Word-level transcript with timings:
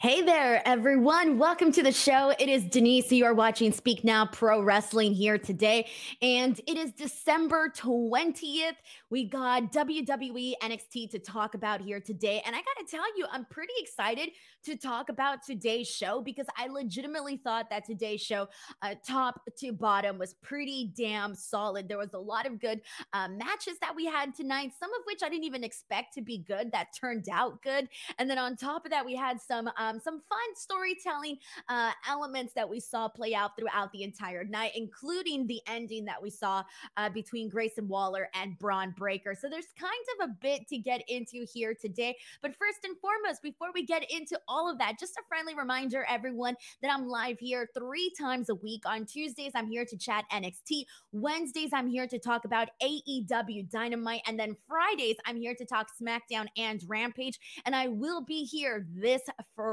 Hey 0.00 0.22
there, 0.22 0.66
everyone. 0.66 1.38
Welcome 1.38 1.70
to 1.72 1.82
the 1.82 1.92
show. 1.92 2.32
It 2.38 2.48
is 2.48 2.64
Denise. 2.64 3.12
You 3.12 3.26
are 3.26 3.34
watching 3.34 3.72
Speak 3.72 4.02
Now 4.02 4.26
Pro 4.26 4.62
Wrestling 4.62 5.12
here 5.12 5.36
today. 5.36 5.88
And 6.22 6.58
it 6.66 6.76
is 6.76 6.92
December 6.92 7.68
20th. 7.68 8.76
We 9.10 9.24
got 9.24 9.72
WWE 9.72 10.54
NXT 10.62 11.10
to 11.10 11.18
talk 11.18 11.54
about 11.54 11.80
here 11.80 12.00
today. 12.00 12.42
And 12.46 12.56
I 12.56 12.58
got 12.58 12.86
to 12.86 12.90
tell 12.90 13.04
you, 13.16 13.26
I'm 13.30 13.44
pretty 13.46 13.74
excited 13.78 14.30
to 14.64 14.76
talk 14.76 15.08
about 15.08 15.44
today's 15.44 15.88
show 15.88 16.22
because 16.22 16.46
I 16.56 16.68
legitimately 16.68 17.36
thought 17.36 17.68
that 17.70 17.84
today's 17.84 18.22
show, 18.22 18.48
uh, 18.82 18.94
top 19.06 19.40
to 19.58 19.72
bottom, 19.72 20.18
was 20.18 20.34
pretty 20.34 20.92
damn 20.96 21.34
solid. 21.34 21.88
There 21.88 21.98
was 21.98 22.14
a 22.14 22.18
lot 22.18 22.46
of 22.46 22.58
good 22.58 22.80
uh, 23.12 23.28
matches 23.28 23.78
that 23.80 23.94
we 23.94 24.06
had 24.06 24.34
tonight, 24.34 24.72
some 24.78 24.92
of 24.94 25.00
which 25.06 25.22
I 25.22 25.28
didn't 25.28 25.44
even 25.44 25.64
expect 25.64 26.14
to 26.14 26.22
be 26.22 26.38
good 26.38 26.72
that 26.72 26.88
turned 26.98 27.28
out 27.30 27.62
good. 27.62 27.88
And 28.18 28.28
then 28.28 28.38
on 28.38 28.56
top 28.56 28.84
of 28.84 28.90
that, 28.90 29.04
we 29.04 29.14
had 29.14 29.40
some 29.40 29.68
um, 29.78 30.00
some 30.00 30.20
fun 30.28 30.38
storytelling 30.56 31.38
uh, 31.68 31.92
elements 32.08 32.52
that 32.54 32.68
we 32.68 32.80
saw 32.80 33.08
play 33.08 33.34
out 33.34 33.56
throughout 33.58 33.92
the 33.92 34.02
entire 34.02 34.44
night, 34.44 34.72
including 34.74 35.46
the 35.46 35.60
ending 35.66 36.04
that 36.04 36.20
we 36.22 36.30
saw 36.30 36.62
uh, 36.96 37.08
between 37.08 37.48
Grayson 37.48 37.88
Waller 37.88 38.28
and 38.34 38.58
Bron 38.58 38.94
Breakker. 38.96 39.34
So 39.40 39.48
there's 39.48 39.66
kind 39.78 39.92
of 40.20 40.30
a 40.30 40.32
bit 40.40 40.68
to 40.68 40.78
get 40.78 41.02
into 41.08 41.46
here 41.52 41.74
today. 41.74 42.16
But 42.42 42.54
first 42.56 42.78
and 42.84 42.96
foremost, 42.98 43.42
before 43.42 43.68
we 43.74 43.84
get 43.84 44.10
into 44.10 44.38
all 44.48 44.70
of 44.70 44.78
that, 44.78 44.98
just 44.98 45.16
a 45.16 45.22
friendly 45.28 45.54
reminder, 45.54 46.06
everyone, 46.08 46.56
that 46.82 46.92
I'm 46.92 47.08
live 47.08 47.38
here 47.38 47.68
three 47.76 48.12
times 48.18 48.48
a 48.48 48.54
week. 48.54 48.82
On 48.86 49.04
Tuesdays, 49.04 49.52
I'm 49.54 49.68
here 49.68 49.84
to 49.84 49.96
chat 49.96 50.24
NXT. 50.32 50.84
Wednesdays, 51.12 51.70
I'm 51.72 51.88
here 51.88 52.06
to 52.06 52.18
talk 52.18 52.44
about 52.44 52.68
AEW 52.82 53.70
Dynamite. 53.70 54.22
And 54.26 54.38
then 54.38 54.56
Fridays, 54.68 55.16
I'm 55.26 55.36
here 55.36 55.54
to 55.54 55.64
talk 55.64 55.88
SmackDown 56.00 56.46
and 56.56 56.82
Rampage. 56.88 57.38
And 57.64 57.74
I 57.74 57.88
will 57.88 58.22
be 58.22 58.44
here 58.44 58.86
this 58.94 59.22
Friday, 59.54 59.63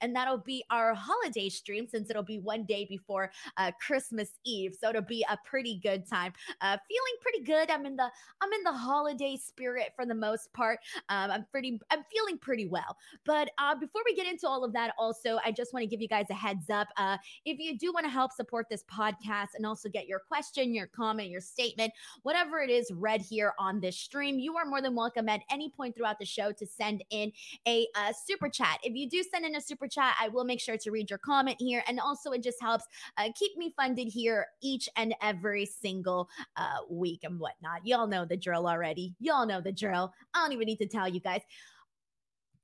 and 0.00 0.14
that'll 0.14 0.38
be 0.38 0.64
our 0.70 0.94
holiday 0.94 1.48
stream 1.48 1.86
since 1.86 2.10
it'll 2.10 2.22
be 2.22 2.38
one 2.38 2.64
day 2.64 2.86
before 2.88 3.30
uh, 3.56 3.70
Christmas 3.84 4.38
Eve. 4.44 4.76
So 4.80 4.90
it'll 4.90 5.02
be 5.02 5.24
a 5.28 5.38
pretty 5.44 5.80
good 5.82 6.08
time. 6.08 6.32
Uh, 6.60 6.76
feeling 6.88 7.16
pretty 7.20 7.44
good. 7.44 7.70
I'm 7.70 7.86
in 7.86 7.96
the 7.96 8.10
I'm 8.40 8.52
in 8.52 8.62
the 8.62 8.72
holiday 8.72 9.36
spirit 9.36 9.92
for 9.96 10.06
the 10.06 10.14
most 10.14 10.52
part. 10.52 10.78
Um, 11.08 11.30
I'm 11.30 11.46
pretty 11.50 11.80
I'm 11.90 12.04
feeling 12.12 12.38
pretty 12.38 12.66
well. 12.66 12.96
But 13.24 13.50
uh, 13.58 13.74
before 13.74 14.02
we 14.04 14.14
get 14.14 14.26
into 14.26 14.48
all 14.48 14.64
of 14.64 14.72
that, 14.72 14.94
also 14.98 15.38
I 15.44 15.52
just 15.52 15.72
want 15.72 15.82
to 15.82 15.86
give 15.86 16.00
you 16.00 16.08
guys 16.08 16.26
a 16.30 16.34
heads 16.34 16.70
up. 16.70 16.88
Uh, 16.96 17.16
if 17.44 17.58
you 17.58 17.78
do 17.78 17.92
want 17.92 18.04
to 18.04 18.10
help 18.10 18.32
support 18.32 18.66
this 18.70 18.84
podcast 18.84 19.48
and 19.56 19.66
also 19.66 19.88
get 19.88 20.06
your 20.06 20.20
question, 20.20 20.74
your 20.74 20.86
comment, 20.86 21.28
your 21.28 21.40
statement, 21.40 21.92
whatever 22.22 22.60
it 22.60 22.70
is, 22.70 22.90
read 22.94 23.20
here 23.20 23.52
on 23.58 23.80
this 23.80 23.96
stream, 23.96 24.38
you 24.38 24.56
are 24.56 24.64
more 24.64 24.80
than 24.82 24.94
welcome 24.94 25.28
at 25.28 25.40
any 25.50 25.68
point 25.70 25.94
throughout 25.96 26.18
the 26.18 26.24
show 26.24 26.52
to 26.52 26.66
send 26.66 27.04
in 27.10 27.32
a 27.66 27.86
uh, 27.94 28.12
super 28.26 28.48
chat. 28.48 28.78
If 28.82 28.94
you 28.94 29.08
do 29.10 29.22
send 29.22 29.44
in 29.44 29.56
a 29.56 29.60
super 29.60 29.88
chat, 29.88 30.14
I 30.20 30.28
will 30.28 30.44
make 30.44 30.60
sure 30.60 30.76
to 30.76 30.90
read 30.90 31.10
your 31.10 31.18
comment 31.18 31.56
here. 31.58 31.82
And 31.88 32.00
also, 32.00 32.30
it 32.32 32.42
just 32.42 32.60
helps 32.60 32.84
uh, 33.18 33.28
keep 33.34 33.56
me 33.56 33.74
funded 33.76 34.08
here 34.08 34.46
each 34.62 34.88
and 34.96 35.14
every 35.22 35.66
single 35.66 36.28
uh, 36.56 36.78
week 36.88 37.20
and 37.24 37.38
whatnot. 37.38 37.84
Y'all 37.84 38.06
know 38.06 38.24
the 38.24 38.36
drill 38.36 38.66
already. 38.66 39.14
Y'all 39.20 39.46
know 39.46 39.60
the 39.60 39.72
drill. 39.72 40.12
I 40.34 40.42
don't 40.42 40.52
even 40.52 40.66
need 40.66 40.78
to 40.78 40.86
tell 40.86 41.08
you 41.08 41.20
guys. 41.20 41.42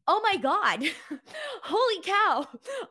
Oh 0.09 0.21
my 0.23 0.37
God. 0.37 0.85
Holy 1.63 2.03
cow. 2.03 2.47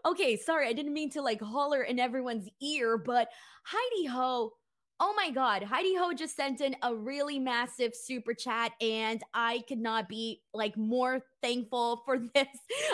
Okay, 0.06 0.36
sorry. 0.36 0.68
I 0.68 0.74
didn't 0.74 0.94
mean 0.94 1.10
to 1.12 1.22
like 1.22 1.42
holler 1.42 1.84
in 1.84 1.98
everyone's 1.98 2.50
ear, 2.62 2.98
but 2.98 3.30
Heidi 3.64 4.06
Ho 4.08 4.52
Oh 5.00 5.14
my 5.18 5.30
God, 5.30 5.62
Heidi 5.64 5.94
Ho 5.96 6.14
just 6.14 6.38
sent 6.38 6.62
in 6.62 6.74
a 6.82 6.96
really 6.96 7.38
massive 7.38 7.94
super 7.94 8.34
chat, 8.34 8.72
and 8.80 9.22
I 9.34 9.64
could 9.68 9.80
not 9.80 10.08
be 10.08 10.42
like 10.54 10.78
more 10.78 11.22
thankful 11.42 12.02
for 12.06 12.18
this. 12.34 12.48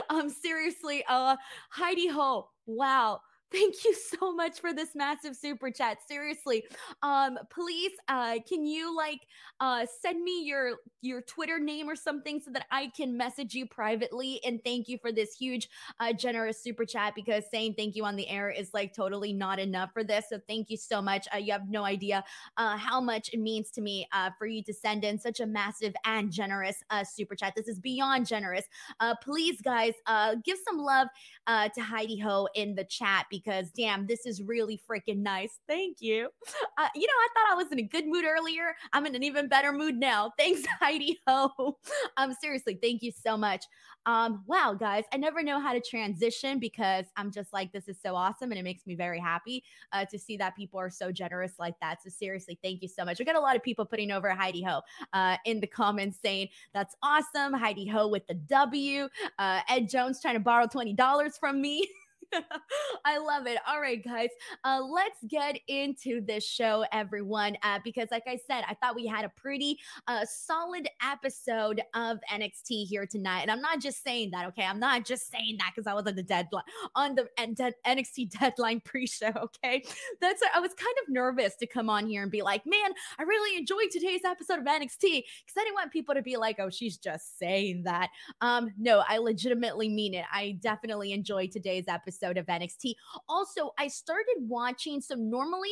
Um, 0.10 0.28
seriously, 0.30 1.04
uh, 1.08 1.36
Heidi 1.70 2.08
Ho, 2.08 2.50
wow. 2.66 3.22
Thank 3.52 3.84
you 3.84 3.94
so 3.94 4.34
much 4.34 4.62
for 4.62 4.74
this 4.74 4.96
massive 4.96 5.36
super 5.36 5.70
chat. 5.72 5.98
Seriously, 6.08 6.64
um, 7.04 7.38
please, 7.50 7.92
uh, 8.08 8.38
can 8.48 8.66
you 8.66 8.96
like 8.96 9.28
uh, 9.60 9.86
send 10.02 10.24
me 10.24 10.44
your 10.46 10.78
your 11.02 11.22
Twitter 11.22 11.60
name 11.60 11.90
or 11.90 11.96
something 11.96 12.40
so 12.40 12.52
that 12.52 12.66
I 12.72 12.92
can 12.96 13.18
message 13.18 13.54
you 13.54 13.66
privately 13.66 14.40
and 14.46 14.64
thank 14.64 14.88
you 14.88 14.98
for 15.00 15.12
this 15.12 15.36
huge, 15.36 15.68
uh, 16.00 16.14
generous 16.14 16.62
super 16.62 16.86
chat 16.86 17.14
because 17.16 17.44
saying 17.52 17.74
thank 17.76 17.96
you 17.96 18.06
on 18.06 18.16
the 18.16 18.30
air 18.30 18.50
is 18.50 18.74
like 18.74 18.94
totally 18.94 19.34
not 19.34 19.60
enough 19.60 19.90
for 19.94 20.04
this. 20.04 20.26
So 20.30 20.40
thank 20.48 20.70
you 20.70 20.78
so 20.78 21.02
much. 21.02 21.28
Uh, 21.34 21.38
you 21.38 21.52
have 21.52 21.70
no 21.70 21.84
idea 21.84 22.24
uh, 22.58 22.78
how 22.78 23.02
much 23.02 23.32
it 23.34 23.40
means 23.40 23.72
to 23.72 23.82
me 23.82 24.08
uh, 24.14 24.30
for 24.38 24.46
you 24.46 24.64
to 24.64 24.74
send 24.74 25.04
in 25.04 25.20
such 25.20 25.40
a 25.40 25.46
massive 25.46 25.94
and 26.06 26.32
generous 26.32 26.84
uh, 26.90 27.04
super 27.04 27.36
chat. 27.36 27.54
This 27.56 27.68
is 27.68 27.80
beyond 27.80 28.28
generous. 28.28 28.66
Uh, 29.00 29.16
please, 29.22 29.60
guys, 29.62 29.94
uh, 30.06 30.36
give 30.46 30.58
some 30.66 30.78
love 30.78 31.08
uh, 31.48 31.70
to 31.70 31.82
Heidi 31.82 32.20
Ho 32.20 32.48
in 32.56 32.76
the 32.76 32.84
chat 32.84 33.26
because 33.30 33.41
damn, 33.46 34.08
this 34.08 34.26
is 34.26 34.42
really 34.42 34.80
freaking 34.90 35.18
nice. 35.18 35.60
Thank 35.68 35.98
you. 36.02 36.30
Uh, 36.78 36.88
you 36.96 37.08
know, 37.08 37.14
I 37.14 37.28
thought 37.34 37.52
I 37.52 37.56
was 37.56 37.72
in 37.72 37.80
a 37.80 37.84
good 37.84 38.08
mood 38.08 38.26
earlier. 38.26 38.76
I'm 38.94 39.06
in 39.06 39.16
an 39.16 39.24
even 39.24 39.48
better 39.48 39.72
mood 39.72 39.96
now. 39.98 40.32
Thanks, 40.40 40.66
Heidi 40.80 41.20
Ho. 41.28 41.78
Um, 42.18 42.34
seriously, 42.42 42.78
thank 42.82 43.02
you 43.04 43.12
so 43.12 43.38
much. 43.38 43.66
Um, 44.06 44.44
wow, 44.48 44.74
guys, 44.74 45.04
I 45.14 45.18
never 45.18 45.44
know 45.44 45.60
how 45.60 45.74
to 45.74 45.82
transition 45.82 46.60
because 46.60 47.06
I'm 47.18 47.32
just 47.32 47.54
like, 47.54 47.72
this 47.72 47.88
is 47.88 48.00
so 48.02 48.16
awesome, 48.16 48.52
and 48.52 48.60
it 48.60 48.64
makes 48.64 48.88
me 48.88 48.96
very 48.96 49.20
happy 49.20 49.64
uh, 49.92 50.06
to 50.06 50.18
see 50.18 50.38
that 50.38 50.56
people 50.56 50.80
are 50.80 50.90
so 50.90 51.12
generous 51.12 51.54
like 51.60 51.76
that. 51.82 52.02
So 52.02 52.10
seriously, 52.10 52.58
thank 52.64 52.82
you 52.82 52.88
so 52.88 53.06
much. 53.06 53.20
We 53.20 53.26
got 53.26 53.36
a 53.36 53.40
lot 53.40 53.56
of 53.56 53.64
people 53.64 53.86
putting 53.86 54.12
over 54.12 54.30
Heidi 54.30 54.64
Ho 54.64 54.82
uh, 55.14 55.38
in 55.46 55.60
the 55.60 55.68
comments 55.68 56.20
saying 56.24 56.50
that's 56.74 56.96
awesome. 57.04 57.54
Heidi 57.54 57.88
Ho 57.88 58.08
with 58.08 58.26
the 58.28 58.34
W. 58.34 59.08
Uh, 59.38 59.62
Ed 59.70 59.90
Jones 59.90 60.20
trying 60.22 60.36
to 60.36 60.40
borrow 60.40 60.68
twenty 60.68 60.94
dollars 60.94 61.38
from 61.38 61.62
me. 61.62 61.88
I 63.06 63.18
love 63.18 63.48
it. 63.48 63.60
All 63.68 63.82
right, 63.82 64.04
guys, 64.04 64.30
uh, 64.64 64.82
let's 64.82 65.18
get 65.28 65.60
into 65.68 66.22
this 66.22 66.46
show, 66.48 66.86
everyone, 66.92 67.58
uh, 67.64 67.80
because, 67.84 68.08
like 68.12 68.24
I 68.28 68.38
said, 68.48 68.64
I 68.68 68.74
thought 68.76 68.96
we 68.96 69.06
had 69.06 69.26
a 69.26 69.30
pretty 69.30 69.78
uh, 70.08 70.26
solid 70.26 70.88
episode 71.04 71.82
of 71.94 72.20
NXT 72.32 72.88
here 72.88 73.06
tonight, 73.06 73.42
and 73.42 73.52
I'm 73.52 73.62
not 73.62 73.82
just 73.82 74.04
saying 74.04 74.32
that. 74.32 74.48
Okay, 74.50 74.64
I'm 74.64 74.80
not 74.80 75.06
just 75.06 75.32
saying 75.32 75.58
that 75.60 75.72
because 75.76 75.88
I 75.88 75.94
was 75.94 76.06
on 76.08 76.16
the 76.16 76.24
deadline 76.24 76.64
on 76.96 77.16
the 77.16 77.28
NXT 77.40 78.32
deadline 78.40 78.82
pre-show. 78.82 79.32
Okay, 79.42 79.84
that's 80.20 80.42
I 80.54 80.60
was 80.60 80.74
kind 80.74 80.96
of 81.04 81.14
nervous 81.14 81.56
to 81.58 81.68
come 81.68 81.90
on 81.90 82.08
here 82.08 82.22
and 82.22 82.32
be 82.32 82.42
like, 82.42 82.66
man, 82.66 82.92
I 83.20 83.24
really 83.24 83.58
enjoyed 83.58 83.90
today's 83.92 84.22
episode 84.26 84.60
of 84.60 84.66
NXT 84.66 85.02
because 85.02 85.58
I 85.58 85.64
didn't 85.64 85.76
want 85.76 85.92
people 85.92 86.16
to 86.16 86.22
be 86.22 86.38
like, 86.38 86.58
oh, 86.60 86.70
she's 86.70 86.98
just 86.98 87.38
saying 87.38 87.84
that. 87.84 88.10
Um, 88.40 88.72
no, 88.78 89.04
I 89.08 89.18
legitimately 89.18 89.90
mean 89.90 90.14
it. 90.14 90.26
I 90.32 90.58
definitely 90.62 91.12
enjoyed 91.12 91.52
today's 91.52 91.86
episode 91.88 92.21
episode 92.22 92.38
of 92.38 92.46
NXT. 92.48 92.96
Also, 93.28 93.72
I 93.78 93.88
started 93.88 94.36
watching. 94.40 95.02
So 95.02 95.16
normally, 95.16 95.72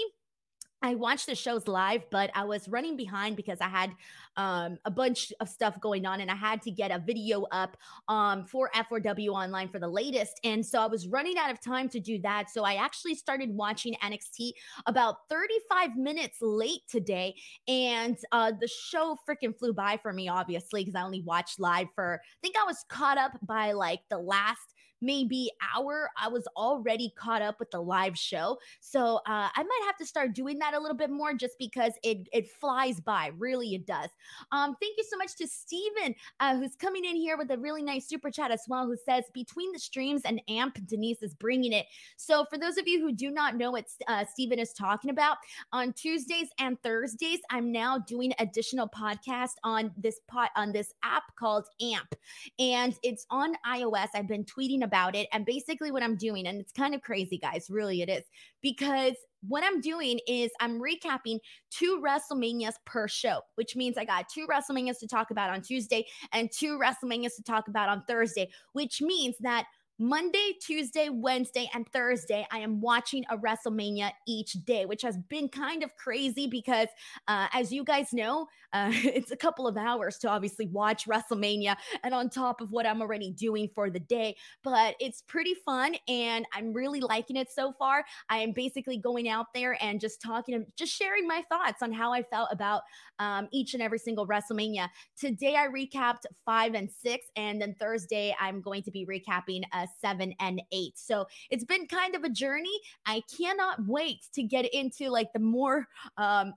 I 0.81 0.95
watched 0.95 1.25
the 1.25 1.35
shows 1.35 1.67
live, 1.67 2.03
but 2.09 2.31
I 2.33 2.45
was 2.45 2.69
running 2.69 2.95
behind 2.95 3.35
because 3.35 3.59
I 3.59 3.67
had 3.67 3.91
um, 4.37 4.77
a 4.85 4.91
bunch 4.91 5.33
of 5.41 5.49
stuff 5.49 5.77
going 5.81 6.05
on 6.05 6.21
and 6.21 6.31
I 6.31 6.35
had 6.35 6.61
to 6.61 6.71
get 6.71 6.89
a 6.89 6.99
video 6.99 7.45
up 7.51 7.75
um, 8.07 8.45
for 8.45 8.71
F4W 8.73 9.27
Online 9.27 9.67
for 9.67 9.79
the 9.79 9.89
latest. 9.89 10.39
And 10.45 10.65
so 10.65 10.79
I 10.79 10.87
was 10.87 11.05
running 11.05 11.37
out 11.37 11.51
of 11.51 11.59
time 11.59 11.89
to 11.89 11.99
do 11.99 12.21
that. 12.21 12.49
So 12.49 12.63
I 12.63 12.75
actually 12.75 13.15
started 13.15 13.49
watching 13.49 13.95
NXT 14.01 14.51
about 14.85 15.17
35 15.29 15.97
minutes 15.97 16.37
late 16.39 16.83
today. 16.89 17.35
And 17.67 18.17
uh, 18.31 18.53
the 18.57 18.69
show 18.69 19.17
freaking 19.29 19.57
flew 19.57 19.73
by 19.73 19.99
for 20.01 20.13
me, 20.13 20.29
obviously, 20.29 20.85
because 20.85 20.95
I 20.95 21.03
only 21.03 21.23
watched 21.23 21.59
live 21.59 21.87
for, 21.93 22.21
I 22.23 22.37
think 22.41 22.55
I 22.57 22.65
was 22.65 22.85
caught 22.87 23.17
up 23.17 23.37
by 23.45 23.73
like 23.73 23.99
the 24.09 24.17
last 24.17 24.75
maybe 25.01 25.49
hour, 25.75 26.09
I 26.17 26.27
was 26.27 26.47
already 26.55 27.13
caught 27.17 27.41
up 27.41 27.59
with 27.59 27.71
the 27.71 27.81
live 27.81 28.17
show. 28.17 28.57
So 28.79 29.17
uh, 29.27 29.49
I 29.55 29.63
might 29.63 29.81
have 29.85 29.97
to 29.97 30.05
start 30.05 30.33
doing 30.33 30.59
that 30.59 30.73
a 30.73 30.79
little 30.79 30.97
bit 30.97 31.09
more 31.09 31.33
just 31.33 31.57
because 31.57 31.93
it 32.03 32.27
it 32.33 32.49
flies 32.49 32.99
by. 32.99 33.31
Really, 33.37 33.75
it 33.75 33.85
does. 33.85 34.09
Um, 34.51 34.75
thank 34.81 34.97
you 34.97 35.03
so 35.09 35.17
much 35.17 35.35
to 35.37 35.47
Steven, 35.47 36.15
uh, 36.39 36.57
who's 36.57 36.75
coming 36.75 37.05
in 37.05 37.15
here 37.15 37.37
with 37.37 37.51
a 37.51 37.57
really 37.57 37.83
nice 37.83 38.07
super 38.07 38.29
chat 38.29 38.51
as 38.51 38.63
well, 38.67 38.85
who 38.85 38.97
says, 38.97 39.25
between 39.33 39.71
the 39.71 39.79
streams 39.79 40.21
and 40.25 40.41
AMP, 40.49 40.85
Denise 40.85 41.21
is 41.21 41.33
bringing 41.33 41.73
it. 41.73 41.85
So 42.17 42.45
for 42.49 42.57
those 42.57 42.77
of 42.77 42.87
you 42.87 42.99
who 42.99 43.11
do 43.11 43.31
not 43.31 43.55
know 43.55 43.71
what 43.71 43.85
uh, 44.07 44.25
Steven 44.25 44.59
is 44.59 44.73
talking 44.73 45.09
about, 45.09 45.37
on 45.71 45.93
Tuesdays 45.93 46.49
and 46.59 46.81
Thursdays, 46.83 47.39
I'm 47.49 47.71
now 47.71 47.99
doing 47.99 48.33
additional 48.39 48.89
podcast 48.89 49.55
on 49.63 49.91
this 49.97 50.19
pot 50.27 50.51
on 50.55 50.71
this 50.71 50.93
app 51.03 51.23
called 51.37 51.67
AMP, 51.81 52.15
and 52.59 52.95
it's 53.03 53.25
on 53.29 53.53
iOS. 53.67 54.07
I've 54.13 54.27
been 54.27 54.45
tweeting 54.45 54.83
about 54.83 54.88
it. 55.15 55.27
And 55.31 55.45
basically, 55.45 55.91
what 55.91 56.03
I'm 56.03 56.15
doing, 56.15 56.47
and 56.47 56.59
it's 56.59 56.71
kind 56.71 56.93
of 56.93 57.01
crazy, 57.01 57.37
guys, 57.37 57.67
really, 57.69 58.01
it 58.01 58.09
is 58.09 58.23
because 58.61 59.13
what 59.47 59.63
I'm 59.63 59.79
doing 59.79 60.19
is 60.27 60.51
I'm 60.59 60.81
recapping 60.81 61.39
two 61.71 62.03
WrestleManias 62.05 62.73
per 62.85 63.07
show, 63.07 63.41
which 63.55 63.75
means 63.75 63.97
I 63.97 64.05
got 64.05 64.27
two 64.29 64.47
WrestleManias 64.47 64.99
to 64.99 65.07
talk 65.07 65.31
about 65.31 65.49
on 65.49 65.61
Tuesday 65.61 66.05
and 66.33 66.51
two 66.51 66.77
WrestleManias 66.77 67.35
to 67.37 67.43
talk 67.43 67.67
about 67.67 67.89
on 67.89 68.03
Thursday, 68.05 68.49
which 68.73 69.01
means 69.01 69.35
that 69.39 69.65
Monday, 70.01 70.53
Tuesday, 70.61 71.09
Wednesday, 71.09 71.69
and 71.73 71.85
Thursday, 71.91 72.47
I 72.53 72.59
am 72.59 72.79
watching 72.79 73.25
a 73.29 73.37
WrestleMania 73.37 74.11
each 74.25 74.53
day, 74.63 74.85
which 74.85 75.01
has 75.01 75.17
been 75.17 75.49
kind 75.49 75.83
of 75.83 75.93
crazy 75.97 76.47
because, 76.47 76.87
uh, 77.27 77.47
as 77.51 77.73
you 77.73 77.83
guys 77.83 78.13
know, 78.13 78.47
uh, 78.73 78.91
it's 78.93 79.31
a 79.31 79.35
couple 79.35 79.67
of 79.67 79.75
hours 79.75 80.17
to 80.19 80.29
obviously 80.29 80.67
watch 80.67 81.05
WrestleMania 81.05 81.75
and 82.03 82.13
on 82.13 82.29
top 82.29 82.61
of 82.61 82.71
what 82.71 82.85
I'm 82.85 83.01
already 83.01 83.31
doing 83.31 83.67
for 83.75 83.89
the 83.89 83.99
day. 83.99 84.37
But 84.63 84.95
it's 85.01 85.23
pretty 85.23 85.55
fun 85.65 85.95
and 86.07 86.45
I'm 86.53 86.71
really 86.71 87.01
liking 87.01 87.35
it 87.35 87.49
so 87.51 87.73
far. 87.73 88.05
I 88.29 88.37
am 88.37 88.53
basically 88.53 88.97
going 88.97 89.27
out 89.27 89.47
there 89.53 89.75
and 89.83 89.99
just 89.99 90.21
talking, 90.21 90.55
and 90.55 90.65
just 90.77 90.93
sharing 90.93 91.27
my 91.27 91.43
thoughts 91.49 91.81
on 91.81 91.91
how 91.91 92.13
I 92.13 92.23
felt 92.23 92.49
about 92.51 92.83
um, 93.17 93.49
each 93.51 93.73
and 93.73 93.83
every 93.83 93.99
single 93.99 94.25
WrestleMania. 94.27 94.87
Today, 95.19 95.55
I 95.55 95.67
recapped 95.67 96.25
five 96.45 96.73
and 96.73 96.89
six, 96.89 97.25
and 97.35 97.61
then 97.61 97.75
Thursday, 97.79 98.35
I'm 98.39 98.61
going 98.61 98.83
to 98.83 98.91
be 98.91 99.05
recapping 99.05 99.63
uh, 99.73 99.87
seven 99.99 100.33
and 100.39 100.61
eight. 100.71 100.97
So 100.97 101.25
it's 101.49 101.65
been 101.65 101.87
kind 101.87 102.15
of 102.15 102.23
a 102.23 102.29
journey. 102.29 102.79
I 103.05 103.21
cannot 103.37 103.85
wait 103.87 104.25
to 104.33 104.43
get 104.43 104.73
into 104.73 105.09
like 105.09 105.31
the 105.33 105.39
more 105.39 105.87
um 106.17 106.53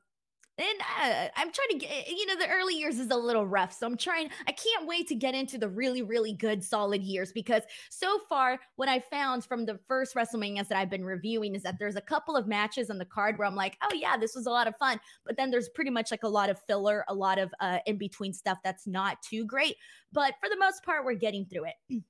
and 0.58 0.80
uh, 1.00 1.28
I'm 1.34 1.50
trying 1.50 1.68
to 1.70 1.78
get, 1.78 2.08
you 2.08 2.26
know, 2.26 2.36
the 2.36 2.48
early 2.48 2.74
years 2.74 2.98
is 2.98 3.10
a 3.10 3.16
little 3.16 3.46
rough. 3.46 3.72
So 3.72 3.86
I'm 3.86 3.96
trying, 3.96 4.28
I 4.46 4.52
can't 4.52 4.86
wait 4.86 5.08
to 5.08 5.14
get 5.14 5.34
into 5.34 5.56
the 5.56 5.68
really, 5.68 6.02
really 6.02 6.34
good, 6.34 6.62
solid 6.62 7.02
years 7.02 7.32
because 7.32 7.62
so 7.90 8.18
far, 8.28 8.60
what 8.76 8.88
I 8.88 9.00
found 9.00 9.46
from 9.46 9.64
the 9.64 9.78
first 9.88 10.14
WrestleManias 10.14 10.68
that 10.68 10.76
I've 10.76 10.90
been 10.90 11.06
reviewing 11.06 11.54
is 11.54 11.62
that 11.62 11.76
there's 11.78 11.96
a 11.96 12.02
couple 12.02 12.36
of 12.36 12.46
matches 12.46 12.90
on 12.90 12.98
the 12.98 13.04
card 13.06 13.38
where 13.38 13.48
I'm 13.48 13.56
like, 13.56 13.78
oh, 13.82 13.94
yeah, 13.94 14.18
this 14.18 14.34
was 14.34 14.44
a 14.44 14.50
lot 14.50 14.68
of 14.68 14.76
fun. 14.76 15.00
But 15.24 15.38
then 15.38 15.50
there's 15.50 15.70
pretty 15.70 15.90
much 15.90 16.10
like 16.10 16.22
a 16.22 16.28
lot 16.28 16.50
of 16.50 16.60
filler, 16.68 17.04
a 17.08 17.14
lot 17.14 17.38
of 17.38 17.50
uh, 17.60 17.78
in 17.86 17.96
between 17.96 18.34
stuff 18.34 18.58
that's 18.62 18.86
not 18.86 19.16
too 19.22 19.46
great. 19.46 19.76
But 20.12 20.34
for 20.38 20.50
the 20.50 20.58
most 20.58 20.84
part, 20.84 21.06
we're 21.06 21.14
getting 21.14 21.46
through 21.46 21.64
it. 21.64 22.02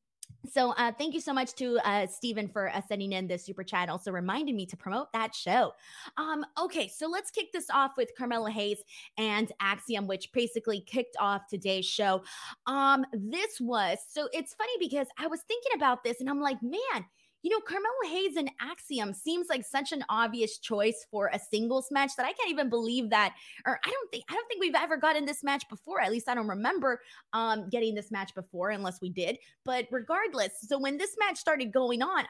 So 0.51 0.73
uh, 0.73 0.93
thank 0.93 1.15
you 1.15 1.21
so 1.21 1.33
much 1.33 1.55
to 1.55 1.79
uh, 1.85 2.07
Stephen 2.07 2.49
for 2.49 2.69
uh, 2.71 2.81
sending 2.81 3.13
in 3.13 3.27
this 3.27 3.45
super 3.45 3.63
chat. 3.63 3.89
Also 3.89 4.11
reminding 4.11 4.57
me 4.57 4.67
to 4.67 4.77
promote 4.77 5.13
that 5.13 5.35
show. 5.35 5.73
Um, 6.17 6.45
okay, 6.61 6.89
so 6.89 7.07
let's 7.07 7.31
kick 7.31 7.53
this 7.53 7.67
off 7.71 7.93
with 7.97 8.11
Carmelo 8.17 8.47
Hayes 8.47 8.83
and 9.19 9.53
Axiom, 9.61 10.07
which 10.07 10.33
basically 10.33 10.81
kicked 10.81 11.17
off 11.21 11.43
today's 11.49 11.87
show. 11.87 12.23
Um, 12.67 13.05
this 13.13 13.61
was 13.61 13.99
so 14.09 14.29
it's 14.33 14.55
funny 14.55 14.73
because 14.81 15.07
I 15.19 15.27
was 15.27 15.41
thinking 15.43 15.73
about 15.77 16.03
this 16.03 16.21
and 16.21 16.29
I'm 16.29 16.41
like, 16.41 16.63
man 16.63 17.05
you 17.43 17.51
know, 17.51 17.61
Carmelo 17.61 17.93
Hayes 18.09 18.37
and 18.37 18.51
Axiom 18.61 19.13
seems 19.13 19.49
like 19.49 19.65
such 19.65 19.93
an 19.93 20.05
obvious 20.09 20.59
choice 20.59 21.07
for 21.11 21.31
a 21.33 21.39
singles 21.39 21.89
match 21.91 22.13
that 22.17 22.25
I 22.25 22.33
can't 22.33 22.51
even 22.51 22.71
believe 22.71 23.11
that, 23.11 23.35
or 23.67 23.79
I 23.85 23.91
don't 23.91 24.11
think 24.11 24.25
I 24.29 24.35
don't 24.35 24.47
think 24.49 24.61
we've 24.61 24.75
ever 24.75 24.97
gotten 24.97 25.25
this 25.25 25.43
match 25.43 25.69
before. 25.69 26.01
At 26.01 26.13
least 26.13 26.29
I 26.29 26.35
don't 26.35 26.49
remember 26.49 27.01
um, 27.33 27.69
getting 27.69 27.95
this 27.95 28.11
match 28.11 28.35
before, 28.35 28.71
unless 28.71 29.01
we 29.01 29.11
did. 29.11 29.39
But 29.65 29.87
regardless, 29.91 30.53
so 30.61 30.79
when 30.79 30.97
this 30.97 31.17
match 31.19 31.39
started 31.39 31.73
going 31.73 32.03
on, 32.03 32.25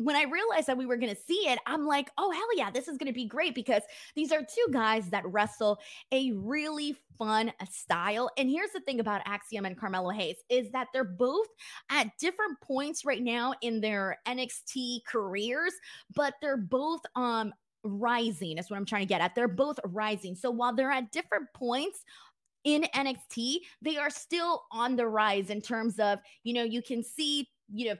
when 0.00 0.16
I 0.16 0.22
realized 0.22 0.66
that 0.66 0.78
we 0.78 0.86
were 0.86 0.96
going 0.96 1.14
to 1.14 1.20
see 1.20 1.46
it, 1.46 1.58
I'm 1.66 1.84
like, 1.84 2.10
oh, 2.16 2.30
hell 2.30 2.56
yeah, 2.56 2.70
this 2.70 2.88
is 2.88 2.96
going 2.96 3.08
to 3.08 3.12
be 3.12 3.26
great 3.26 3.54
because 3.54 3.82
these 4.16 4.32
are 4.32 4.40
two 4.40 4.72
guys 4.72 5.10
that 5.10 5.30
wrestle 5.30 5.78
a 6.10 6.32
really 6.32 6.96
fun 7.18 7.52
style. 7.70 8.30
And 8.38 8.48
here's 8.48 8.70
the 8.70 8.80
thing 8.80 9.00
about 9.00 9.20
Axiom 9.26 9.66
and 9.66 9.78
Carmelo 9.78 10.08
Hayes 10.08 10.36
is 10.48 10.70
that 10.70 10.88
they're 10.94 11.04
both 11.04 11.48
at 11.90 12.08
different 12.18 12.58
points 12.62 13.04
right 13.04 13.22
now 13.22 13.52
in 13.60 13.82
their 13.82 14.18
NXT 14.26 15.00
careers, 15.06 15.74
but 16.14 16.34
they're 16.40 16.56
both 16.56 17.00
um 17.14 17.52
rising 17.82 18.58
is 18.58 18.70
what 18.70 18.76
I'm 18.76 18.86
trying 18.86 19.02
to 19.02 19.08
get 19.08 19.20
at. 19.20 19.34
They're 19.34 19.48
both 19.48 19.78
rising. 19.84 20.34
So 20.34 20.50
while 20.50 20.74
they're 20.74 20.90
at 20.90 21.12
different 21.12 21.46
points 21.54 22.04
in 22.64 22.82
NXT, 22.94 23.56
they 23.82 23.96
are 23.96 24.10
still 24.10 24.64
on 24.72 24.96
the 24.96 25.06
rise 25.06 25.50
in 25.50 25.60
terms 25.60 25.98
of, 25.98 26.18
you 26.44 26.54
know, 26.54 26.62
you 26.62 26.82
can 26.82 27.02
see, 27.02 27.48
you 27.72 27.90
know, 27.90 27.96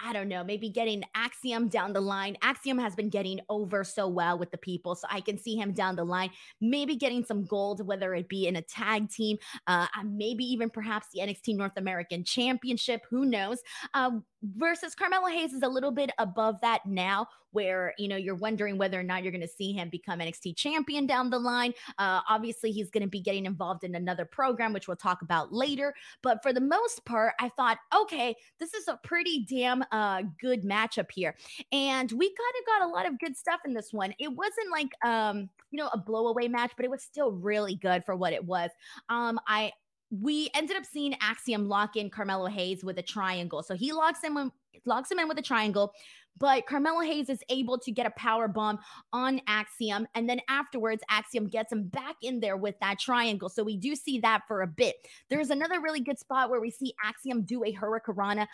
I 0.00 0.12
don't 0.12 0.28
know, 0.28 0.44
maybe 0.44 0.68
getting 0.68 1.02
Axiom 1.14 1.68
down 1.68 1.92
the 1.92 2.00
line. 2.00 2.36
Axiom 2.42 2.78
has 2.78 2.94
been 2.94 3.08
getting 3.08 3.40
over 3.48 3.84
so 3.84 4.08
well 4.08 4.38
with 4.38 4.50
the 4.50 4.58
people. 4.58 4.94
So 4.94 5.06
I 5.10 5.20
can 5.20 5.38
see 5.38 5.56
him 5.56 5.72
down 5.72 5.96
the 5.96 6.04
line, 6.04 6.30
maybe 6.60 6.96
getting 6.96 7.24
some 7.24 7.44
gold, 7.44 7.86
whether 7.86 8.14
it 8.14 8.28
be 8.28 8.46
in 8.46 8.56
a 8.56 8.62
tag 8.62 9.10
team, 9.10 9.38
uh, 9.66 9.86
maybe 10.04 10.44
even 10.44 10.70
perhaps 10.70 11.08
the 11.12 11.20
NXT 11.20 11.56
North 11.56 11.76
American 11.76 12.24
Championship. 12.24 13.02
Who 13.10 13.24
knows? 13.24 13.58
Uh, 13.94 14.10
versus 14.42 14.94
Carmelo 14.94 15.26
Hayes 15.26 15.52
is 15.52 15.62
a 15.62 15.68
little 15.68 15.90
bit 15.90 16.10
above 16.18 16.60
that 16.60 16.84
now, 16.86 17.26
where 17.52 17.94
you 17.98 18.08
know 18.08 18.16
you're 18.16 18.34
wondering 18.34 18.78
whether 18.78 18.98
or 18.98 19.02
not 19.02 19.22
you're 19.22 19.32
going 19.32 19.40
to 19.40 19.48
see 19.48 19.72
him 19.72 19.88
become 19.88 20.20
NXT 20.20 20.56
champion 20.56 21.06
down 21.06 21.30
the 21.30 21.38
line. 21.38 21.72
Uh, 21.98 22.20
obviously, 22.28 22.70
he's 22.70 22.90
going 22.90 23.02
to 23.02 23.08
be 23.08 23.20
getting 23.20 23.46
involved 23.46 23.84
in 23.84 23.94
another 23.94 24.24
program, 24.24 24.72
which 24.72 24.88
we'll 24.88 24.96
talk 24.96 25.22
about 25.22 25.52
later. 25.52 25.94
But 26.22 26.42
for 26.42 26.52
the 26.52 26.60
most 26.60 27.04
part, 27.04 27.34
I 27.40 27.48
thought, 27.50 27.78
okay, 27.94 28.34
this 28.60 28.74
is 28.74 28.88
a 28.88 28.98
pretty 29.02 29.46
damn 29.48 29.84
uh, 29.92 30.22
good 30.40 30.62
matchup 30.62 31.10
here, 31.12 31.34
and 31.72 32.10
we 32.12 32.28
kind 32.28 32.54
of 32.60 32.66
got 32.66 32.88
a 32.88 32.92
lot 32.92 33.06
of 33.06 33.18
good 33.18 33.36
stuff 33.36 33.60
in 33.64 33.74
this 33.74 33.92
one. 33.92 34.12
It 34.18 34.28
wasn't 34.28 34.70
like 34.70 34.88
um, 35.04 35.48
you 35.70 35.78
know 35.78 35.88
a 35.92 35.98
blowaway 35.98 36.50
match, 36.50 36.72
but 36.76 36.84
it 36.84 36.90
was 36.90 37.02
still 37.02 37.32
really 37.32 37.74
good 37.74 38.04
for 38.04 38.16
what 38.16 38.32
it 38.32 38.44
was. 38.44 38.70
Um, 39.08 39.40
I 39.46 39.72
we 40.10 40.50
ended 40.54 40.76
up 40.76 40.84
seeing 40.84 41.14
Axiom 41.20 41.68
lock 41.68 41.96
in 41.96 42.10
Carmelo 42.10 42.46
Hayes 42.46 42.82
with 42.84 42.98
a 42.98 43.02
triangle. 43.02 43.62
So 43.62 43.74
he 43.74 43.92
locks 43.92 44.22
him 44.22 44.36
in, 44.36 44.50
locks 44.86 45.10
him 45.10 45.18
in 45.18 45.28
with 45.28 45.38
a 45.38 45.42
triangle, 45.42 45.92
but 46.38 46.66
Carmelo 46.66 47.00
Hayes 47.00 47.28
is 47.28 47.42
able 47.48 47.78
to 47.78 47.90
get 47.90 48.06
a 48.06 48.10
power 48.10 48.48
bomb 48.48 48.78
on 49.12 49.40
Axiom, 49.48 50.06
and 50.14 50.28
then 50.28 50.40
afterwards 50.48 51.02
Axiom 51.10 51.48
gets 51.48 51.72
him 51.72 51.88
back 51.88 52.16
in 52.22 52.40
there 52.40 52.56
with 52.56 52.76
that 52.80 52.98
triangle. 52.98 53.48
So 53.48 53.64
we 53.64 53.76
do 53.76 53.94
see 53.94 54.20
that 54.20 54.42
for 54.46 54.62
a 54.62 54.66
bit. 54.66 54.96
There's 55.28 55.50
another 55.50 55.80
really 55.80 56.00
good 56.00 56.18
spot 56.18 56.48
where 56.48 56.60
we 56.60 56.70
see 56.70 56.94
Axiom 57.04 57.42
do 57.42 57.64
a 57.64 57.74
hurricanrana 57.74 58.46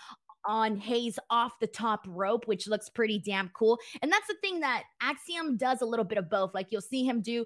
on 0.46 0.76
Hayes 0.76 1.18
off 1.30 1.52
the 1.60 1.66
top 1.66 2.04
rope, 2.06 2.46
which 2.46 2.68
looks 2.68 2.88
pretty 2.88 3.18
damn 3.18 3.50
cool. 3.50 3.78
And 4.02 4.12
that's 4.12 4.26
the 4.26 4.36
thing 4.42 4.60
that 4.60 4.84
Axiom 5.00 5.56
does 5.56 5.80
a 5.80 5.86
little 5.86 6.04
bit 6.04 6.18
of 6.18 6.28
both. 6.28 6.54
Like 6.54 6.68
you'll 6.70 6.80
see 6.80 7.04
him 7.04 7.22
do 7.22 7.44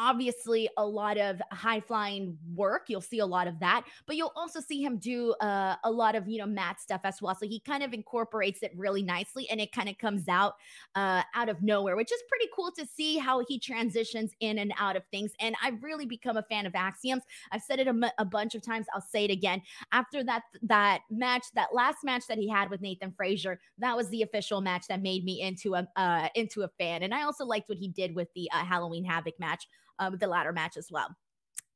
obviously 0.00 0.66
a 0.78 0.84
lot 0.84 1.18
of 1.18 1.42
high 1.52 1.78
flying 1.78 2.38
work. 2.54 2.84
You'll 2.88 3.02
see 3.02 3.18
a 3.18 3.26
lot 3.26 3.46
of 3.46 3.60
that, 3.60 3.84
but 4.06 4.16
you'll 4.16 4.32
also 4.34 4.58
see 4.58 4.82
him 4.82 4.96
do 4.96 5.34
uh, 5.42 5.76
a 5.84 5.90
lot 5.90 6.14
of, 6.14 6.26
you 6.26 6.38
know, 6.38 6.46
mat 6.46 6.80
stuff 6.80 7.02
as 7.04 7.20
well. 7.20 7.34
So 7.34 7.46
he 7.46 7.60
kind 7.60 7.82
of 7.82 7.92
incorporates 7.92 8.62
it 8.62 8.72
really 8.74 9.02
nicely 9.02 9.48
and 9.50 9.60
it 9.60 9.72
kind 9.72 9.90
of 9.90 9.98
comes 9.98 10.26
out 10.26 10.54
uh, 10.94 11.22
out 11.34 11.50
of 11.50 11.62
nowhere, 11.62 11.96
which 11.96 12.10
is 12.10 12.22
pretty 12.30 12.46
cool 12.56 12.72
to 12.78 12.86
see 12.86 13.18
how 13.18 13.44
he 13.46 13.58
transitions 13.58 14.32
in 14.40 14.58
and 14.58 14.72
out 14.78 14.96
of 14.96 15.02
things. 15.10 15.32
And 15.38 15.54
I've 15.62 15.82
really 15.82 16.06
become 16.06 16.38
a 16.38 16.42
fan 16.44 16.64
of 16.64 16.74
Axioms. 16.74 17.22
I've 17.52 17.62
said 17.62 17.78
it 17.78 17.86
a, 17.86 18.12
a 18.16 18.24
bunch 18.24 18.54
of 18.54 18.62
times. 18.62 18.86
I'll 18.94 19.02
say 19.02 19.26
it 19.26 19.30
again. 19.30 19.60
After 19.92 20.24
that, 20.24 20.44
that 20.62 21.02
match, 21.10 21.44
that 21.54 21.74
last 21.74 21.98
match 22.04 22.26
that 22.28 22.38
he 22.38 22.48
had 22.48 22.70
with 22.70 22.80
Nathan 22.80 23.12
Frazer, 23.14 23.60
that 23.78 23.94
was 23.94 24.08
the 24.08 24.22
official 24.22 24.62
match 24.62 24.86
that 24.88 25.02
made 25.02 25.24
me 25.24 25.42
into 25.42 25.74
a, 25.74 25.86
uh, 25.96 26.28
into 26.34 26.62
a 26.62 26.68
fan. 26.78 27.02
And 27.02 27.12
I 27.12 27.24
also 27.24 27.44
liked 27.44 27.68
what 27.68 27.76
he 27.76 27.88
did 27.88 28.14
with 28.14 28.28
the 28.34 28.50
uh, 28.50 28.64
Halloween 28.64 29.04
Havoc 29.04 29.38
match 29.38 29.66
with 30.10 30.20
the 30.20 30.26
ladder 30.26 30.52
match 30.52 30.76
as 30.76 30.88
well. 30.90 31.14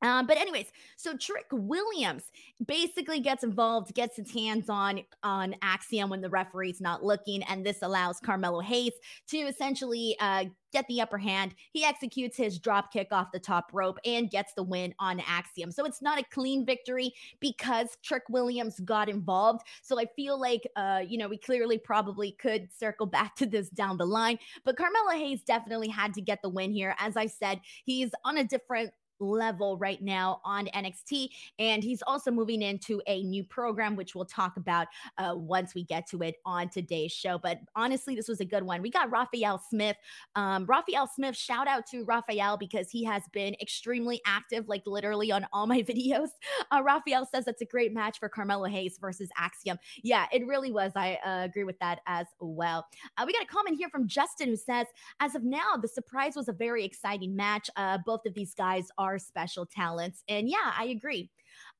Uh, 0.04 0.22
but 0.22 0.36
anyways, 0.36 0.70
so 0.96 1.16
Trick 1.16 1.46
Williams 1.50 2.24
basically 2.66 3.20
gets 3.20 3.42
involved, 3.42 3.94
gets 3.94 4.16
his 4.16 4.30
hands 4.30 4.68
on 4.68 5.00
on 5.22 5.56
Axiom 5.62 6.10
when 6.10 6.20
the 6.20 6.28
referee's 6.28 6.78
not 6.80 7.02
looking, 7.02 7.42
and 7.44 7.64
this 7.64 7.80
allows 7.80 8.20
Carmelo 8.20 8.60
Hayes 8.60 8.92
to 9.28 9.38
essentially 9.38 10.14
uh, 10.20 10.44
get 10.74 10.86
the 10.88 11.00
upper 11.00 11.16
hand. 11.16 11.54
He 11.72 11.84
executes 11.84 12.36
his 12.36 12.58
drop 12.58 12.92
kick 12.92 13.12
off 13.12 13.32
the 13.32 13.38
top 13.38 13.70
rope 13.72 13.98
and 14.04 14.30
gets 14.30 14.52
the 14.52 14.62
win 14.62 14.92
on 14.98 15.20
Axiom. 15.20 15.70
So 15.70 15.86
it's 15.86 16.02
not 16.02 16.18
a 16.18 16.24
clean 16.24 16.66
victory 16.66 17.14
because 17.40 17.96
Trick 18.02 18.24
Williams 18.28 18.80
got 18.80 19.08
involved. 19.08 19.62
So 19.82 19.98
I 19.98 20.06
feel 20.16 20.38
like, 20.38 20.68
uh, 20.76 21.02
you 21.06 21.16
know, 21.16 21.28
we 21.28 21.38
clearly 21.38 21.78
probably 21.78 22.32
could 22.32 22.68
circle 22.76 23.06
back 23.06 23.36
to 23.36 23.46
this 23.46 23.70
down 23.70 23.96
the 23.96 24.06
line, 24.06 24.38
but 24.64 24.76
Carmelo 24.76 25.12
Hayes 25.12 25.42
definitely 25.44 25.88
had 25.88 26.12
to 26.14 26.20
get 26.20 26.42
the 26.42 26.50
win 26.50 26.72
here. 26.72 26.94
As 26.98 27.16
I 27.16 27.26
said, 27.26 27.60
he's 27.84 28.10
on 28.24 28.36
a 28.36 28.44
different 28.44 28.90
level 29.24 29.76
right 29.78 30.02
now 30.02 30.40
on 30.44 30.66
NXT. 30.74 31.28
And 31.58 31.82
he's 31.82 32.02
also 32.02 32.30
moving 32.30 32.62
into 32.62 33.00
a 33.06 33.22
new 33.22 33.44
program, 33.44 33.96
which 33.96 34.14
we'll 34.14 34.24
talk 34.24 34.56
about 34.56 34.88
uh, 35.18 35.34
once 35.36 35.74
we 35.74 35.84
get 35.84 36.06
to 36.08 36.22
it 36.22 36.36
on 36.44 36.68
today's 36.68 37.12
show. 37.12 37.38
But 37.38 37.60
honestly, 37.74 38.14
this 38.14 38.28
was 38.28 38.40
a 38.40 38.44
good 38.44 38.62
one. 38.62 38.82
We 38.82 38.90
got 38.90 39.10
Raphael 39.10 39.58
Smith. 39.58 39.96
Um, 40.34 40.66
Raphael 40.66 41.06
Smith, 41.06 41.36
shout 41.36 41.68
out 41.68 41.86
to 41.88 42.04
Raphael 42.04 42.56
because 42.56 42.90
he 42.90 43.04
has 43.04 43.22
been 43.32 43.54
extremely 43.60 44.20
active, 44.26 44.68
like 44.68 44.82
literally 44.86 45.32
on 45.32 45.46
all 45.52 45.66
my 45.66 45.82
videos. 45.88 46.28
Uh, 46.70 46.82
Raphael 46.82 47.26
says 47.26 47.44
that's 47.44 47.62
a 47.62 47.66
great 47.66 47.92
match 47.92 48.18
for 48.18 48.28
Carmelo 48.28 48.66
Hayes 48.66 48.98
versus 49.00 49.30
Axiom. 49.36 49.78
Yeah, 50.02 50.26
it 50.32 50.46
really 50.46 50.72
was. 50.72 50.92
I 50.96 51.18
uh, 51.24 51.44
agree 51.44 51.64
with 51.64 51.78
that 51.80 52.00
as 52.06 52.26
well. 52.40 52.86
Uh, 53.16 53.24
we 53.26 53.32
got 53.32 53.42
a 53.42 53.46
comment 53.46 53.76
here 53.78 53.88
from 53.88 54.06
Justin 54.06 54.48
who 54.48 54.56
says, 54.56 54.86
as 55.20 55.34
of 55.34 55.44
now, 55.44 55.76
the 55.80 55.88
surprise 55.88 56.36
was 56.36 56.48
a 56.48 56.52
very 56.52 56.84
exciting 56.84 57.34
match. 57.34 57.70
Uh, 57.76 57.98
both 58.04 58.26
of 58.26 58.34
these 58.34 58.54
guys 58.54 58.88
are 58.98 59.13
are 59.14 59.18
special 59.18 59.66
talents. 59.66 60.22
And 60.28 60.48
yeah, 60.48 60.72
I 60.76 60.86
agree. 60.86 61.30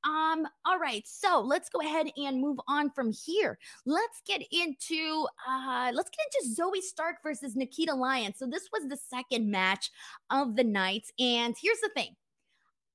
Um, 0.04 0.46
all 0.66 0.78
right, 0.78 1.02
so 1.06 1.40
let's 1.40 1.70
go 1.70 1.80
ahead 1.80 2.06
and 2.16 2.40
move 2.40 2.58
on 2.68 2.90
from 2.90 3.10
here. 3.10 3.58
Let's 3.86 4.20
get 4.26 4.42
into 4.52 5.26
uh 5.48 5.90
let's 5.94 6.10
get 6.10 6.26
into 6.26 6.62
Zoey 6.62 6.82
Stark 6.82 7.16
versus 7.22 7.56
Nikita 7.56 7.94
Lyons. 7.94 8.36
So 8.38 8.46
this 8.46 8.68
was 8.72 8.86
the 8.88 8.98
second 8.98 9.50
match 9.50 9.90
of 10.30 10.56
the 10.56 10.64
night. 10.64 11.06
And 11.18 11.54
here's 11.60 11.80
the 11.80 11.90
thing. 11.96 12.14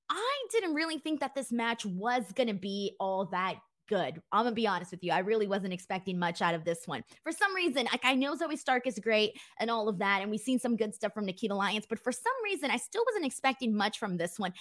I 0.08 0.44
didn't 0.52 0.74
really 0.74 0.98
think 0.98 1.20
that 1.20 1.34
this 1.34 1.50
match 1.50 1.84
was 1.84 2.24
gonna 2.34 2.54
be 2.54 2.94
all 3.00 3.26
that 3.26 3.56
good. 3.90 4.22
I'm 4.30 4.44
gonna 4.44 4.54
be 4.54 4.68
honest 4.68 4.92
with 4.92 5.02
you. 5.02 5.12
I 5.12 5.18
really 5.18 5.48
wasn't 5.48 5.72
expecting 5.72 6.18
much 6.18 6.40
out 6.40 6.54
of 6.54 6.64
this 6.64 6.86
one. 6.86 7.02
For 7.24 7.32
some 7.32 7.54
reason, 7.54 7.88
like 7.90 8.04
I 8.04 8.14
know 8.14 8.36
Zoey 8.36 8.56
Stark 8.56 8.86
is 8.86 8.98
great 9.00 9.32
and 9.58 9.68
all 9.68 9.88
of 9.88 9.98
that, 9.98 10.22
and 10.22 10.30
we've 10.30 10.40
seen 10.40 10.60
some 10.60 10.76
good 10.76 10.94
stuff 10.94 11.12
from 11.12 11.26
Nikita 11.26 11.54
Lyons, 11.54 11.86
but 11.88 11.98
for 11.98 12.12
some 12.12 12.32
reason, 12.44 12.70
I 12.70 12.76
still 12.76 13.02
wasn't 13.10 13.26
expecting 13.26 13.76
much 13.76 13.98
from 13.98 14.16
this 14.16 14.38
one. 14.38 14.54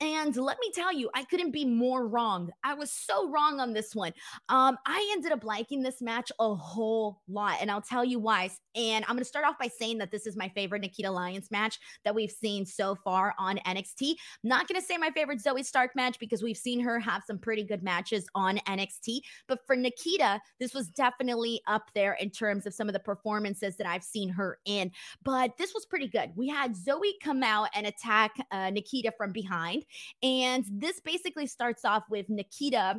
And 0.00 0.36
let 0.36 0.58
me 0.60 0.70
tell 0.74 0.92
you, 0.92 1.08
I 1.14 1.24
couldn't 1.24 1.52
be 1.52 1.64
more 1.64 2.06
wrong. 2.06 2.50
I 2.62 2.74
was 2.74 2.90
so 2.90 3.30
wrong 3.30 3.60
on 3.60 3.72
this 3.72 3.94
one. 3.94 4.12
Um, 4.50 4.76
I 4.84 5.10
ended 5.14 5.32
up 5.32 5.42
liking 5.42 5.82
this 5.82 6.02
match 6.02 6.30
a 6.38 6.54
whole 6.54 7.22
lot, 7.28 7.58
and 7.62 7.70
I'll 7.70 7.80
tell 7.80 8.04
you 8.04 8.18
why. 8.18 8.50
And 8.74 9.06
I'm 9.06 9.12
going 9.12 9.20
to 9.20 9.24
start 9.24 9.46
off 9.46 9.58
by 9.58 9.68
saying 9.68 9.96
that 9.98 10.10
this 10.10 10.26
is 10.26 10.36
my 10.36 10.50
favorite 10.50 10.82
Nikita 10.82 11.10
Lyons 11.10 11.50
match 11.50 11.78
that 12.04 12.14
we've 12.14 12.30
seen 12.30 12.66
so 12.66 12.94
far 12.94 13.34
on 13.38 13.56
NXT. 13.66 14.10
I'm 14.10 14.48
not 14.48 14.68
going 14.68 14.78
to 14.78 14.86
say 14.86 14.98
my 14.98 15.10
favorite 15.10 15.42
Zoey 15.42 15.64
Stark 15.64 15.96
match 15.96 16.18
because 16.18 16.42
we've 16.42 16.58
seen 16.58 16.78
her 16.80 17.00
have 17.00 17.22
some 17.26 17.38
pretty 17.38 17.64
good 17.64 17.82
matches 17.82 18.26
on 18.34 18.58
NXT, 18.68 19.20
but 19.48 19.60
for 19.66 19.76
Nikita, 19.76 20.40
this 20.60 20.74
was 20.74 20.88
definitely 20.88 21.62
up 21.66 21.90
there 21.94 22.14
in 22.14 22.28
terms 22.28 22.66
of 22.66 22.74
some 22.74 22.88
of 22.88 22.92
the 22.92 23.00
performances 23.00 23.76
that 23.76 23.86
I've 23.86 24.04
seen 24.04 24.28
her 24.28 24.58
in. 24.66 24.90
But 25.24 25.56
this 25.56 25.72
was 25.72 25.86
pretty 25.86 26.08
good. 26.08 26.32
We 26.36 26.48
had 26.48 26.74
Zoey 26.74 27.12
come 27.22 27.42
out 27.42 27.68
and 27.74 27.86
attack 27.86 28.32
uh, 28.50 28.68
Nikita 28.68 29.12
from 29.16 29.32
behind. 29.32 29.85
And 30.22 30.64
this 30.70 31.00
basically 31.00 31.46
starts 31.46 31.84
off 31.84 32.04
with 32.10 32.28
Nikita 32.28 32.96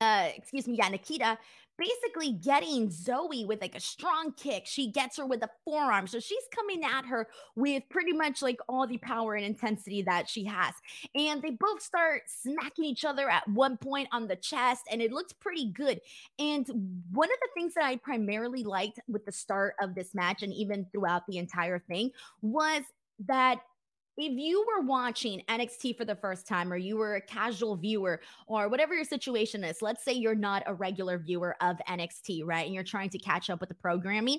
uh, 0.00 0.28
excuse 0.36 0.66
me, 0.66 0.76
yeah, 0.76 0.88
Nikita 0.88 1.38
basically 1.76 2.32
getting 2.32 2.88
Zoey 2.88 3.46
with 3.46 3.60
like 3.60 3.74
a 3.74 3.80
strong 3.80 4.32
kick. 4.36 4.64
She 4.66 4.90
gets 4.90 5.16
her 5.16 5.26
with 5.26 5.42
a 5.42 5.50
forearm. 5.64 6.06
So 6.06 6.20
she's 6.20 6.44
coming 6.54 6.84
at 6.84 7.04
her 7.06 7.28
with 7.56 7.82
pretty 7.90 8.12
much 8.12 8.42
like 8.42 8.58
all 8.68 8.86
the 8.86 8.98
power 8.98 9.34
and 9.34 9.44
intensity 9.44 10.02
that 10.02 10.28
she 10.28 10.44
has. 10.44 10.74
And 11.14 11.42
they 11.42 11.50
both 11.50 11.82
start 11.82 12.22
smacking 12.26 12.84
each 12.84 13.04
other 13.04 13.28
at 13.28 13.48
one 13.48 13.76
point 13.76 14.08
on 14.12 14.28
the 14.28 14.36
chest, 14.36 14.82
and 14.90 15.02
it 15.02 15.12
looks 15.12 15.32
pretty 15.32 15.72
good. 15.72 16.00
And 16.38 16.66
one 17.10 17.28
of 17.28 17.38
the 17.40 17.48
things 17.54 17.74
that 17.74 17.84
I 17.84 17.96
primarily 17.96 18.62
liked 18.62 19.00
with 19.08 19.24
the 19.24 19.32
start 19.32 19.74
of 19.82 19.94
this 19.94 20.14
match 20.14 20.42
and 20.42 20.52
even 20.52 20.86
throughout 20.92 21.26
the 21.26 21.38
entire 21.38 21.78
thing 21.78 22.10
was 22.40 22.82
that 23.26 23.60
if 24.16 24.32
you 24.32 24.64
were 24.66 24.86
watching 24.86 25.42
NXT 25.48 25.96
for 25.96 26.04
the 26.04 26.14
first 26.14 26.46
time, 26.46 26.72
or 26.72 26.76
you 26.76 26.96
were 26.96 27.16
a 27.16 27.20
casual 27.20 27.76
viewer, 27.76 28.20
or 28.46 28.68
whatever 28.68 28.94
your 28.94 29.04
situation 29.04 29.64
is, 29.64 29.82
let's 29.82 30.04
say 30.04 30.12
you're 30.12 30.34
not 30.34 30.62
a 30.66 30.74
regular 30.74 31.18
viewer 31.18 31.56
of 31.60 31.76
NXT, 31.88 32.42
right? 32.44 32.66
And 32.66 32.74
you're 32.74 32.84
trying 32.84 33.10
to 33.10 33.18
catch 33.18 33.50
up 33.50 33.60
with 33.60 33.68
the 33.68 33.74
programming, 33.74 34.38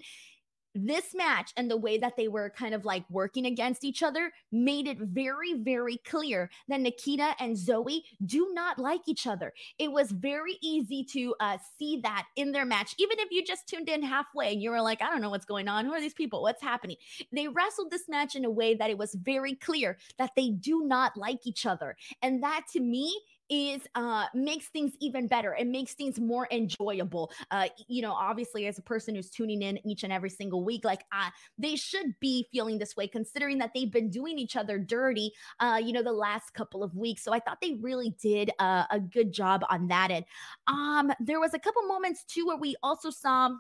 this 0.76 1.16
match 1.16 1.52
and 1.58 1.72
the 1.72 1.78
way 1.78 1.98
that 1.98 2.18
they 2.18 2.28
were 2.28 2.50
kind 2.50 2.76
of 2.76 2.86
like 2.86 3.04
working 3.10 3.46
against 3.46 3.84
each 3.84 4.04
other 4.04 4.32
made 4.52 4.88
it 4.88 4.98
very, 5.00 5.54
very 5.54 5.98
clear 6.06 6.50
that 6.68 6.82
Nikita 6.82 7.36
and 7.40 7.56
Zoey 7.56 8.02
do 8.26 8.52
not 8.54 8.78
like 8.78 9.02
each 9.08 9.26
other. 9.26 9.54
It 9.80 9.92
was 9.92 10.12
very 10.12 10.58
easy 10.62 11.04
to 11.12 11.36
uh, 11.40 11.58
see 11.80 12.02
that 12.04 12.26
in 12.36 12.52
their 12.52 12.66
match, 12.66 12.96
even 13.00 13.20
if 13.20 13.32
you 13.32 13.44
just 13.44 13.68
tuned 13.68 13.90
in 13.90 14.04
halfway 14.04 14.52
and 14.52 14.62
you 14.62 14.70
were 14.70 14.82
like, 14.82 15.02
I 15.02 15.10
don't 15.10 15.22
know 15.22 15.30
what's 15.30 15.46
going 15.46 15.68
on. 15.68 15.86
Who 15.86 15.94
are 15.94 16.02
these 16.02 16.14
people? 16.14 16.42
What's 16.42 16.62
happening? 16.62 16.98
They 17.32 17.48
wrestled 17.48 17.92
this 17.92 18.10
match 18.10 18.36
in 18.36 18.46
a 18.46 18.52
way 18.52 18.76
that 18.76 18.90
it 18.90 18.98
was 18.98 19.16
very 19.16 19.56
clear 19.56 19.98
that 20.18 20.32
they 20.36 20.50
do 20.50 20.84
not 20.86 21.16
like 21.16 21.46
each 21.46 21.66
other. 21.66 21.96
And 22.22 22.44
that 22.44 22.66
to 22.74 22.80
me 22.80 23.18
is 23.50 23.82
uh 23.94 24.26
makes 24.34 24.68
things 24.70 24.94
even 25.00 25.28
better 25.28 25.56
it 25.56 25.68
makes 25.68 25.94
things 25.94 26.20
more 26.20 26.48
enjoyable 26.52 27.32
uh 27.52 27.68
you 27.88 28.02
know 28.02 28.12
obviously 28.12 28.66
as 28.66 28.80
a 28.80 28.82
person 28.82 29.14
who's 29.14 29.30
tuning 29.30 29.62
in 29.62 29.78
each 29.88 30.04
and 30.04 30.12
every 30.12 30.30
single 30.30 30.64
week 30.64 30.84
like 30.84 31.04
uh 31.12 31.30
they 31.58 31.76
should 31.76 32.08
be 32.20 32.48
feeling 32.52 32.80
this 32.80 32.96
way 32.96 33.08
considering 33.08 33.58
that 33.58 33.72
they've 33.76 33.92
been 33.92 34.10
doing 34.10 34.40
each 34.40 34.56
other 34.56 34.80
dirty 34.80 35.32
uh 35.60 35.80
you 35.82 35.94
know 35.94 36.02
the 36.02 36.12
last 36.12 36.54
couple 36.54 36.84
of 36.84 36.96
weeks 36.96 37.24
so 37.24 37.32
i 37.34 37.40
thought 37.40 37.58
they 37.62 37.76
really 37.82 38.16
did 38.22 38.52
uh, 38.60 38.86
a 38.90 39.00
good 39.00 39.32
job 39.32 39.64
on 39.70 39.88
that 39.88 40.10
And 40.10 40.26
um 40.68 41.12
there 41.20 41.40
was 41.40 41.54
a 41.54 41.60
couple 41.60 41.86
moments 41.88 42.24
too 42.26 42.48
where 42.48 42.58
we 42.58 42.76
also 42.82 43.10
saw 43.10 43.52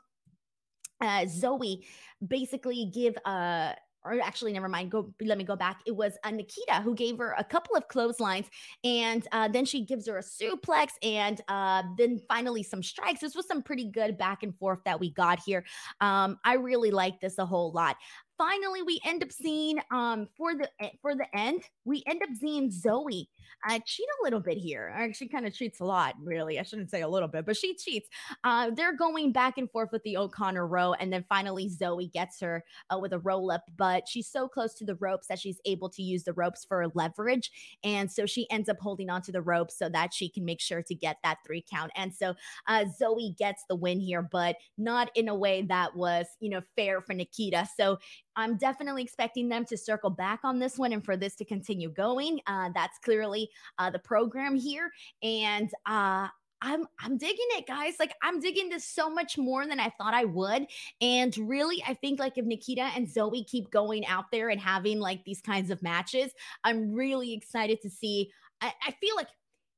uh, 1.01 1.25
Zoey 1.25 1.84
basically 2.25 2.89
give 2.94 3.15
uh 3.25 3.74
or 4.05 4.19
actually 4.21 4.53
never 4.53 4.69
mind 4.69 4.91
go 4.91 5.13
let 5.21 5.38
me 5.38 5.43
go 5.43 5.55
back. 5.55 5.81
It 5.85 5.95
was 5.95 6.17
a 6.24 6.31
nikita 6.31 6.81
who 6.83 6.95
gave 6.95 7.17
her 7.17 7.35
a 7.38 7.43
couple 7.43 7.75
of 7.75 7.88
clotheslines 7.88 8.47
and 8.83 9.27
uh, 9.31 9.47
then 9.47 9.65
she 9.65 9.83
gives 9.83 10.07
her 10.07 10.17
a 10.17 10.21
suplex 10.21 10.89
and 11.01 11.41
uh, 11.47 11.83
then 11.97 12.21
finally 12.27 12.63
some 12.63 12.83
strikes. 12.83 13.19
This 13.19 13.35
was 13.35 13.47
some 13.47 13.62
pretty 13.62 13.89
good 13.89 14.17
back 14.17 14.43
and 14.43 14.55
forth 14.57 14.79
that 14.85 15.00
we 15.00 15.12
got 15.12 15.39
here. 15.39 15.65
Um, 16.01 16.38
i 16.43 16.53
really 16.53 16.91
like 16.91 17.19
this 17.19 17.38
a 17.38 17.45
whole 17.45 17.71
lot. 17.71 17.97
Finally 18.38 18.81
we 18.83 19.00
end 19.05 19.24
up 19.24 19.31
seeing 19.31 19.79
um 19.91 20.27
for 20.38 20.55
the 20.55 20.69
eh, 20.79 20.89
for 21.01 21.15
the 21.15 21.25
end 21.33 21.63
we 21.85 22.03
end 22.05 22.21
up 22.21 22.29
seeing 22.39 22.69
zoey 22.69 23.27
uh, 23.70 23.80
cheat 23.86 24.08
a 24.22 24.24
little 24.24 24.40
bit 24.40 24.58
here. 24.58 25.12
She 25.14 25.28
kind 25.28 25.46
of 25.46 25.54
cheats 25.54 25.80
a 25.80 25.86
lot, 25.86 26.16
really. 26.24 26.60
I 26.60 26.64
shouldn't 26.64 26.92
say 26.92 27.02
a 27.02 27.08
little 27.08 27.28
bit, 27.28 27.46
but 27.46 27.58
she 27.58 27.75
cheats. 27.75 28.10
Uh, 28.44 28.72
they're 28.72 28.96
going 28.96 29.32
back 29.32 29.58
and 29.58 29.70
forth 29.70 29.90
with 29.92 30.04
the 30.04 30.18
O'Connor 30.18 30.68
roll, 30.68 30.96
and 31.00 31.12
then 31.12 31.25
finally 31.28 31.70
Zoey 31.70 32.12
gets 32.12 32.40
her 32.42 32.64
uh, 32.90 33.00
with 33.00 33.14
a 33.14 33.20
roll 33.20 33.52
up, 33.52 33.64
but 33.78 34.08
she's 34.08 34.28
so 34.28 34.48
close 34.48 34.74
to 34.75 34.86
the 34.86 34.96
ropes 34.96 35.28
that 35.28 35.40
she's 35.40 35.60
able 35.66 35.90
to 35.90 36.02
use 36.02 36.24
the 36.24 36.34
ropes 36.34 36.66
for 36.66 36.86
leverage, 36.94 37.52
and 37.84 38.12
so 38.12 38.25
she 38.25 38.50
ends 38.52 38.70
up 38.70 38.78
holding 38.80 39.10
onto 39.10 39.32
the 39.32 39.42
ropes 39.42 39.78
so 39.78 39.90
that 39.90 40.14
she 40.14 40.30
can 40.30 40.46
make 40.46 40.62
sure 40.62 40.82
to 40.84 40.96
get 40.96 41.18
that 41.24 41.38
three 41.46 41.64
count. 41.70 41.92
And 41.96 42.14
so 42.14 42.36
uh, 42.68 42.86
Zoey 43.02 43.38
gets 43.38 43.64
the 43.70 43.75
win 43.75 44.00
here, 44.00 44.22
but 44.22 44.56
not 44.78 45.10
in 45.16 45.28
a 45.28 45.36
way 45.36 45.64
that 45.64 45.96
was, 45.96 46.25
you 46.40 46.50
know, 46.50 46.62
fair 46.75 47.02
for 47.02 47.14
Nikita. 47.14 47.68
So 47.78 47.98
I'm 48.36 48.58
definitely 48.58 49.04
expecting 49.04 49.50
them 49.50 49.66
to 49.66 49.78
circle 49.78 50.10
back 50.10 50.42
on 50.44 50.60
this 50.60 50.78
one 50.78 50.94
and 50.94 51.04
for 51.04 51.16
this 51.16 51.36
to 51.36 51.46
continue 51.46 51.90
going. 51.90 52.40
Uh, 52.48 52.70
that's 52.74 53.00
clearly 53.00 53.35
uh, 53.77 53.89
the 53.89 54.00
program 54.00 54.56
here. 54.56 54.92
And 55.24 55.70
uh, 55.86 56.27
I'm 56.62 56.88
I'm 57.00 57.18
digging 57.18 57.48
it, 57.51 57.68
guys. 57.68 57.96
Like 58.00 58.13
I'm 58.24 58.39
digging 58.39 58.70
this 58.70 58.86
so 58.86 59.10
much 59.10 59.38
more 59.38 59.68
than 59.68 59.80
I 59.80 59.89
thought 59.98 60.13
I 60.13 60.25
would. 60.25 60.65
And 61.01 61.38
really, 61.38 61.84
I 61.88 61.94
think 61.94 62.20
like 62.20 62.38
if 62.38 62.46
Nikita 62.46 62.89
and 62.96 63.08
Zoey 63.08 63.46
keep 63.48 63.70
going 63.72 64.06
out 64.06 64.25
there 64.32 64.50
and 64.50 64.60
having 64.60 65.00
like 65.00 65.24
these 65.25 65.42
kinds 65.42 65.70
of 65.70 65.84
matches, 65.84 66.32
I'm 66.63 66.94
really 66.94 67.34
excited 67.34 67.82
to 67.82 67.89
see. 67.89 68.32
I, 68.62 68.74
I 68.88 68.92
feel 69.00 69.15
like 69.15 69.27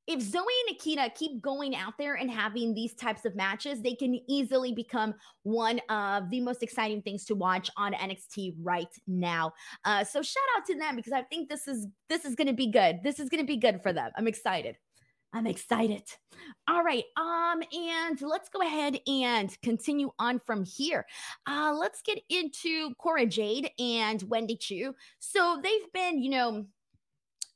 if 0.08 0.22
Zoey 0.22 0.38
and 0.38 0.70
Nikita 0.70 1.12
keep 1.16 1.42
going 1.42 1.76
out 1.76 1.94
there 1.98 2.16
and 2.16 2.32
having 2.32 2.74
these 2.74 2.96
types 2.96 3.26
of 3.26 3.36
matches, 3.36 3.82
they 3.82 3.94
can 3.94 4.20
easily 4.28 4.72
become 4.72 5.14
one 5.44 5.82
of 5.90 6.30
the 6.30 6.40
most 6.40 6.64
exciting 6.64 7.02
things 7.02 7.26
to 7.26 7.36
watch 7.36 7.70
on 7.76 7.94
NXT 7.94 8.56
right 8.62 8.88
now. 9.06 9.52
Uh, 9.84 10.04
so 10.04 10.22
shout 10.22 10.44
out 10.58 10.66
to 10.66 10.78
them 10.78 10.96
because 10.96 11.14
I 11.14 11.24
think 11.24 11.50
this 11.50 11.68
is 11.68 11.88
this 12.10 12.24
is 12.24 12.36
going 12.36 12.48
to 12.48 12.54
be 12.54 12.72
good. 12.72 13.00
This 13.04 13.20
is 13.20 13.30
going 13.30 13.44
to 13.44 13.48
be 13.48 13.58
good 13.58 13.82
for 13.84 13.92
them. 13.92 14.12
I'm 14.16 14.28
excited. 14.28 14.78
I'm 15.34 15.46
excited. 15.46 16.04
All 16.70 16.84
right. 16.84 17.04
Um, 17.18 17.62
and 17.74 18.22
let's 18.22 18.50
go 18.50 18.62
ahead 18.62 18.98
and 19.08 19.56
continue 19.62 20.10
on 20.20 20.40
from 20.46 20.64
here. 20.64 21.06
Uh, 21.46 21.76
let's 21.78 22.02
get 22.02 22.20
into 22.30 22.94
Cora 22.96 23.26
Jade 23.26 23.70
and 23.78 24.24
Wendy 24.24 24.56
Choo. 24.56 24.96
So 25.20 25.60
they've 25.62 25.92
been, 25.94 26.24
you 26.24 26.30
know, 26.30 26.66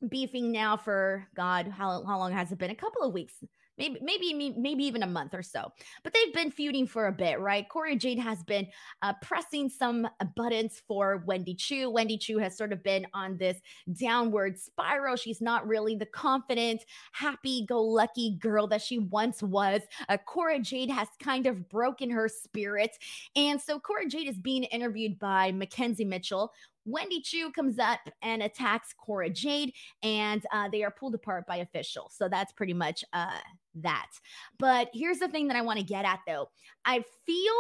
beefing 0.10 0.52
now 0.52 0.78
for 0.78 1.28
God, 1.36 1.68
how, 1.68 2.04
how 2.06 2.18
long 2.18 2.32
has 2.32 2.52
it 2.52 2.58
been? 2.58 2.72
A 2.72 2.76
couple 2.76 3.04
of 3.04 3.14
weeks, 3.14 3.34
maybe 3.78 4.00
maybe 4.02 4.54
maybe 4.58 4.84
even 4.84 5.02
a 5.02 5.08
month 5.08 5.34
or 5.34 5.42
so. 5.42 5.72
But 6.04 6.14
they've 6.14 6.34
been 6.34 6.52
feuding 6.52 6.86
for 6.86 7.08
a 7.08 7.12
bit, 7.12 7.40
right? 7.40 7.68
Cora 7.68 7.96
Jade 7.96 8.20
has 8.20 8.44
been 8.44 8.68
uh, 9.02 9.14
pressing 9.22 9.70
some 9.70 10.08
buttons 10.36 10.82
for 10.88 11.24
Wendy 11.26 11.56
Choo. 11.56 11.90
Wendy 11.90 12.18
Choo 12.18 12.38
has 12.38 12.58
sort 12.58 12.74
of 12.74 12.84
been 12.84 13.08
on 13.14 13.38
this 13.38 13.60
downward 14.00 14.60
spiral. 14.60 15.16
She's 15.16 15.42
not 15.42 15.68
really 15.68 15.96
the 15.96 16.06
confident, 16.06 16.84
happy-go-lucky 17.14 18.38
girl 18.40 18.68
that 18.68 18.82
she 18.82 19.00
once 19.00 19.42
was. 19.42 19.82
Uh, 20.10 20.18
Cora 20.18 20.60
Jade 20.60 20.92
has 20.92 21.08
kind 21.20 21.48
of 21.48 21.70
broken 21.70 22.10
her 22.10 22.28
spirit, 22.28 22.92
and 23.36 23.60
so 23.60 23.80
Cora 23.80 24.06
Jade 24.08 24.28
is 24.28 24.38
being 24.38 24.64
interviewed 24.66 25.18
by 25.18 25.52
Mackenzie 25.52 26.06
Mitchell, 26.06 26.52
Wendy 26.86 27.22
Choo 27.22 27.52
comes 27.52 27.80
up 27.80 28.00
and 28.22 28.42
attacks 28.42 28.94
Cora 28.98 29.30
Jade, 29.30 29.74
and 30.04 30.46
uh, 30.54 30.70
they 30.70 30.84
are 30.84 30.92
pulled 30.92 31.16
apart 31.16 31.46
by 31.48 31.58
officials. 31.58 32.14
So 32.18 32.28
that's 32.28 32.52
pretty 32.54 32.74
much 32.74 33.04
uh, 33.14 33.40
that. 33.76 34.10
But 34.60 34.90
here's 34.94 35.20
the 35.20 35.28
thing 35.28 35.48
that 35.48 35.58
I 35.58 35.62
want 35.62 35.80
to 35.80 35.86
get 35.86 36.06
at 36.06 36.20
though. 36.26 36.50
I 36.86 37.04
feel, 37.26 37.54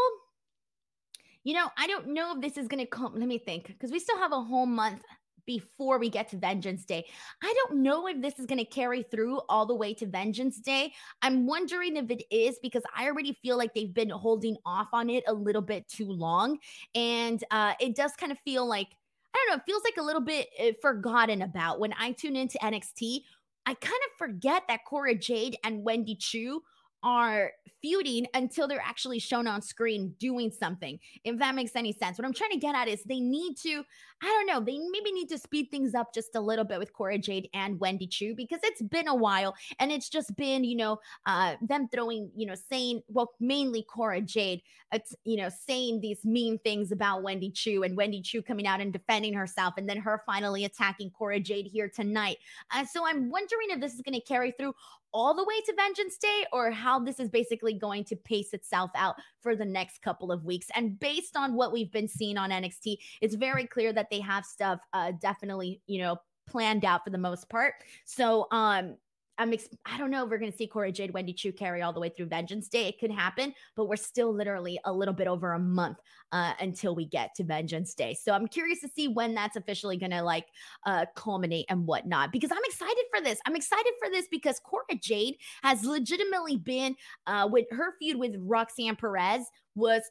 you 1.43 1.53
know, 1.53 1.69
I 1.77 1.87
don't 1.87 2.09
know 2.13 2.35
if 2.35 2.41
this 2.41 2.57
is 2.57 2.67
going 2.67 2.83
to 2.83 2.89
come. 2.89 3.13
Let 3.15 3.27
me 3.27 3.37
think, 3.37 3.67
because 3.67 3.91
we 3.91 3.99
still 3.99 4.17
have 4.17 4.31
a 4.31 4.41
whole 4.41 4.65
month 4.65 5.01
before 5.45 5.97
we 5.97 6.09
get 6.09 6.29
to 6.29 6.37
Vengeance 6.37 6.85
Day. 6.85 7.05
I 7.43 7.53
don't 7.57 7.81
know 7.81 8.07
if 8.07 8.21
this 8.21 8.37
is 8.39 8.45
going 8.45 8.59
to 8.59 8.65
carry 8.65 9.03
through 9.03 9.41
all 9.49 9.65
the 9.65 9.75
way 9.75 9.93
to 9.95 10.05
Vengeance 10.05 10.59
Day. 10.59 10.93
I'm 11.21 11.45
wondering 11.45 11.97
if 11.97 12.09
it 12.09 12.23
is 12.31 12.59
because 12.61 12.83
I 12.95 13.07
already 13.07 13.37
feel 13.41 13.57
like 13.57 13.73
they've 13.73 13.93
been 13.93 14.09
holding 14.09 14.55
off 14.65 14.89
on 14.93 15.09
it 15.09 15.23
a 15.27 15.33
little 15.33 15.61
bit 15.61 15.87
too 15.87 16.09
long. 16.09 16.59
And 16.95 17.43
uh, 17.51 17.73
it 17.79 17.95
does 17.95 18.13
kind 18.15 18.31
of 18.31 18.37
feel 18.39 18.65
like 18.67 18.87
I 19.33 19.45
don't 19.47 19.49
know, 19.49 19.61
it 19.61 19.65
feels 19.65 19.83
like 19.83 19.97
a 19.97 20.03
little 20.03 20.21
bit 20.21 20.49
eh, 20.57 20.73
forgotten 20.81 21.41
about 21.41 21.79
when 21.79 21.93
I 21.99 22.11
tune 22.11 22.35
into 22.35 22.57
NXT. 22.59 23.21
I 23.65 23.73
kind 23.75 24.01
of 24.07 24.17
forget 24.17 24.63
that 24.67 24.85
Cora 24.87 25.15
Jade 25.15 25.57
and 25.63 25.83
Wendy 25.83 26.15
Choo 26.15 26.61
are 27.03 27.51
feuding 27.81 28.27
until 28.33 28.67
they're 28.67 28.83
actually 28.83 29.19
shown 29.19 29.47
on 29.47 29.61
screen 29.61 30.13
doing 30.19 30.51
something. 30.51 30.99
If 31.23 31.39
that 31.39 31.55
makes 31.55 31.75
any 31.75 31.91
sense. 31.91 32.17
What 32.17 32.25
I'm 32.25 32.33
trying 32.33 32.51
to 32.51 32.57
get 32.57 32.75
at 32.75 32.87
is 32.87 33.03
they 33.03 33.19
need 33.19 33.57
to, 33.63 33.83
I 34.21 34.27
don't 34.27 34.45
know, 34.45 34.59
they 34.59 34.77
maybe 34.77 35.11
need 35.11 35.29
to 35.29 35.37
speed 35.37 35.69
things 35.71 35.95
up 35.95 36.13
just 36.13 36.35
a 36.35 36.39
little 36.39 36.65
bit 36.65 36.79
with 36.79 36.93
Cora 36.93 37.17
Jade 37.17 37.49
and 37.53 37.79
Wendy 37.79 38.07
Choo 38.07 38.35
because 38.35 38.59
it's 38.63 38.81
been 38.83 39.07
a 39.07 39.15
while 39.15 39.55
and 39.79 39.91
it's 39.91 40.09
just 40.09 40.35
been, 40.35 40.63
you 40.63 40.75
know, 40.75 40.99
uh, 41.25 41.55
them 41.61 41.87
throwing, 41.91 42.29
you 42.35 42.45
know, 42.45 42.55
saying, 42.71 43.01
well, 43.07 43.31
mainly 43.39 43.83
Cora 43.83 44.21
Jade, 44.21 44.61
it's, 44.91 45.15
you 45.23 45.37
know, 45.37 45.49
saying 45.49 46.01
these 46.01 46.23
mean 46.23 46.59
things 46.59 46.91
about 46.91 47.23
Wendy 47.23 47.49
Choo 47.49 47.83
and 47.83 47.97
Wendy 47.97 48.21
Choo 48.21 48.43
coming 48.43 48.67
out 48.67 48.81
and 48.81 48.93
defending 48.93 49.33
herself 49.33 49.73
and 49.77 49.89
then 49.89 49.97
her 49.97 50.21
finally 50.25 50.65
attacking 50.65 51.09
Cora 51.09 51.39
Jade 51.39 51.65
here 51.65 51.89
tonight. 51.89 52.37
Uh, 52.73 52.85
so 52.85 53.07
I'm 53.07 53.31
wondering 53.31 53.69
if 53.69 53.79
this 53.79 53.93
is 53.93 54.01
going 54.01 54.19
to 54.19 54.25
carry 54.25 54.51
through 54.51 54.75
all 55.13 55.33
the 55.33 55.43
way 55.43 55.61
to 55.65 55.73
Vengeance 55.75 56.17
Day 56.17 56.45
or 56.51 56.71
how 56.71 56.99
this 56.99 57.19
is 57.19 57.29
basically 57.29 57.73
going 57.73 58.03
to 58.05 58.15
pace 58.15 58.53
itself 58.53 58.91
out 58.95 59.15
for 59.41 59.55
the 59.55 59.65
next 59.65 60.01
couple 60.01 60.31
of 60.31 60.45
weeks. 60.45 60.67
And 60.75 60.99
based 60.99 61.35
on 61.35 61.55
what 61.55 61.71
we've 61.71 61.91
been 61.91 62.07
seeing 62.07 62.37
on 62.37 62.49
NXT, 62.49 62.97
it's 63.21 63.35
very 63.35 63.67
clear 63.67 63.93
that 63.93 64.09
they 64.09 64.19
have 64.19 64.45
stuff 64.45 64.79
uh, 64.93 65.13
definitely, 65.19 65.81
you 65.87 65.99
know, 65.99 66.17
planned 66.47 66.85
out 66.85 67.03
for 67.03 67.09
the 67.09 67.17
most 67.17 67.49
part. 67.49 67.75
So, 68.05 68.47
um, 68.51 68.95
I'm 69.37 69.53
ex- 69.53 69.69
I 69.85 69.97
don't 69.97 70.11
know 70.11 70.23
if 70.23 70.29
we're 70.29 70.37
going 70.37 70.51
to 70.51 70.57
see 70.57 70.67
Cora 70.67 70.91
Jade, 70.91 71.11
Wendy 71.11 71.33
Choo 71.33 71.51
carry 71.51 71.81
all 71.81 71.93
the 71.93 71.99
way 71.99 72.09
through 72.09 72.27
Vengeance 72.27 72.67
Day. 72.67 72.87
It 72.87 72.99
could 72.99 73.11
happen, 73.11 73.53
but 73.75 73.85
we're 73.87 73.95
still 73.95 74.33
literally 74.33 74.79
a 74.85 74.91
little 74.91 75.13
bit 75.13 75.27
over 75.27 75.53
a 75.53 75.59
month 75.59 75.97
uh, 76.31 76.53
until 76.59 76.95
we 76.95 77.05
get 77.05 77.33
to 77.35 77.43
Vengeance 77.43 77.93
Day. 77.93 78.13
So 78.13 78.33
I'm 78.33 78.47
curious 78.47 78.81
to 78.81 78.89
see 78.89 79.07
when 79.07 79.33
that's 79.33 79.55
officially 79.55 79.97
going 79.97 80.11
to 80.11 80.21
like 80.21 80.47
uh, 80.85 81.05
culminate 81.15 81.65
and 81.69 81.85
whatnot. 81.85 82.31
Because 82.31 82.51
I'm 82.51 82.57
excited 82.65 83.03
for 83.13 83.23
this. 83.23 83.39
I'm 83.45 83.55
excited 83.55 83.93
for 83.99 84.09
this 84.09 84.27
because 84.29 84.59
Cora 84.59 84.83
Jade 84.99 85.37
has 85.63 85.83
legitimately 85.85 86.57
been 86.57 86.95
uh, 87.27 87.47
with 87.51 87.65
her 87.71 87.95
feud 87.99 88.17
with 88.17 88.35
Roxanne 88.37 88.95
Perez 88.95 89.45
was 89.75 90.03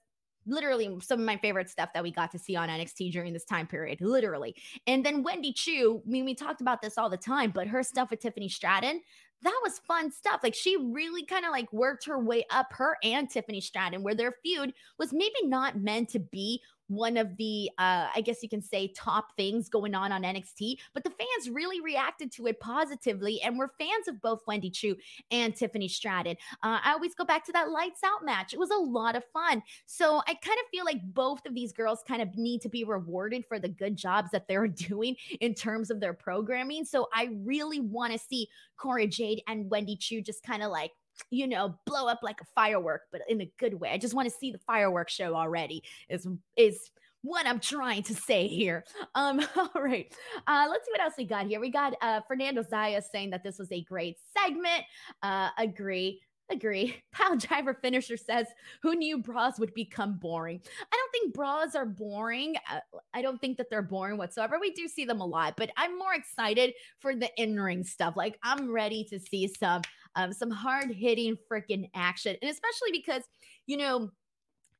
literally 0.47 0.97
some 1.03 1.21
of 1.21 1.27
my 1.27 1.37
favorite 1.37 1.69
stuff 1.69 1.91
that 1.95 2.03
we 2.03 2.11
got 2.11 2.31
to 2.33 2.39
see 2.39 2.57
on 2.57 2.69
NXT 2.69 3.13
during 3.13 3.33
this 3.33 3.45
time 3.45 3.67
period, 3.67 4.01
literally. 4.01 4.55
And 4.87 5.05
then 5.05 5.23
Wendy 5.23 5.53
Choo, 5.53 6.03
I 6.07 6.11
mean, 6.11 6.25
we 6.25 6.35
talked 6.35 6.61
about 6.61 6.83
this 6.83 6.99
all 6.99 7.11
the 7.11 7.17
time, 7.17 7.51
but 7.51 7.67
her 7.67 7.83
stuff 7.83 8.11
with 8.11 8.21
Tiffany 8.21 8.49
Stratton, 8.49 9.01
that 9.43 9.61
was 9.63 9.79
fun 9.79 10.11
stuff. 10.11 10.41
Like 10.43 10.55
she 10.55 10.77
really 10.77 11.25
kind 11.25 11.45
of 11.45 11.51
like 11.51 11.73
worked 11.73 12.07
her 12.07 12.19
way 12.19 12.45
up, 12.51 12.69
her 12.73 12.97
and 13.03 13.29
Tiffany 13.31 13.61
Stratton, 13.61 14.03
where 14.03 14.15
their 14.15 14.35
feud 14.43 14.73
was 14.99 15.13
maybe 15.13 15.45
not 15.45 15.79
meant 15.79 16.11
to 16.11 16.19
be 16.19 16.61
one 16.91 17.17
of 17.17 17.37
the, 17.37 17.71
uh, 17.79 18.09
I 18.15 18.21
guess 18.21 18.43
you 18.43 18.49
can 18.49 18.61
say, 18.61 18.89
top 18.89 19.37
things 19.37 19.69
going 19.69 19.95
on 19.95 20.13
on 20.13 20.23
NXT. 20.23 20.79
But 20.93 21.05
the 21.05 21.11
fans 21.11 21.51
really 21.51 21.81
reacted 21.81 22.33
to 22.33 22.49
it 22.49 22.59
positively 22.61 23.41
and 23.43 23.57
were 23.57 23.73
fans 23.79 24.09
of 24.09 24.21
both 24.21 24.43
Wendy 24.47 24.71
Choo 24.71 24.97
and 25.31 25.55
Tiffany 25.55 25.89
Stratton. 25.89 26.37
Uh, 26.63 26.81
I 26.83 26.93
always 26.93 27.15
go 27.15 27.25
back 27.25 27.45
to 27.47 27.53
that 27.53 27.71
lights 27.71 28.01
out 28.05 28.25
match. 28.25 28.53
It 28.53 28.59
was 28.59 28.71
a 28.71 28.77
lot 28.77 29.17
of 29.17 29.25
fun. 29.33 29.63
So 29.87 30.21
I 30.27 30.35
kind 30.35 30.59
of 30.59 30.67
feel 30.71 30.85
like 30.85 31.01
both 31.15 31.47
of 31.47 31.55
these 31.55 31.73
girls 31.73 32.03
kind 32.07 32.21
of 32.21 32.37
need 32.37 32.61
to 32.63 32.69
be 32.69 32.85
rewarded 32.85 33.45
for 33.47 33.59
the 33.59 33.69
good 33.69 33.97
jobs 33.97 34.31
that 34.33 34.49
they're 34.49 34.69
doing 34.91 35.17
in 35.41 35.55
terms 35.55 35.91
of 35.91 36.01
their 36.01 36.15
programming. 36.15 36.85
So 36.85 37.09
I 37.15 37.31
really 37.45 37.81
want 37.81 38.13
to 38.13 38.19
see 38.19 38.49
Cora 38.77 39.07
Jade 39.07 39.43
and 39.47 39.71
Wendy 39.71 39.97
Choo 39.97 40.23
just 40.23 40.43
kind 40.43 40.63
of 40.63 40.71
like 40.71 40.93
you 41.31 41.47
know, 41.47 41.75
blow 41.87 42.07
up 42.07 42.21
like 42.23 42.41
a 42.41 42.47
firework, 42.55 43.03
but 43.13 43.23
in 43.29 43.41
a 43.41 43.53
good 43.59 43.75
way. 43.75 43.91
I 43.91 43.99
just 43.99 44.15
want 44.15 44.29
to 44.29 44.35
see 44.35 44.51
the 44.51 44.59
fireworks 44.59 45.13
show 45.13 45.35
already. 45.35 45.83
Is 46.09 46.27
is 46.57 46.91
what 47.23 47.47
I'm 47.47 47.61
trying 47.61 48.03
to 48.05 48.15
say 48.15 48.47
here. 48.47 48.85
Um, 49.15 49.41
all 49.57 49.83
right. 49.83 50.13
Uh, 50.47 50.67
let's 50.71 50.87
see 50.87 50.93
what 50.93 51.01
else 51.01 51.15
we 51.19 51.25
got 51.25 51.47
here. 51.47 51.61
We 51.61 51.71
got 51.71 51.95
uh 52.01 52.21
Fernando 52.27 52.63
Zaya 52.63 53.03
saying 53.03 53.31
that 53.31 53.43
this 53.43 53.59
was 53.59 53.71
a 53.73 53.83
great 53.83 54.17
segment. 54.37 54.85
Uh, 55.23 55.51
agree. 55.59 56.21
Agree. 56.51 56.97
Pile 57.13 57.37
Driver 57.37 57.75
Finisher 57.75 58.17
says, 58.17 58.47
Who 58.83 58.97
knew 58.97 59.19
bras 59.19 59.59
would 59.59 59.73
become 59.75 60.19
boring? 60.19 60.61
I 60.81 60.97
don't 60.97 61.13
think 61.13 61.35
bras 61.35 61.75
are 61.75 61.87
boring. 61.87 62.57
Uh, 62.71 62.81
I 63.15 63.23
don't 63.23 63.41
think 63.41 63.57
that 63.59 63.71
they're 63.71 63.83
boring 63.83 64.19
whatsoever. 64.19 64.59
We 64.61 64.73
do 64.73 64.89
see 64.89 65.05
them 65.05 65.21
a 65.21 65.27
lot, 65.27 65.55
but 65.57 65.71
I'm 65.77 65.99
more 65.99 66.15
excited 66.15 66.75
for 66.99 67.15
the 67.15 67.31
in 67.37 67.59
ring 67.59 67.85
stuff. 67.85 68.17
Like, 68.17 68.39
I'm 68.43 68.71
ready 68.71 69.05
to 69.05 69.21
see 69.21 69.47
some 69.47 69.83
um, 70.17 70.33
some 70.33 70.51
hard 70.51 70.91
hitting 70.91 71.37
freaking 71.51 71.89
action. 71.95 72.37
And 72.41 72.51
especially 72.51 72.93
because, 72.93 73.23
you 73.67 73.77
know, 73.77 74.11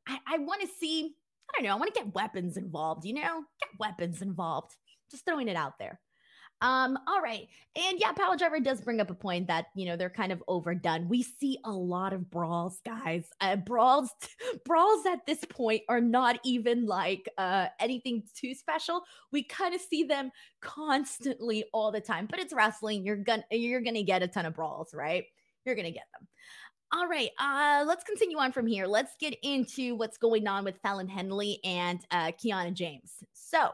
I, 0.07 0.19
I 0.27 0.39
want 0.39 0.61
to 0.63 0.69
see, 0.69 1.15
I 1.49 1.53
don't 1.55 1.65
know, 1.67 1.75
I 1.75 1.79
want 1.79 1.95
to 1.95 2.01
get 2.01 2.15
weapons 2.15 2.57
involved, 2.57 3.05
you 3.05 3.15
know, 3.15 3.45
get 3.61 3.79
weapons 3.79 4.23
involved. 4.23 4.77
Just 5.11 5.25
throwing 5.25 5.49
it 5.49 5.57
out 5.57 5.79
there. 5.79 6.01
Um, 6.63 6.99
all 7.07 7.23
right. 7.23 7.49
And 7.75 7.99
yeah, 7.99 8.13
Power 8.13 8.37
Driver 8.37 8.61
does 8.61 8.83
bring 8.83 9.01
up 9.01 9.11
a 9.11 9.15
point 9.15 9.47
that, 9.47 9.67
you 9.75 9.87
know, 9.87 9.97
they're 9.97 10.11
kind 10.11 10.31
of 10.31 10.43
overdone. 10.47 11.09
We 11.09 11.23
see 11.23 11.59
a 11.65 11.71
lot 11.71 12.13
of 12.13 12.31
brawls, 12.31 12.81
guys. 12.85 13.25
Uh, 13.41 13.57
brawls, 13.57 14.11
brawls 14.67 15.07
at 15.07 15.25
this 15.27 15.43
point 15.49 15.83
are 15.89 16.01
not 16.01 16.39
even 16.45 16.87
like 16.87 17.29
uh 17.39 17.69
anything 17.79 18.25
too 18.35 18.55
special. 18.55 19.03
We 19.33 19.43
kind 19.45 19.75
of 19.75 19.81
see 19.81 20.05
them 20.05 20.31
constantly 20.61 21.65
all 21.73 21.93
the 21.93 22.01
time, 22.01 22.27
but 22.31 22.41
it's 22.41 22.53
wrestling. 22.53 23.05
You're 23.05 23.17
gonna 23.17 23.45
you're 23.51 23.81
gonna 23.81 24.03
get 24.03 24.23
a 24.23 24.29
ton 24.29 24.47
of 24.47 24.55
brawls, 24.55 24.93
right? 24.93 25.25
You're 25.65 25.77
gonna 25.77 25.91
get 25.91 26.09
them. 26.19 26.29
All 26.93 27.07
right, 27.07 27.31
uh, 27.39 27.85
let's 27.87 28.03
continue 28.03 28.37
on 28.39 28.51
from 28.51 28.67
here. 28.67 28.87
Let's 28.87 29.15
get 29.21 29.37
into 29.45 29.95
what's 29.95 30.19
going 30.19 30.49
on 30.49 30.65
with 30.65 30.77
Fallon 30.83 31.09
Henley 31.09 31.61
and 31.63 32.01
uh, 32.11 32.33
Kiana 32.33 32.75
James. 32.75 33.13
So, 33.33 33.71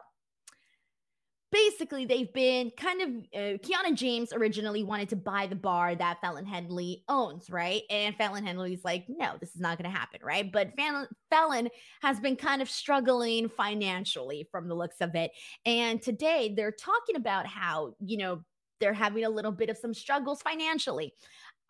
basically 1.52 2.04
they've 2.06 2.32
been 2.32 2.70
kind 2.76 3.00
of 3.02 3.09
uh, 3.35 3.59
Kiana 3.59 3.94
James 3.94 4.32
originally 4.32 4.82
wanted 4.82 5.09
to 5.11 5.16
buy 5.16 5.46
the 5.46 5.56
bar 5.56 5.94
that 5.94 6.20
Fallon 6.20 6.44
Henley 6.44 7.04
owns, 7.09 7.50
right? 7.50 7.82
And 7.88 8.16
Fallon 8.16 8.44
Henley's 8.44 8.85
like, 8.85 9.04
no, 9.09 9.35
this 9.40 9.54
is 9.54 9.61
not 9.61 9.78
going 9.78 9.90
to 9.90 9.96
happen, 9.96 10.20
right? 10.22 10.50
But 10.50 10.74
Fallon, 10.76 11.06
Fallon 11.30 11.68
has 12.02 12.20
been 12.20 12.37
kind 12.37 12.62
of 12.62 12.68
struggling 12.68 13.48
financially 13.48 14.48
from 14.50 14.68
the 14.68 14.74
looks 14.74 15.00
of 15.00 15.14
it. 15.14 15.30
And 15.64 16.02
today 16.02 16.52
they're 16.56 16.72
talking 16.72 17.16
about 17.16 17.46
how, 17.46 17.94
you 18.00 18.18
know, 18.18 18.42
they're 18.80 18.92
having 18.92 19.24
a 19.24 19.30
little 19.30 19.52
bit 19.52 19.70
of 19.70 19.78
some 19.78 19.94
struggles 19.94 20.42
financially. 20.42 21.14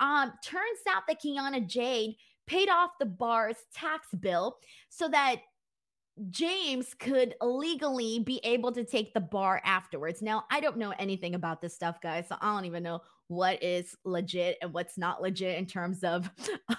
Um, 0.00 0.32
turns 0.44 0.80
out 0.88 1.04
that 1.08 1.22
Kiana 1.22 1.66
Jade 1.66 2.16
paid 2.46 2.68
off 2.68 2.90
the 2.98 3.06
bar's 3.06 3.56
tax 3.74 4.08
bill 4.18 4.56
so 4.88 5.08
that 5.08 5.36
James 6.31 6.94
could 6.94 7.35
legally 7.40 8.20
be 8.20 8.40
able 8.42 8.72
to 8.72 8.85
take 8.85 9.12
the 9.12 9.20
bar 9.20 9.61
afterwards. 9.64 10.22
Now, 10.22 10.44
I 10.50 10.61
don't 10.61 10.79
know 10.79 10.94
anything 10.98 11.35
about 11.35 11.61
this 11.61 11.74
stuff, 11.74 12.00
guys. 12.00 12.26
So 12.29 12.37
I 12.40 12.55
don't 12.55 12.64
even 12.64 12.83
know 12.83 13.00
what 13.29 13.62
is 13.62 13.94
legit 14.05 14.57
and 14.62 14.72
what's 14.72 14.96
not 14.96 15.20
legit 15.20 15.59
in 15.59 15.66
terms 15.66 16.02
of, 16.05 16.31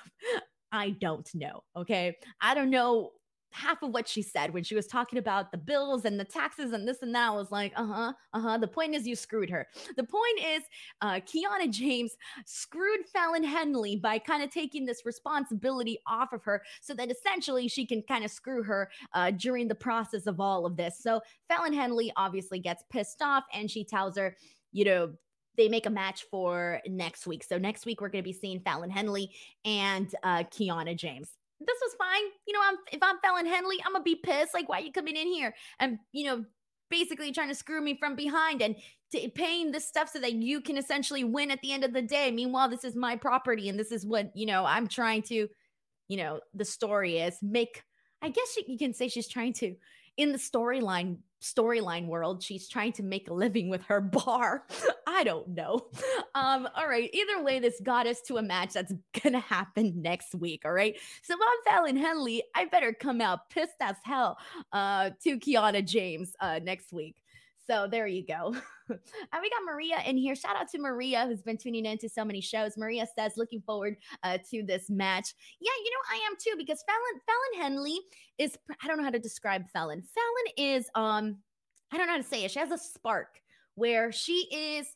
I 0.71 0.91
don't 0.91 1.30
know. 1.36 1.62
Okay. 1.76 2.17
I 2.41 2.56
don't 2.56 2.69
know 2.69 3.12
half 3.51 3.81
of 3.81 3.91
what 3.91 4.07
she 4.07 4.21
said 4.21 4.53
when 4.53 4.63
she 4.63 4.75
was 4.75 4.88
talking 4.88 5.19
about 5.19 5.51
the 5.51 5.57
bills 5.57 6.05
and 6.05 6.19
the 6.19 6.25
taxes 6.25 6.73
and 6.73 6.88
this 6.88 7.01
and 7.01 7.13
that 7.15 7.29
I 7.29 7.36
was 7.36 7.51
like, 7.51 7.73
uh 7.75 7.86
huh, 7.86 8.13
uh 8.33 8.39
huh. 8.39 8.57
The 8.57 8.67
point 8.67 8.95
is, 8.95 9.07
you 9.07 9.15
screwed 9.15 9.49
her. 9.49 9.67
The 9.95 10.03
point 10.03 10.39
is, 10.45 10.63
uh, 11.01 11.19
Kiana 11.21 11.69
James 11.69 12.15
screwed 12.45 13.05
Fallon 13.13 13.43
Henley 13.43 13.95
by 13.95 14.19
kind 14.19 14.43
of 14.43 14.51
taking 14.51 14.86
this 14.86 15.05
responsibility 15.05 15.99
off 16.07 16.33
of 16.33 16.43
her 16.43 16.62
so 16.81 16.93
that 16.93 17.12
essentially 17.12 17.67
she 17.67 17.86
can 17.86 18.01
kind 18.03 18.23
of 18.23 18.31
screw 18.31 18.63
her 18.63 18.89
uh, 19.13 19.31
during 19.31 19.67
the 19.67 19.75
process 19.75 20.27
of 20.27 20.39
all 20.39 20.65
of 20.65 20.75
this. 20.77 20.99
So 21.01 21.21
Fallon 21.47 21.73
Henley 21.73 22.12
obviously 22.15 22.60
gets 22.60 22.83
pissed 22.89 23.21
off 23.21 23.43
and 23.53 23.69
she 23.69 23.83
tells 23.83 24.17
her, 24.17 24.36
you 24.71 24.86
know, 24.86 25.13
they 25.55 25.67
make 25.67 25.88
a 25.88 25.89
match 25.89 26.25
for 26.29 26.79
next 26.88 27.25
week. 27.25 27.43
So 27.43 27.57
next 27.57 27.86
week 27.86 27.99
we're 27.99 28.10
going 28.10 28.23
to 28.23 28.27
be 28.27 28.33
seeing 28.33 28.60
Fallon 28.60 28.91
Henley 28.91 29.31
and 29.65 30.13
uh, 30.23 30.43
Kiana 30.43 30.95
James 30.95 31.31
this 31.60 31.78
was 31.82 31.96
fine. 31.98 32.24
You 32.48 32.54
know, 32.54 32.60
I'm 32.63 32.76
if 32.91 33.00
I'm 33.02 33.20
Fallon 33.20 33.46
Henley, 33.46 33.78
I'm 33.86 33.93
gonna 33.93 34.04
be 34.04 34.15
pissed. 34.15 34.54
Like, 34.54 34.70
why 34.70 34.80
are 34.80 34.84
you 34.84 34.91
coming 34.91 35.15
in 35.15 35.28
here 35.28 35.54
and 35.80 35.98
you 36.12 36.26
know, 36.26 36.46
basically 36.89 37.32
trying 37.32 37.50
to 37.50 37.56
screw 37.56 37.82
me 37.82 37.98
from 37.98 38.15
behind 38.15 38.62
and 38.62 38.76
t- 39.12 39.28
paying 39.30 39.72
this 39.72 39.88
stuff 39.88 40.10
so 40.10 40.20
that 40.20 40.34
you 40.34 40.62
can 40.62 40.78
essentially 40.78 41.24
win 41.24 41.52
at 41.52 41.62
the 41.62 41.72
end 41.72 41.84
of 41.84 41.93
the 41.93 42.02
day. 42.02 42.32
Meanwhile, 42.32 42.70
this 42.70 42.84
is 42.84 42.96
my 42.96 43.15
property 43.15 43.70
and 43.70 43.80
this 43.80 43.91
is 43.91 44.06
what 44.06 44.32
you 44.36 44.46
know 44.46 44.65
I'm 44.65 44.88
trying 44.88 45.24
to, 45.24 45.48
you 46.08 46.17
know, 46.17 46.39
the 46.54 46.65
story 46.65 47.20
is 47.20 47.38
make. 47.41 47.84
I 48.22 48.30
guess 48.30 48.58
you 48.67 48.78
can 48.78 48.93
say 48.93 49.10
she's 49.10 49.28
trying 49.28 49.54
to 49.54 49.76
in 50.17 50.32
the 50.32 50.38
storyline 50.38 51.17
storyline 51.39 52.08
world 52.08 52.41
she's 52.41 52.67
trying 52.67 52.91
to 52.91 53.03
make 53.03 53.30
a 53.30 53.34
living 53.34 53.69
with 53.69 53.84
her 53.84 54.01
bar. 54.25 54.65
I 55.06 55.23
don't 55.23 55.49
know. 55.49 55.88
Um 56.36 56.67
all 56.75 56.88
right 56.88 57.10
either 57.13 57.43
way 57.43 57.60
this 57.60 57.80
got 57.84 58.08
us 58.08 58.21
to 58.21 58.38
a 58.38 58.41
match 58.41 58.73
that's 58.73 58.93
gonna 59.23 59.39
happen 59.39 60.01
next 60.01 60.34
week 60.36 60.63
all 60.65 60.73
right? 60.73 60.95
So 61.21 61.36
i'm 61.36 61.73
fallon 61.73 61.95
henley 61.95 62.43
i 62.56 62.65
better 62.65 62.91
come 62.91 63.21
out 63.21 63.49
pissed 63.49 63.75
as 63.80 63.95
hell 64.03 64.38
uh 64.71 65.12
to 65.23 65.39
kiana 65.39 65.86
james 65.86 66.34
uh 66.39 66.60
next 66.63 66.91
week 66.91 67.21
so 67.69 67.88
there 67.89 68.08
you 68.08 68.25
go. 68.25 68.56
and 68.89 68.99
we 69.41 69.49
got 69.49 69.63
Maria 69.65 69.97
in 70.06 70.17
here. 70.17 70.36
Shout 70.36 70.56
out 70.56 70.69
to 70.69 70.80
Maria 70.80 71.25
who's 71.25 71.41
been 71.41 71.58
tuning 71.58 71.86
into 71.86 72.08
so 72.08 72.23
many 72.23 72.41
shows. 72.41 72.77
Maria 72.77 73.06
says, 73.17 73.34
looking 73.36 73.62
forward 73.62 73.97
uh, 74.23 74.38
to 74.49 74.63
this 74.63 74.89
match. 74.89 75.34
Yeah, 75.60 75.71
you 75.84 75.91
know, 75.91 76.15
I 76.15 76.27
am 76.27 76.36
too, 76.41 76.56
because 76.58 76.84
Fallon 76.84 77.21
Fallon 77.25 77.63
Henley 77.63 77.99
is 78.38 78.58
I 78.82 78.88
don't 78.88 78.97
know 78.97 79.03
how 79.03 79.10
to 79.10 79.19
describe 79.19 79.67
Fallon. 79.69 80.01
Fallon 80.01 80.75
is 80.75 80.89
um, 80.95 81.38
I 81.91 81.97
don't 81.97 82.08
know 82.08 82.13
how 82.13 82.17
to 82.17 82.23
say 82.23 82.45
it. 82.45 82.51
She 82.51 82.60
has 82.60 82.71
a 82.71 82.77
spark 82.77 83.39
where 83.75 84.12
she 84.12 84.47
is 84.51 84.88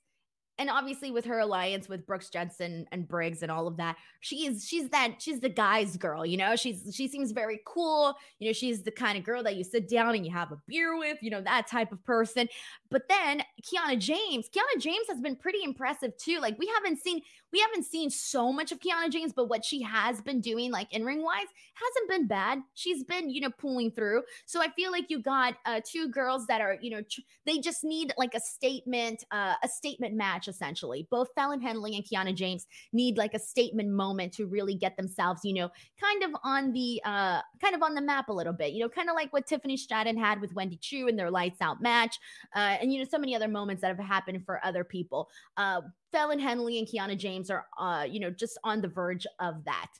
and 0.61 0.69
obviously 0.69 1.09
with 1.09 1.25
her 1.25 1.39
alliance 1.39 1.89
with 1.89 2.05
Brooks 2.05 2.29
Jensen 2.29 2.85
and 2.91 3.07
Briggs 3.07 3.41
and 3.41 3.51
all 3.51 3.65
of 3.65 3.77
that, 3.77 3.95
she 4.19 4.45
is 4.45 4.67
she's 4.67 4.89
that 4.89 5.15
she's 5.17 5.39
the 5.39 5.49
guy's 5.49 5.97
girl, 5.97 6.23
you 6.23 6.37
know. 6.37 6.55
She's 6.55 6.93
she 6.93 7.07
seems 7.07 7.31
very 7.31 7.61
cool, 7.65 8.13
you 8.37 8.47
know. 8.47 8.53
She's 8.53 8.83
the 8.83 8.91
kind 8.91 9.17
of 9.17 9.23
girl 9.23 9.41
that 9.41 9.55
you 9.55 9.63
sit 9.63 9.89
down 9.89 10.13
and 10.13 10.23
you 10.23 10.31
have 10.31 10.51
a 10.51 10.61
beer 10.67 10.95
with, 10.99 11.17
you 11.19 11.31
know, 11.31 11.41
that 11.41 11.65
type 11.65 11.91
of 11.91 12.05
person. 12.05 12.47
But 12.91 13.09
then 13.09 13.41
Kiana 13.63 13.97
James, 13.97 14.49
Kiana 14.49 14.79
James 14.79 15.07
has 15.09 15.19
been 15.19 15.35
pretty 15.35 15.63
impressive 15.63 16.15
too. 16.17 16.39
Like 16.39 16.59
we 16.59 16.67
haven't 16.75 16.99
seen 16.99 17.21
we 17.51 17.59
haven't 17.59 17.85
seen 17.85 18.09
so 18.09 18.51
much 18.51 18.71
of 18.71 18.79
Kiana 18.79 19.09
James, 19.09 19.33
but 19.33 19.49
what 19.49 19.65
she 19.65 19.81
has 19.81 20.21
been 20.21 20.41
doing, 20.41 20.71
like 20.71 20.91
in 20.93 21.03
ring 21.03 21.23
wise, 21.23 21.47
hasn't 21.73 22.09
been 22.09 22.27
bad. 22.27 22.59
She's 22.73 23.03
been 23.03 23.29
you 23.29 23.41
know 23.41 23.51
pulling 23.57 23.91
through. 23.91 24.23
So 24.45 24.61
I 24.61 24.69
feel 24.69 24.91
like 24.91 25.05
you 25.09 25.21
got 25.21 25.55
uh, 25.65 25.81
two 25.85 26.09
girls 26.09 26.47
that 26.47 26.61
are 26.61 26.77
you 26.81 26.91
know 26.91 27.01
tr- 27.01 27.21
they 27.45 27.59
just 27.59 27.83
need 27.83 28.13
like 28.17 28.33
a 28.33 28.39
statement, 28.39 29.23
uh, 29.31 29.55
a 29.63 29.67
statement 29.67 30.15
match 30.15 30.47
essentially. 30.47 31.07
Both 31.09 31.29
Fallon 31.35 31.61
Henley 31.61 31.95
and 31.95 32.05
Kiana 32.05 32.35
James 32.35 32.67
need 32.93 33.17
like 33.17 33.33
a 33.33 33.39
statement 33.39 33.89
moment 33.89 34.33
to 34.33 34.45
really 34.45 34.75
get 34.75 34.97
themselves, 34.97 35.41
you 35.43 35.53
know, 35.53 35.69
kind 35.99 36.23
of 36.23 36.31
on 36.43 36.71
the 36.71 37.01
uh 37.05 37.41
kind 37.61 37.75
of 37.75 37.83
on 37.83 37.95
the 37.95 38.01
map 38.01 38.29
a 38.29 38.33
little 38.33 38.53
bit, 38.53 38.73
you 38.73 38.79
know, 38.79 38.89
kind 38.89 39.09
of 39.09 39.15
like 39.15 39.33
what 39.33 39.47
Tiffany 39.47 39.77
Stratton 39.77 40.17
had 40.17 40.41
with 40.41 40.53
Wendy 40.53 40.77
Choo 40.77 41.07
in 41.07 41.15
their 41.15 41.31
lights 41.31 41.61
out 41.61 41.81
match. 41.81 42.17
Uh, 42.55 42.77
and 42.81 42.91
you 42.93 42.99
know, 42.99 43.05
so 43.09 43.17
many 43.17 43.35
other 43.35 43.47
moments 43.47 43.81
that 43.81 43.87
have 43.95 44.05
happened 44.05 44.45
for 44.45 44.63
other 44.65 44.83
people. 44.83 45.29
Uh 45.57 45.81
Fallon 46.11 46.39
Henley 46.39 46.79
and 46.79 46.87
Kiana 46.87 47.17
James 47.17 47.49
are 47.49 47.65
uh, 47.79 48.05
you 48.09 48.19
know, 48.19 48.29
just 48.29 48.57
on 48.63 48.81
the 48.81 48.87
verge 48.87 49.25
of 49.39 49.63
that. 49.65 49.91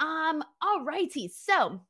Um, 0.00 0.42
all 0.60 0.84
righty. 0.84 1.28
So 1.28 1.80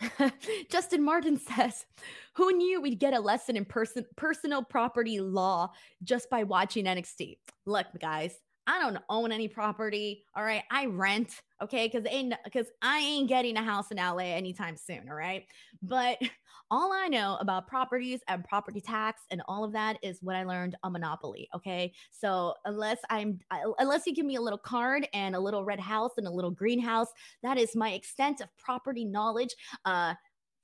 Justin 0.70 1.02
Martin 1.02 1.38
says, 1.56 1.86
Who 2.34 2.52
knew 2.52 2.80
we'd 2.80 2.98
get 3.00 3.14
a 3.14 3.20
lesson 3.20 3.56
in 3.56 3.64
person 3.64 4.04
personal 4.16 4.62
property 4.62 5.20
law 5.20 5.72
just 6.02 6.30
by 6.30 6.44
watching 6.44 6.84
NXT? 6.84 7.38
Look, 7.64 7.86
guys, 8.00 8.34
I 8.66 8.80
don't 8.80 8.98
own 9.08 9.32
any 9.32 9.48
property. 9.48 10.24
All 10.34 10.42
right. 10.42 10.62
I 10.70 10.86
rent. 10.86 11.40
Okay. 11.62 11.88
Cause 11.88 12.02
ain't 12.08 12.34
because 12.44 12.66
I 12.82 12.98
ain't 12.98 13.28
getting 13.28 13.56
a 13.56 13.62
house 13.62 13.90
in 13.90 13.98
LA 13.98 14.34
anytime 14.34 14.76
soon. 14.76 15.08
All 15.08 15.14
right. 15.14 15.44
But 15.82 16.18
all 16.70 16.92
I 16.92 17.06
know 17.08 17.36
about 17.40 17.68
properties 17.68 18.20
and 18.28 18.44
property 18.44 18.80
tax 18.80 19.22
and 19.30 19.40
all 19.46 19.62
of 19.62 19.72
that 19.72 19.98
is 20.02 20.18
what 20.20 20.34
I 20.34 20.44
learned 20.44 20.76
on 20.82 20.92
Monopoly. 20.92 21.48
Okay. 21.54 21.92
So 22.10 22.54
unless 22.64 22.98
I'm 23.08 23.38
unless 23.78 24.06
you 24.06 24.14
give 24.14 24.26
me 24.26 24.36
a 24.36 24.40
little 24.40 24.58
card 24.58 25.08
and 25.14 25.36
a 25.36 25.40
little 25.40 25.64
red 25.64 25.80
house 25.80 26.12
and 26.16 26.26
a 26.26 26.30
little 26.30 26.50
greenhouse, 26.50 27.08
that 27.42 27.58
is 27.58 27.76
my 27.76 27.92
extent 27.92 28.40
of 28.40 28.48
property 28.58 29.04
knowledge 29.04 29.54
uh 29.84 30.14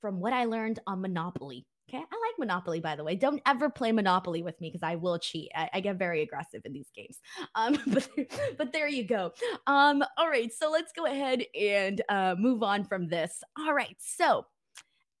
from 0.01 0.19
what 0.19 0.33
I 0.33 0.43
learned 0.45 0.79
on 0.85 0.99
Monopoly. 0.99 1.65
Okay. 1.93 2.03
I 2.11 2.15
like 2.15 2.39
Monopoly, 2.39 2.79
by 2.79 2.95
the 2.95 3.03
way. 3.03 3.15
Don't 3.15 3.41
ever 3.45 3.69
play 3.69 3.91
Monopoly 3.91 4.41
with 4.41 4.59
me 4.59 4.69
because 4.69 4.81
I 4.83 4.95
will 4.95 5.19
cheat. 5.19 5.51
I, 5.55 5.69
I, 5.73 5.79
get 5.79 5.97
very 5.97 6.23
aggressive 6.23 6.61
in 6.65 6.73
these 6.73 6.89
games. 6.95 7.19
Um, 7.55 7.77
but, 7.87 8.09
but 8.57 8.73
there 8.73 8.87
you 8.87 9.03
go. 9.03 9.31
Um, 9.67 10.03
all 10.17 10.27
right. 10.27 10.51
So 10.51 10.71
let's 10.71 10.91
go 10.91 11.05
ahead 11.05 11.43
and 11.59 12.01
uh, 12.09 12.35
move 12.37 12.63
on 12.63 12.83
from 12.83 13.07
this. 13.07 13.43
All 13.59 13.73
right. 13.73 13.95
So 13.99 14.45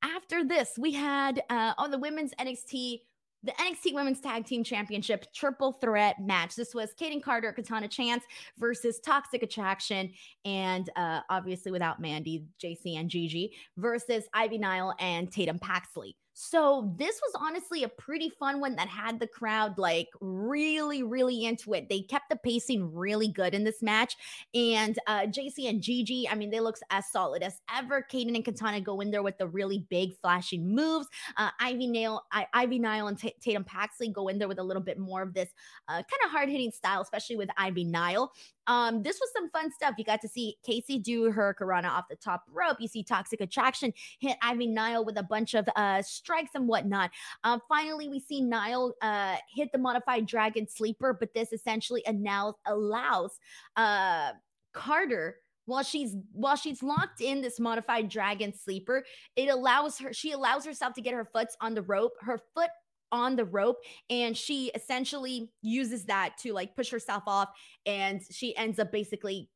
after 0.03 0.43
this, 0.43 0.71
we 0.79 0.93
had 0.93 1.43
uh, 1.49 1.73
on 1.77 1.91
the 1.91 1.99
women's 1.99 2.33
NXT 2.39 3.01
the 3.43 3.51
NXT 3.51 3.93
Women's 3.93 4.21
Tag 4.21 4.45
Team 4.45 4.63
Championship 4.63 5.25
triple 5.33 5.73
threat 5.73 6.15
match. 6.21 6.55
This 6.55 6.73
was 6.73 6.93
Kayden 6.99 7.21
Carter, 7.21 7.51
Katana 7.51 7.89
Chance 7.89 8.23
versus 8.57 9.01
Toxic 9.01 9.43
Attraction, 9.43 10.13
and 10.45 10.89
uh, 10.95 11.19
obviously 11.29 11.71
without 11.71 11.99
Mandy, 11.99 12.45
Jacy, 12.57 12.95
and 12.95 13.09
Gigi 13.09 13.51
versus 13.75 14.23
Ivy 14.33 14.59
Nile 14.59 14.95
and 14.97 15.29
Tatum 15.29 15.59
Paxley. 15.59 16.15
So 16.33 16.93
this 16.97 17.21
was 17.21 17.41
honestly 17.41 17.83
a 17.83 17.89
pretty 17.89 18.29
fun 18.29 18.59
one 18.59 18.75
that 18.75 18.87
had 18.87 19.19
the 19.19 19.27
crowd 19.27 19.77
like 19.77 20.09
really, 20.19 21.03
really 21.03 21.45
into 21.45 21.73
it. 21.73 21.89
They 21.89 22.01
kept 22.01 22.29
the 22.29 22.35
pacing 22.35 22.93
really 22.93 23.27
good 23.27 23.53
in 23.53 23.63
this 23.63 23.81
match. 23.83 24.15
And 24.53 24.97
uh 25.07 25.27
Jacy 25.27 25.67
and 25.67 25.81
Gigi, 25.81 26.27
I 26.27 26.35
mean, 26.35 26.49
they 26.49 26.59
look 26.59 26.77
as 26.89 27.05
solid 27.11 27.43
as 27.43 27.61
ever. 27.73 28.05
Kayden 28.11 28.35
and 28.35 28.43
Katana 28.43 28.81
go 28.81 28.99
in 28.99 29.11
there 29.11 29.21
with 29.23 29.37
the 29.37 29.47
really 29.47 29.85
big 29.89 30.17
flashing 30.21 30.73
moves. 30.73 31.07
Uh 31.37 31.51
Ivy 31.59 31.87
Nail, 31.87 32.23
I, 32.31 32.47
Ivy 32.53 32.79
Nile 32.79 33.07
and 33.07 33.17
T- 33.17 33.35
Tatum 33.39 33.63
Paxley 33.63 34.09
go 34.09 34.27
in 34.27 34.39
there 34.39 34.47
with 34.47 34.59
a 34.59 34.63
little 34.63 34.83
bit 34.83 34.97
more 34.97 35.21
of 35.21 35.33
this 35.33 35.49
uh, 35.87 35.93
kind 35.93 36.25
of 36.25 36.31
hard 36.31 36.49
hitting 36.49 36.71
style, 36.71 37.01
especially 37.01 37.35
with 37.35 37.49
Ivy 37.57 37.83
Nile. 37.83 38.31
Um, 38.67 39.03
this 39.03 39.19
was 39.19 39.29
some 39.33 39.49
fun 39.49 39.71
stuff. 39.71 39.95
You 39.97 40.05
got 40.05 40.21
to 40.21 40.27
see 40.27 40.57
Casey 40.63 40.99
do 40.99 41.31
her 41.31 41.55
Karana 41.59 41.89
off 41.89 42.05
the 42.09 42.15
top 42.15 42.43
rope. 42.51 42.77
You 42.79 42.87
see 42.87 43.03
Toxic 43.03 43.41
Attraction 43.41 43.93
hit 44.19 44.37
Ivy 44.41 44.67
Nile 44.67 45.05
with 45.05 45.17
a 45.17 45.23
bunch 45.23 45.53
of 45.53 45.67
uh, 45.75 46.01
strikes 46.01 46.51
and 46.55 46.67
whatnot. 46.67 47.11
Um, 47.43 47.61
finally, 47.67 48.09
we 48.09 48.19
see 48.19 48.41
Nile 48.41 48.93
uh, 49.01 49.35
hit 49.53 49.71
the 49.71 49.77
modified 49.77 50.25
Dragon 50.25 50.67
Sleeper, 50.67 51.13
but 51.19 51.33
this 51.33 51.51
essentially 51.51 52.03
now 52.11 52.55
allows 52.65 53.39
uh, 53.75 54.31
Carter 54.73 55.37
while 55.65 55.83
she's 55.83 56.15
while 56.33 56.55
she's 56.55 56.83
locked 56.83 57.21
in 57.21 57.41
this 57.41 57.59
modified 57.59 58.09
dragon 58.09 58.53
sleeper 58.53 59.03
it 59.35 59.47
allows 59.47 59.97
her 59.97 60.11
she 60.11 60.31
allows 60.31 60.65
herself 60.65 60.93
to 60.93 61.01
get 61.01 61.13
her 61.13 61.25
foot 61.25 61.47
on 61.61 61.73
the 61.73 61.81
rope 61.83 62.13
her 62.19 62.39
foot 62.53 62.69
on 63.13 63.37
the 63.37 63.45
rope 63.45 63.77
and 64.09 64.35
she 64.35 64.71
essentially 64.75 65.49
uses 65.61 66.03
that 66.05 66.35
to 66.39 66.51
like 66.51 66.75
push 66.75 66.89
herself 66.89 67.23
off 67.27 67.49
and 67.85 68.21
she 68.29 68.57
ends 68.57 68.79
up 68.79 68.91
basically 68.91 69.49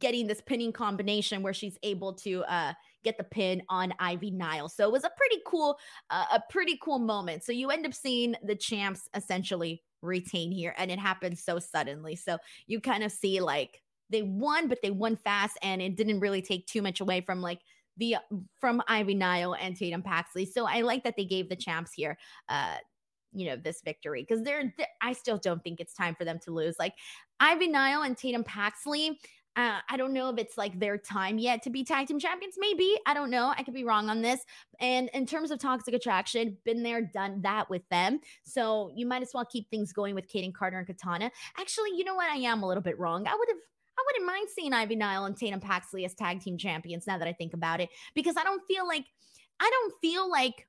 getting 0.00 0.26
this 0.26 0.40
pinning 0.40 0.72
combination 0.72 1.42
where 1.42 1.54
she's 1.54 1.78
able 1.84 2.12
to 2.12 2.42
uh 2.44 2.72
get 3.04 3.18
the 3.18 3.24
pin 3.24 3.62
on 3.68 3.92
Ivy 3.98 4.30
Nile. 4.30 4.68
So 4.68 4.84
it 4.88 4.92
was 4.92 5.04
a 5.04 5.10
pretty 5.16 5.42
cool 5.46 5.76
uh, 6.10 6.24
a 6.32 6.42
pretty 6.50 6.78
cool 6.82 6.98
moment. 6.98 7.44
So 7.44 7.52
you 7.52 7.70
end 7.70 7.86
up 7.86 7.94
seeing 7.94 8.34
the 8.42 8.56
champs 8.56 9.08
essentially 9.14 9.82
retain 10.02 10.50
here 10.50 10.74
and 10.78 10.90
it 10.90 10.98
happened 10.98 11.38
so 11.38 11.58
suddenly. 11.58 12.16
So 12.16 12.38
you 12.66 12.80
kind 12.80 13.04
of 13.04 13.12
see 13.12 13.40
like 13.40 13.80
they 14.10 14.22
won 14.22 14.68
but 14.68 14.78
they 14.82 14.90
won 14.90 15.16
fast 15.16 15.58
and 15.62 15.80
it 15.80 15.96
didn't 15.96 16.20
really 16.20 16.42
take 16.42 16.66
too 16.66 16.82
much 16.82 17.00
away 17.00 17.20
from 17.20 17.40
like 17.40 17.60
the 17.98 18.16
from 18.60 18.82
Ivy 18.88 19.14
Nile 19.14 19.54
and 19.54 19.76
Tatum 19.76 20.02
Paxley. 20.02 20.46
So 20.46 20.66
I 20.66 20.80
like 20.80 21.04
that 21.04 21.14
they 21.16 21.24
gave 21.24 21.48
the 21.48 21.56
champs 21.56 21.92
here 21.92 22.16
uh 22.48 22.76
you 23.34 23.46
know 23.46 23.56
this 23.56 23.82
victory 23.82 24.24
because 24.28 24.44
they're, 24.44 24.72
they're, 24.76 24.86
I 25.02 25.12
still 25.12 25.38
don't 25.38 25.62
think 25.62 25.80
it's 25.80 25.94
time 25.94 26.14
for 26.14 26.24
them 26.24 26.38
to 26.44 26.50
lose. 26.50 26.76
Like 26.78 26.94
Ivy 27.40 27.68
Nile 27.68 28.02
and 28.02 28.16
Tatum 28.16 28.44
Paxley. 28.44 29.18
Uh, 29.56 29.78
I 29.88 29.96
don't 29.96 30.12
know 30.12 30.30
if 30.30 30.38
it's 30.38 30.58
like 30.58 30.80
their 30.80 30.98
time 30.98 31.38
yet 31.38 31.62
to 31.62 31.70
be 31.70 31.84
tag 31.84 32.08
team 32.08 32.18
champions. 32.18 32.54
Maybe 32.58 32.96
I 33.06 33.14
don't 33.14 33.30
know. 33.30 33.54
I 33.56 33.62
could 33.62 33.74
be 33.74 33.84
wrong 33.84 34.10
on 34.10 34.20
this. 34.20 34.40
And 34.80 35.08
in 35.14 35.26
terms 35.26 35.52
of 35.52 35.60
toxic 35.60 35.94
attraction, 35.94 36.56
been 36.64 36.82
there, 36.82 37.00
done 37.00 37.40
that 37.42 37.70
with 37.70 37.88
them. 37.88 38.18
So 38.42 38.90
you 38.96 39.06
might 39.06 39.22
as 39.22 39.30
well 39.32 39.44
keep 39.44 39.70
things 39.70 39.92
going 39.92 40.16
with 40.16 40.28
Kayden 40.28 40.52
Carter 40.52 40.78
and 40.78 40.86
Katana. 40.86 41.30
Actually, 41.56 41.90
you 41.94 42.02
know 42.02 42.16
what? 42.16 42.28
I 42.30 42.36
am 42.38 42.64
a 42.64 42.66
little 42.66 42.82
bit 42.82 42.98
wrong. 42.98 43.28
I 43.28 43.34
would 43.34 43.48
have 43.48 43.58
I 43.96 44.02
wouldn't 44.06 44.26
mind 44.26 44.48
seeing 44.52 44.72
Ivy 44.72 44.96
Nile 44.96 45.24
and 45.24 45.36
Tatum 45.36 45.60
Paxley 45.60 46.04
as 46.04 46.14
tag 46.14 46.40
team 46.40 46.58
champions 46.58 47.06
now 47.06 47.16
that 47.18 47.28
I 47.28 47.32
think 47.32 47.54
about 47.54 47.80
it, 47.80 47.90
because 48.14 48.36
I 48.36 48.42
don't 48.42 48.62
feel 48.66 48.86
like 48.86 49.04
I 49.60 49.70
don't 49.70 49.94
feel 50.00 50.28
like 50.28 50.66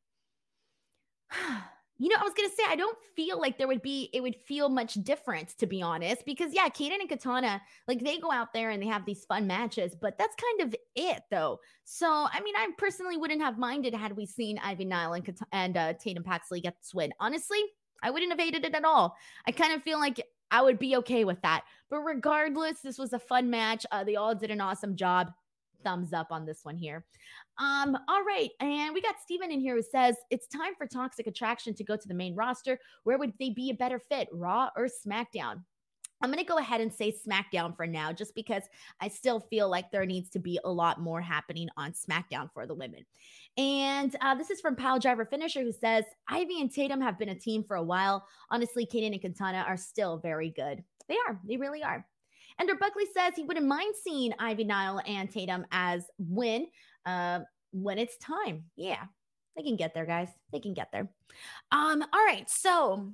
You 1.98 2.10
know, 2.10 2.18
I 2.20 2.24
was 2.24 2.34
gonna 2.34 2.50
say 2.50 2.64
I 2.68 2.76
don't 2.76 2.98
feel 3.16 3.40
like 3.40 3.58
there 3.58 3.68
would 3.68 3.82
be 3.82 4.10
it 4.14 4.22
would 4.22 4.36
feel 4.36 4.68
much 4.68 4.96
different 4.96 5.58
to 5.60 5.66
be 5.66 5.82
honest, 5.82 6.26
because 6.26 6.54
yeah, 6.54 6.68
Kayden 6.68 7.00
and 7.00 7.08
Katana 7.08 7.62
like 7.88 8.04
they 8.04 8.18
go 8.18 8.32
out 8.32 8.54
there 8.54 8.72
and 8.72 8.82
they 8.82 8.88
have 8.88 9.06
these 9.06 9.24
fun 9.26 9.48
matches, 9.48 9.96
but 9.96 10.18
that's 10.18 10.36
kind 10.36 10.68
of 10.68 10.76
it 10.96 11.24
though. 11.32 11.60
So 11.86 12.08
I 12.08 12.42
mean, 12.42 12.56
I 12.58 12.68
personally 12.78 13.16
wouldn't 13.18 13.42
have 13.42 13.58
minded 13.58 13.94
had 13.94 14.18
we 14.18 14.26
seen 14.26 14.60
Ivy 14.60 14.86
Nile 14.86 15.14
and 15.14 15.26
Kat- 15.26 15.48
and 15.54 15.78
uh, 15.78 15.94
Tatum 15.94 16.24
Paxley 16.24 16.60
get 16.60 16.76
the 16.82 16.98
win. 16.98 17.14
Honestly, 17.20 17.64
I 18.04 18.12
wouldn't 18.12 18.32
have 18.32 18.40
hated 18.40 18.66
it 18.66 18.76
at 18.76 18.86
all. 18.86 19.16
I 19.48 19.52
kind 19.52 19.74
of 19.74 19.82
feel 19.82 20.00
like 20.00 20.22
I 20.52 20.62
would 20.62 20.80
be 20.80 20.98
okay 20.98 21.24
with 21.24 21.42
that. 21.44 21.64
But 21.90 22.00
regardless, 22.00 22.82
this 22.82 22.98
was 22.98 23.14
a 23.14 23.20
fun 23.20 23.50
match. 23.50 23.86
Uh, 23.92 24.04
they 24.04 24.16
all 24.16 24.36
did 24.36 24.52
an 24.52 24.62
awesome 24.62 24.96
job 24.96 25.32
thumbs 25.84 26.14
up 26.14 26.32
on 26.32 26.46
this 26.46 26.66
one 26.66 26.78
here. 26.78 27.06
Um, 27.58 27.98
all 28.08 28.24
right. 28.24 28.50
And 28.60 28.94
we 28.94 29.02
got 29.02 29.16
Steven 29.22 29.52
in 29.52 29.60
here 29.60 29.76
who 29.76 29.82
says 29.82 30.16
it's 30.30 30.48
time 30.48 30.74
for 30.78 30.88
Toxic 30.88 31.28
Attraction 31.28 31.74
to 31.76 31.84
go 31.84 31.96
to 31.96 32.08
the 32.08 32.14
main 32.14 32.36
roster. 32.36 32.80
Where 33.04 33.18
would 33.18 33.34
they 33.40 33.50
be 33.50 33.70
a 33.70 33.76
better 33.76 34.00
fit, 34.00 34.28
Raw 34.32 34.70
or 34.76 34.88
SmackDown? 34.88 35.64
I'm 36.22 36.32
going 36.32 36.44
to 36.44 36.50
go 36.50 36.58
ahead 36.58 36.82
and 36.82 36.94
say 36.94 37.14
SmackDown 37.14 37.76
for 37.76 37.86
now, 37.86 38.14
just 38.14 38.36
because 38.36 38.64
I 39.02 39.10
still 39.10 39.42
feel 39.42 39.70
like 39.70 39.92
there 39.92 40.06
needs 40.06 40.30
to 40.32 40.40
be 40.40 40.60
a 40.64 40.72
lot 40.72 41.02
more 41.02 41.22
happening 41.22 41.68
on 41.78 41.92
SmackDown 41.92 42.50
for 42.54 42.66
the 42.66 42.74
women. 42.74 43.06
And 43.58 44.16
uh, 44.22 44.34
this 44.36 44.50
is 44.50 44.62
from 44.62 44.76
Pile 44.76 44.98
Driver 44.98 45.26
Finisher, 45.26 45.62
who 45.62 45.74
says 45.74 46.06
Ivy 46.28 46.62
and 46.62 46.74
Tatum 46.74 47.02
have 47.02 47.20
been 47.20 47.30
a 47.30 47.36
team 47.36 47.64
for 47.64 47.76
a 47.76 47.84
while. 47.84 48.26
Honestly, 48.50 48.86
Kayden 48.86 49.12
and 49.12 49.22
Katana 49.22 49.66
are 49.68 49.78
still 49.78 50.18
very 50.18 50.50
good. 50.50 50.84
They 51.08 51.18
are. 51.28 51.40
They 51.46 51.58
really 51.58 51.84
are. 51.84 52.06
Ender 52.60 52.76
Buckley 52.76 53.06
says 53.14 53.34
he 53.36 53.44
wouldn't 53.44 53.66
mind 53.66 53.94
seeing 54.02 54.32
Ivy 54.40 54.64
Nile 54.64 55.02
and 55.06 55.30
Tatum 55.30 55.66
as 55.72 56.06
win 56.18 56.68
uh, 57.06 57.42
when 57.72 57.98
it's 57.98 58.18
time. 58.18 58.66
Yeah, 58.76 59.04
they 59.56 59.64
can 59.64 59.76
get 59.76 59.94
there, 59.94 60.06
guys. 60.06 60.30
They 60.52 60.60
can 60.60 60.74
get 60.74 60.92
there. 60.92 61.10
Um, 61.72 62.04
all 62.14 62.26
right, 62.26 62.50
so 62.50 63.12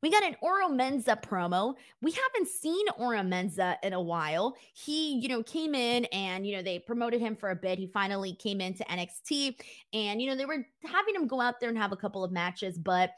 we 0.00 0.10
got 0.10 0.22
an 0.22 0.36
Oro 0.40 0.68
Mensah 0.68 1.20
promo. 1.20 1.74
We 2.02 2.12
haven't 2.12 2.48
seen 2.48 2.86
Oro 2.98 3.18
Mensah 3.18 3.76
in 3.82 3.92
a 3.92 4.00
while. 4.00 4.56
He, 4.74 5.18
you 5.18 5.28
know, 5.28 5.42
came 5.42 5.74
in 5.74 6.04
and, 6.06 6.46
you 6.46 6.56
know, 6.56 6.62
they 6.62 6.78
promoted 6.78 7.20
him 7.20 7.34
for 7.34 7.50
a 7.50 7.56
bit. 7.56 7.78
He 7.78 7.88
finally 7.88 8.34
came 8.34 8.60
into 8.60 8.84
NXT 8.84 9.56
and, 9.92 10.22
you 10.22 10.30
know, 10.30 10.36
they 10.36 10.46
were 10.46 10.64
having 10.84 11.14
him 11.16 11.26
go 11.26 11.40
out 11.40 11.58
there 11.58 11.68
and 11.68 11.78
have 11.78 11.92
a 11.92 11.96
couple 11.96 12.22
of 12.22 12.30
matches, 12.30 12.78
but 12.78 13.10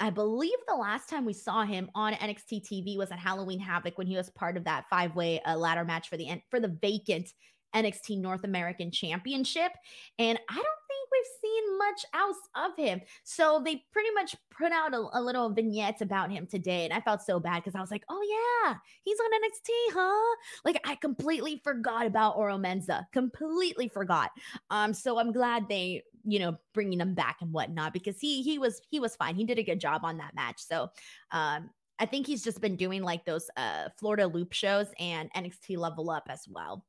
I 0.00 0.10
believe 0.10 0.56
the 0.68 0.76
last 0.76 1.08
time 1.08 1.24
we 1.24 1.32
saw 1.32 1.64
him 1.64 1.90
on 1.94 2.12
NXT 2.14 2.62
TV 2.62 2.96
was 2.96 3.10
at 3.10 3.18
Halloween 3.18 3.58
Havoc 3.58 3.98
when 3.98 4.06
he 4.06 4.16
was 4.16 4.30
part 4.30 4.56
of 4.56 4.64
that 4.64 4.84
five 4.88 5.16
way 5.16 5.40
uh, 5.42 5.56
ladder 5.56 5.84
match 5.84 6.08
for 6.08 6.16
the 6.16 6.40
for 6.50 6.60
the 6.60 6.68
vacant 6.80 7.32
NXT 7.74 8.20
North 8.20 8.44
American 8.44 8.90
Championship. 8.90 9.72
And 10.18 10.38
I 10.48 10.54
don't 10.54 10.64
think 10.64 11.08
we've 11.12 11.24
seen 11.40 11.78
much 11.78 12.04
else 12.14 12.36
of 12.56 12.76
him. 12.76 13.00
So 13.24 13.62
they 13.64 13.82
pretty 13.92 14.10
much 14.12 14.36
put 14.50 14.72
out 14.72 14.94
a, 14.94 15.06
a 15.12 15.20
little 15.20 15.50
vignette 15.50 16.00
about 16.00 16.30
him 16.30 16.46
today. 16.46 16.84
And 16.84 16.92
I 16.92 17.00
felt 17.00 17.22
so 17.22 17.40
bad 17.40 17.56
because 17.56 17.74
I 17.74 17.80
was 17.80 17.90
like, 17.90 18.04
oh, 18.08 18.62
yeah, 18.64 18.74
he's 19.04 19.18
on 19.20 19.40
NXT, 19.42 19.68
huh? 19.94 20.36
Like 20.64 20.80
I 20.84 20.94
completely 20.96 21.60
forgot 21.62 22.06
about 22.06 22.36
Oro 22.36 22.58
Mensah, 22.58 23.04
completely 23.12 23.88
forgot. 23.88 24.30
Um, 24.70 24.92
so 24.94 25.18
I'm 25.18 25.32
glad 25.32 25.68
they, 25.68 26.02
you 26.24 26.38
know, 26.38 26.56
bringing 26.74 27.00
him 27.00 27.14
back 27.14 27.38
and 27.40 27.52
whatnot 27.52 27.92
because 27.92 28.18
he 28.20 28.42
he 28.42 28.58
was 28.58 28.80
he 28.90 29.00
was 29.00 29.16
fine. 29.16 29.34
He 29.34 29.44
did 29.44 29.58
a 29.58 29.62
good 29.62 29.80
job 29.80 30.02
on 30.04 30.18
that 30.18 30.34
match. 30.34 30.60
So 30.60 30.90
um 31.30 31.70
I 32.00 32.06
think 32.06 32.26
he's 32.26 32.44
just 32.44 32.60
been 32.60 32.76
doing 32.76 33.02
like 33.02 33.24
those 33.24 33.48
uh 33.56 33.88
Florida 33.98 34.26
loop 34.26 34.52
shows 34.52 34.88
and 34.98 35.32
NXT 35.32 35.78
level 35.78 36.10
up 36.10 36.24
as 36.28 36.44
well. 36.48 36.84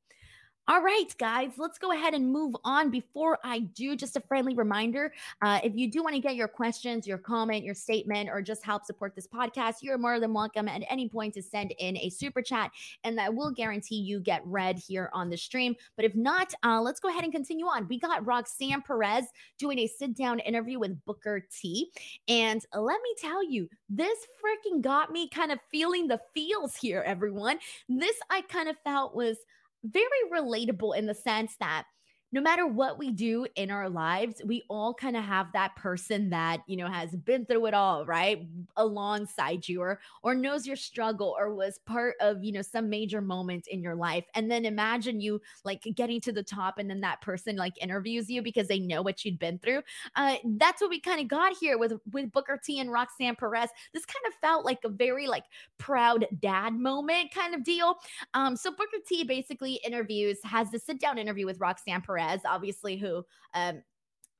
All 0.69 0.83
right, 0.83 1.07
guys, 1.17 1.53
let's 1.57 1.79
go 1.79 1.93
ahead 1.93 2.13
and 2.13 2.31
move 2.31 2.55
on. 2.63 2.91
Before 2.91 3.39
I 3.43 3.61
do, 3.61 3.95
just 3.95 4.15
a 4.17 4.19
friendly 4.19 4.53
reminder 4.53 5.11
uh, 5.41 5.59
if 5.63 5.75
you 5.75 5.89
do 5.89 6.03
want 6.03 6.13
to 6.13 6.21
get 6.21 6.35
your 6.35 6.47
questions, 6.47 7.07
your 7.07 7.17
comment, 7.17 7.63
your 7.63 7.73
statement, 7.73 8.29
or 8.29 8.39
just 8.43 8.63
help 8.63 8.85
support 8.85 9.15
this 9.15 9.25
podcast, 9.25 9.77
you're 9.81 9.97
more 9.97 10.19
than 10.19 10.31
welcome 10.31 10.67
at 10.67 10.83
any 10.87 11.09
point 11.09 11.33
to 11.33 11.41
send 11.41 11.73
in 11.79 11.97
a 11.97 12.11
super 12.11 12.43
chat, 12.43 12.69
and 13.03 13.17
that 13.17 13.33
will 13.33 13.49
guarantee 13.49 13.95
you 13.95 14.19
get 14.19 14.45
read 14.45 14.77
here 14.77 15.09
on 15.11 15.31
the 15.31 15.37
stream. 15.37 15.73
But 15.95 16.05
if 16.05 16.13
not, 16.13 16.53
uh, 16.63 16.79
let's 16.81 16.99
go 16.99 17.09
ahead 17.09 17.23
and 17.23 17.33
continue 17.33 17.65
on. 17.65 17.87
We 17.87 17.99
got 17.99 18.23
Roxanne 18.23 18.83
Perez 18.83 19.25
doing 19.57 19.79
a 19.79 19.87
sit 19.87 20.15
down 20.15 20.37
interview 20.37 20.77
with 20.77 21.03
Booker 21.03 21.47
T. 21.51 21.89
And 22.27 22.63
let 22.75 23.01
me 23.01 23.15
tell 23.17 23.43
you, 23.43 23.67
this 23.89 24.19
freaking 24.39 24.81
got 24.81 25.11
me 25.11 25.29
kind 25.29 25.51
of 25.51 25.57
feeling 25.71 26.07
the 26.07 26.21
feels 26.35 26.75
here, 26.75 27.01
everyone. 27.07 27.57
This 27.87 28.17
I 28.29 28.41
kind 28.41 28.69
of 28.69 28.75
felt 28.83 29.15
was 29.15 29.39
very 29.83 30.05
relatable 30.31 30.97
in 30.97 31.05
the 31.05 31.15
sense 31.15 31.55
that 31.59 31.85
no 32.31 32.41
matter 32.41 32.67
what 32.67 32.99
we 32.99 33.09
do 33.09 33.47
in 33.55 33.71
our 33.71 33.89
lives, 33.89 34.39
we 34.45 34.63
all 34.69 34.93
kind 34.93 35.17
of 35.17 35.23
have 35.23 35.51
that 35.53 35.75
person 35.75 36.29
that, 36.29 36.61
you 36.67 36.77
know, 36.77 36.87
has 36.87 37.15
been 37.15 37.43
through 37.43 37.65
it 37.65 37.73
all, 37.73 38.05
right? 38.05 38.47
Alongside 38.77 39.67
you 39.67 39.81
or 39.81 39.99
or 40.21 40.35
knows 40.35 40.67
your 40.67 40.75
struggle 40.75 41.35
or 41.39 41.53
was 41.55 41.79
part 41.79 42.15
of, 42.21 42.43
you 42.43 42.51
know, 42.51 42.61
some 42.61 42.87
major 42.87 43.19
moment 43.19 43.65
in 43.67 43.81
your 43.81 43.95
life. 43.95 44.25
And 44.35 44.49
then 44.51 44.65
imagine 44.65 45.19
you 45.21 45.41
like 45.65 45.81
getting 45.95 46.21
to 46.21 46.31
the 46.31 46.43
top 46.43 46.77
and 46.77 46.87
then 46.87 47.01
that 47.01 47.21
person 47.21 47.55
like 47.55 47.81
interviews 47.81 48.29
you 48.29 48.43
because 48.43 48.67
they 48.67 48.79
know 48.79 49.01
what 49.01 49.25
you'd 49.25 49.39
been 49.39 49.57
through. 49.57 49.81
Uh 50.15 50.35
that's 50.57 50.81
what 50.81 50.91
we 50.91 50.99
kind 50.99 51.19
of 51.19 51.27
got 51.27 51.53
here 51.57 51.79
with 51.79 51.93
with 52.11 52.31
Booker 52.31 52.59
T 52.63 52.79
and 52.79 52.91
Roxanne 52.91 53.35
Perez. 53.37 53.71
This 53.91 54.05
kind 54.05 54.23
of 54.27 54.33
felt 54.35 54.65
like 54.65 54.79
a 54.83 54.89
very 54.89 55.25
like 55.25 55.45
proud 55.79 56.27
dad 56.39 56.75
moment 56.75 57.33
kind 57.33 57.55
of 57.55 57.63
deal. 57.63 57.95
Um 58.35 58.55
so 58.55 58.69
Booker 58.69 58.97
T 59.07 59.23
basically 59.23 59.79
interviews 59.83 60.37
has 60.43 60.69
the 60.69 60.77
sit 60.77 60.99
down 60.99 61.17
interview 61.17 61.47
with 61.47 61.59
Roxanne 61.59 62.01
Perez 62.01 62.18
Perez, 62.19 62.41
obviously, 62.45 62.97
who 62.97 63.25
um, 63.53 63.81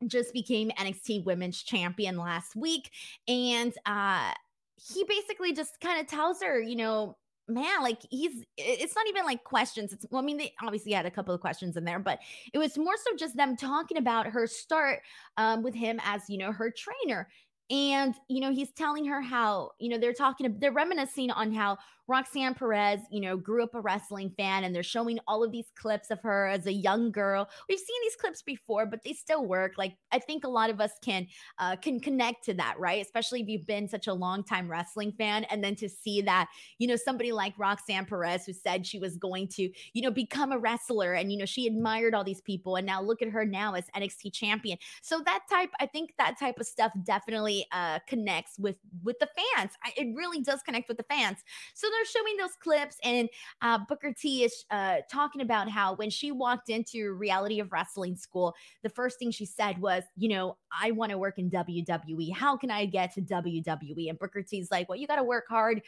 just 0.08 0.34
became 0.34 0.70
NXT 0.72 1.26
Women's 1.26 1.62
Champion 1.64 2.18
last 2.18 2.56
week. 2.56 2.92
And 3.28 3.74
uh, 3.86 4.32
he 4.76 5.04
basically 5.06 5.54
just 5.54 5.80
kind 5.80 6.00
of 6.00 6.08
tells 6.08 6.42
her, 6.42 6.60
you 6.62 6.76
know, 6.76 7.18
man, 7.48 7.82
like 7.82 8.00
he's 8.12 8.46
it's 8.58 8.96
not 8.96 9.08
even 9.08 9.26
like 9.26 9.44
questions. 9.44 9.92
It's 9.92 10.06
well, 10.10 10.22
I 10.22 10.26
mean, 10.26 10.38
they 10.38 10.54
obviously 10.64 10.92
had 10.92 11.06
a 11.06 11.12
couple 11.12 11.34
of 11.34 11.42
questions 11.42 11.78
in 11.78 11.86
there, 11.86 12.00
but 12.00 12.20
it 12.54 12.58
was 12.58 12.78
more 12.78 12.96
so 12.96 13.16
just 13.18 13.36
them 13.36 13.58
talking 13.58 13.98
about 13.98 14.28
her 14.28 14.46
start 14.46 15.00
um, 15.38 15.64
with 15.64 15.74
him 15.74 16.00
as 16.04 16.30
you 16.30 16.38
know 16.38 16.52
her 16.52 16.72
trainer. 16.72 17.28
And 17.72 18.16
you 18.28 18.42
know, 18.42 18.52
he's 18.52 18.72
telling 18.72 19.06
her 19.06 19.22
how, 19.22 19.72
you 19.80 19.90
know, 19.90 19.98
they're 19.98 20.14
talking, 20.14 20.56
they're 20.60 20.72
reminiscing 20.72 21.32
on 21.32 21.54
how 21.54 21.78
Roxanne 22.10 22.56
Perez, 22.56 23.02
you 23.12 23.22
know, 23.22 23.38
grew 23.38 23.64
up 23.64 23.76
a 23.76 23.82
wrestling 23.82 24.32
fan 24.36 24.64
and 24.64 24.74
they're 24.74 24.82
showing 24.82 25.20
all 25.28 25.44
of 25.44 25.52
these 25.52 25.68
clips 25.76 26.10
of 26.10 26.20
her 26.22 26.48
as 26.48 26.66
a 26.66 26.74
young 26.74 27.12
girl. 27.12 27.48
We've 27.70 27.78
seen 27.78 28.02
these 28.04 28.16
clips 28.16 28.42
before, 28.42 28.88
but 28.88 29.04
they 29.04 29.14
still 29.14 29.46
work. 29.46 29.74
Like 29.78 29.96
I 30.12 30.18
think 30.18 30.44
a 30.44 30.50
lot 30.50 30.72
of 30.72 30.82
us 30.82 30.92
can 31.04 31.28
uh, 31.60 31.76
can 31.76 32.00
connect 32.00 32.44
to 32.46 32.56
that, 32.56 32.76
right? 32.80 33.06
Especially 33.06 33.42
if 33.42 33.48
you've 33.48 33.68
been 33.68 33.88
such 33.88 34.08
a 34.08 34.14
long 34.14 34.44
time 34.44 34.70
wrestling 34.70 35.12
fan 35.20 35.44
and 35.46 35.64
then 35.64 35.76
to 35.76 35.88
see 35.88 36.22
that, 36.24 36.50
you 36.80 36.88
know, 36.88 36.96
somebody 36.96 37.32
like 37.32 37.54
Roxanne 37.60 38.06
Perez 38.06 38.44
who 38.46 38.54
said 38.54 38.88
she 38.88 38.98
was 38.98 39.16
going 39.16 39.48
to, 39.50 39.70
you 39.94 40.02
know, 40.02 40.12
become 40.12 40.52
a 40.52 40.58
wrestler 40.58 41.14
and 41.14 41.32
you 41.32 41.38
know, 41.38 41.46
she 41.46 41.68
admired 41.68 42.16
all 42.16 42.24
these 42.24 42.42
people 42.42 42.76
and 42.76 42.88
now 42.88 43.02
look 43.04 43.22
at 43.22 43.30
her 43.30 43.46
now 43.46 43.76
as 43.76 43.86
NXT 43.96 44.34
champion. 44.34 44.80
So 45.04 45.22
that 45.26 45.42
type 45.48 45.70
I 45.80 45.86
think 45.86 46.14
that 46.18 46.40
type 46.40 46.60
of 46.60 46.66
stuff 46.66 46.92
definitely 47.04 47.68
uh 47.72 48.00
connects 48.08 48.58
with 48.58 48.78
with 49.04 49.20
the 49.20 49.30
fans. 49.56 49.74
I, 49.84 49.94
it 49.96 50.08
really 50.16 50.42
does 50.42 50.64
connect 50.64 50.88
with 50.88 50.98
the 50.98 51.04
fans. 51.04 51.38
So 51.76 51.88
they're 52.00 52.24
showing 52.24 52.38
those 52.38 52.56
clips, 52.62 52.98
and 53.04 53.30
uh, 53.62 53.80
Booker 53.88 54.14
T 54.14 54.44
is 54.44 54.66
uh, 54.72 54.98
talking 55.12 55.42
about 55.42 55.70
how 55.70 55.96
when 55.96 56.10
she 56.10 56.32
walked 56.32 56.70
into 56.70 57.14
Reality 57.14 57.60
of 57.60 57.72
Wrestling 57.72 58.16
School, 58.16 58.56
the 58.84 58.90
first 58.90 59.20
thing 59.20 59.32
she 59.32 59.46
said 59.46 59.80
was, 59.80 60.04
you 60.16 60.30
know, 60.30 60.58
I 60.72 60.92
want 60.92 61.12
to 61.12 61.18
work 61.18 61.38
in 61.38 61.50
WWE. 61.50 62.34
How 62.34 62.56
can 62.58 62.72
I 62.72 62.86
get 62.86 63.14
to 63.16 63.22
WWE? 63.22 64.10
And 64.10 64.20
Booker 64.20 64.42
T's 64.42 64.72
like, 64.72 64.88
well, 64.88 64.98
you 64.98 65.08
got 65.08 65.18
to 65.18 65.24
work 65.24 65.46
hard 65.50 65.82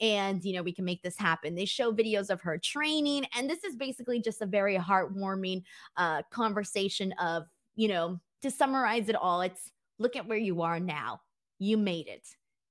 and 0.00 0.44
you 0.44 0.54
know 0.54 0.62
we 0.62 0.72
can 0.72 0.84
make 0.84 1.02
this 1.02 1.18
happen 1.18 1.56
they 1.56 1.64
show 1.64 1.92
videos 1.92 2.30
of 2.30 2.40
her 2.40 2.56
training 2.56 3.26
and 3.36 3.50
this 3.50 3.64
is 3.64 3.74
basically 3.74 4.20
just 4.20 4.40
a 4.40 4.46
very 4.46 4.76
heartwarming 4.76 5.60
uh 5.96 6.22
conversation 6.30 7.12
of 7.20 7.42
you 7.74 7.88
know 7.88 8.20
to 8.40 8.48
summarize 8.48 9.08
it 9.08 9.16
all 9.16 9.40
it's 9.40 9.72
look 9.98 10.14
at 10.14 10.28
where 10.28 10.38
you 10.38 10.62
are 10.62 10.78
now 10.78 11.20
you 11.58 11.76
made 11.76 12.06
it 12.06 12.28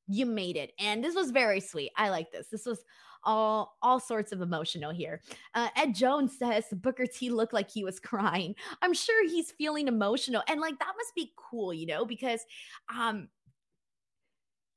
you 0.07 0.25
made 0.25 0.55
it 0.55 0.71
and 0.79 1.03
this 1.03 1.15
was 1.15 1.31
very 1.31 1.59
sweet 1.59 1.91
i 1.97 2.09
like 2.09 2.31
this 2.31 2.47
this 2.47 2.65
was 2.65 2.83
all 3.27 3.77
all 3.81 3.99
sorts 3.99 4.31
of 4.31 4.41
emotional 4.41 4.91
here. 4.91 5.21
Uh, 5.53 5.67
Ed 5.75 5.93
Jones 5.93 6.37
says 6.37 6.65
Booker 6.71 7.05
T 7.05 7.29
looked 7.29 7.53
like 7.53 7.69
he 7.69 7.83
was 7.83 7.99
crying. 7.99 8.55
I'm 8.81 8.93
sure 8.93 9.27
he's 9.27 9.51
feeling 9.51 9.87
emotional, 9.87 10.41
and 10.47 10.59
like 10.61 10.79
that 10.79 10.93
must 10.97 11.13
be 11.13 11.33
cool, 11.35 11.73
you 11.73 11.85
know, 11.85 12.05
because 12.05 12.41
um 12.95 13.27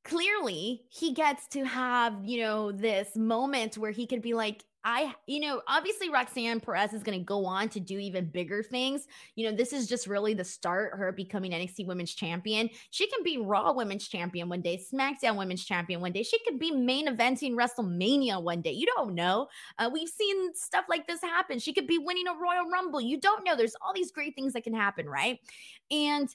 clearly 0.03 0.83
he 0.89 1.13
gets 1.13 1.47
to 1.47 1.63
have 1.65 2.15
you 2.25 2.41
know 2.41 2.73
this 2.73 3.17
moment 3.17 3.77
where 3.79 3.91
he 3.91 4.07
could 4.07 4.23
be 4.23 4.35
like 4.35 4.65
I, 4.85 5.15
you 5.27 5.41
know, 5.41 5.61
obviously 5.69 6.09
Roxanne 6.09 6.61
Perez 6.61 6.93
is 6.93 7.03
going 7.03 7.19
to 7.19 7.25
go 7.25 7.45
on 7.45 7.69
to 7.71 7.81
do 7.81 7.99
even 7.99 8.27
bigger 8.27 8.63
things. 8.63 9.07
You 9.35 9.49
know, 9.49 9.57
this 9.57 9.73
is 9.73 9.87
just 9.87 10.07
really 10.07 10.33
the 10.33 10.45
start, 10.45 10.95
her 10.97 11.13
becoming 11.13 11.53
NXT 11.53 11.87
Women's 11.87 12.15
Champion. 12.15 12.71
She 12.91 13.07
can 13.09 13.23
be 13.23 13.39
Raw 13.39 13.73
Women's 13.73 14.09
Champion 14.09 14.49
one 14.49 14.63
day, 14.63 14.83
SmackDown 14.93 15.37
Women's 15.37 15.65
Champion 15.65 16.01
one 16.01 16.13
day. 16.13 16.23
She 16.23 16.39
could 16.47 16.59
be 16.59 16.71
main 16.71 17.09
eventing 17.09 17.55
WrestleMania 17.55 18.43
one 18.43 18.63
day. 18.63 18.73
You 18.73 18.87
don't 18.97 19.15
know. 19.15 19.49
Uh, 19.79 19.91
we've 19.93 20.09
seen 20.09 20.55
stuff 20.55 20.87
like 20.89 21.07
this 21.07 21.21
happen. 21.21 21.59
She 21.59 21.75
could 21.75 21.87
be 21.87 21.99
winning 21.99 22.27
a 22.27 22.33
Royal 22.33 22.71
Rumble. 22.71 23.01
You 23.01 23.21
don't 23.21 23.45
know. 23.45 23.57
There's 23.57 23.77
all 23.83 23.93
these 23.95 24.13
great 24.13 24.35
things 24.35 24.55
that 24.55 24.65
can 24.65 24.75
happen, 24.75 25.07
right? 25.09 25.39
And 25.91 26.35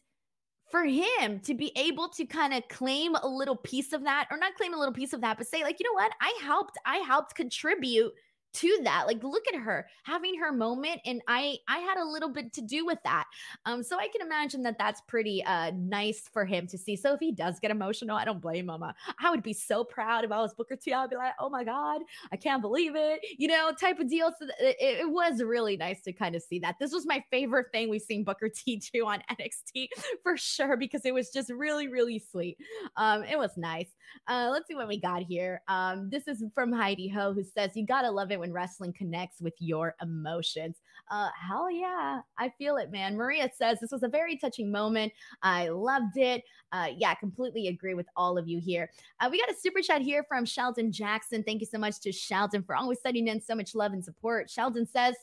for 0.71 0.83
him 0.83 1.39
to 1.41 1.53
be 1.53 1.71
able 1.75 2.09
to 2.09 2.25
kind 2.25 2.53
of 2.53 2.67
claim 2.69 3.15
a 3.15 3.27
little 3.27 3.55
piece 3.55 3.93
of 3.93 4.03
that 4.03 4.27
or 4.31 4.37
not 4.37 4.55
claim 4.55 4.73
a 4.73 4.77
little 4.77 4.93
piece 4.93 5.13
of 5.13 5.21
that 5.21 5.37
but 5.37 5.47
say 5.47 5.63
like 5.63 5.79
you 5.79 5.85
know 5.85 5.93
what 5.93 6.11
i 6.21 6.37
helped 6.41 6.75
i 6.85 6.97
helped 6.97 7.35
contribute 7.35 8.11
to 8.55 8.79
that 8.83 9.05
like 9.05 9.21
look 9.23 9.43
at 9.53 9.59
her 9.59 9.85
having 10.03 10.39
her 10.39 10.51
moment 10.53 11.01
and 11.05 11.21
i 11.27 11.57
i 11.67 11.79
had 11.79 11.97
a 11.97 12.05
little 12.05 12.29
bit 12.29 12.53
to 12.53 12.61
do 12.61 12.85
with 12.85 12.99
that. 13.03 13.25
Um 13.65 13.83
so 13.83 13.97
i 13.97 14.07
can 14.07 14.25
imagine 14.25 14.63
that 14.63 14.77
that's 14.77 15.01
pretty 15.01 15.43
uh 15.43 15.71
nice 15.75 16.29
for 16.31 16.45
him 16.45 16.65
to 16.67 16.77
see. 16.77 16.95
So 16.95 17.13
if 17.13 17.19
he 17.19 17.31
does 17.31 17.59
get 17.59 17.71
emotional 17.71 18.15
i 18.15 18.23
don't 18.23 18.41
blame 18.41 18.69
him. 18.69 18.83
I 19.19 19.29
would 19.29 19.43
be 19.43 19.53
so 19.53 19.83
proud 19.83 20.23
if 20.23 20.31
i 20.31 20.39
was 20.39 20.53
booker 20.53 20.75
t. 20.75 20.93
I'd 20.93 21.09
be 21.09 21.17
like 21.17 21.33
oh 21.39 21.49
my 21.49 21.63
god 21.63 22.01
i 22.31 22.37
can't 22.37 22.61
believe 22.61 22.95
it 22.95 23.19
you 23.37 23.47
know 23.47 23.71
type 23.79 23.99
of 23.99 24.09
deal. 24.09 24.31
So 24.39 24.47
it, 24.59 24.77
it 24.79 25.09
was 25.09 25.43
really 25.43 25.75
nice 25.75 26.01
to 26.03 26.13
kind 26.13 26.35
of 26.35 26.41
see 26.41 26.59
that. 26.59 26.75
This 26.79 26.93
was 26.93 27.05
my 27.05 27.23
favorite 27.29 27.67
thing 27.71 27.89
we've 27.89 28.01
seen 28.01 28.23
booker 28.23 28.49
t 28.55 28.81
do 28.93 29.05
on 29.05 29.21
nxt 29.31 29.87
for 30.23 30.37
sure 30.37 30.77
because 30.77 31.01
it 31.05 31.13
was 31.13 31.29
just 31.29 31.49
really 31.49 31.87
really 31.87 32.19
sweet. 32.19 32.57
Um 32.95 33.23
it 33.23 33.37
was 33.37 33.51
nice. 33.57 33.89
Uh 34.27 34.49
let's 34.51 34.67
see 34.67 34.75
what 34.75 34.87
we 34.87 34.99
got 34.99 35.23
here. 35.23 35.61
Um 35.67 36.09
this 36.09 36.27
is 36.27 36.43
from 36.53 36.71
heidi 36.71 37.07
ho 37.09 37.33
who 37.33 37.43
says 37.43 37.71
you 37.75 37.85
gotta 37.85 38.09
love 38.09 38.31
it 38.31 38.39
when 38.45 38.53
wrestling 38.53 38.93
connects 38.93 39.41
with 39.41 39.55
your 39.57 39.95
emotions. 40.03 40.77
Uh, 41.09 41.29
hell 41.35 41.69
yeah, 41.71 42.21
I 42.37 42.49
feel 42.59 42.77
it, 42.77 42.91
man. 42.91 43.17
Maria 43.17 43.49
says 43.55 43.79
this 43.79 43.91
was 43.91 44.03
a 44.03 44.07
very 44.07 44.37
touching 44.37 44.71
moment. 44.71 45.11
I 45.41 45.69
loved 45.69 46.17
it. 46.17 46.43
Uh, 46.71 46.89
yeah, 46.95 47.15
completely 47.15 47.69
agree 47.69 47.95
with 47.95 48.05
all 48.15 48.37
of 48.37 48.47
you 48.47 48.59
here. 48.59 48.91
Uh, 49.19 49.29
we 49.31 49.39
got 49.39 49.49
a 49.49 49.59
super 49.59 49.81
chat 49.81 50.01
here 50.01 50.23
from 50.27 50.45
Sheldon 50.45 50.91
Jackson. 50.91 51.41
Thank 51.41 51.61
you 51.61 51.67
so 51.67 51.79
much 51.79 51.99
to 52.01 52.11
Sheldon 52.11 52.61
for 52.61 52.75
always 52.75 53.01
sending 53.01 53.27
in 53.27 53.41
so 53.41 53.55
much 53.55 53.73
love 53.73 53.93
and 53.93 54.05
support. 54.05 54.49
Sheldon 54.49 54.85
says, 54.85 55.15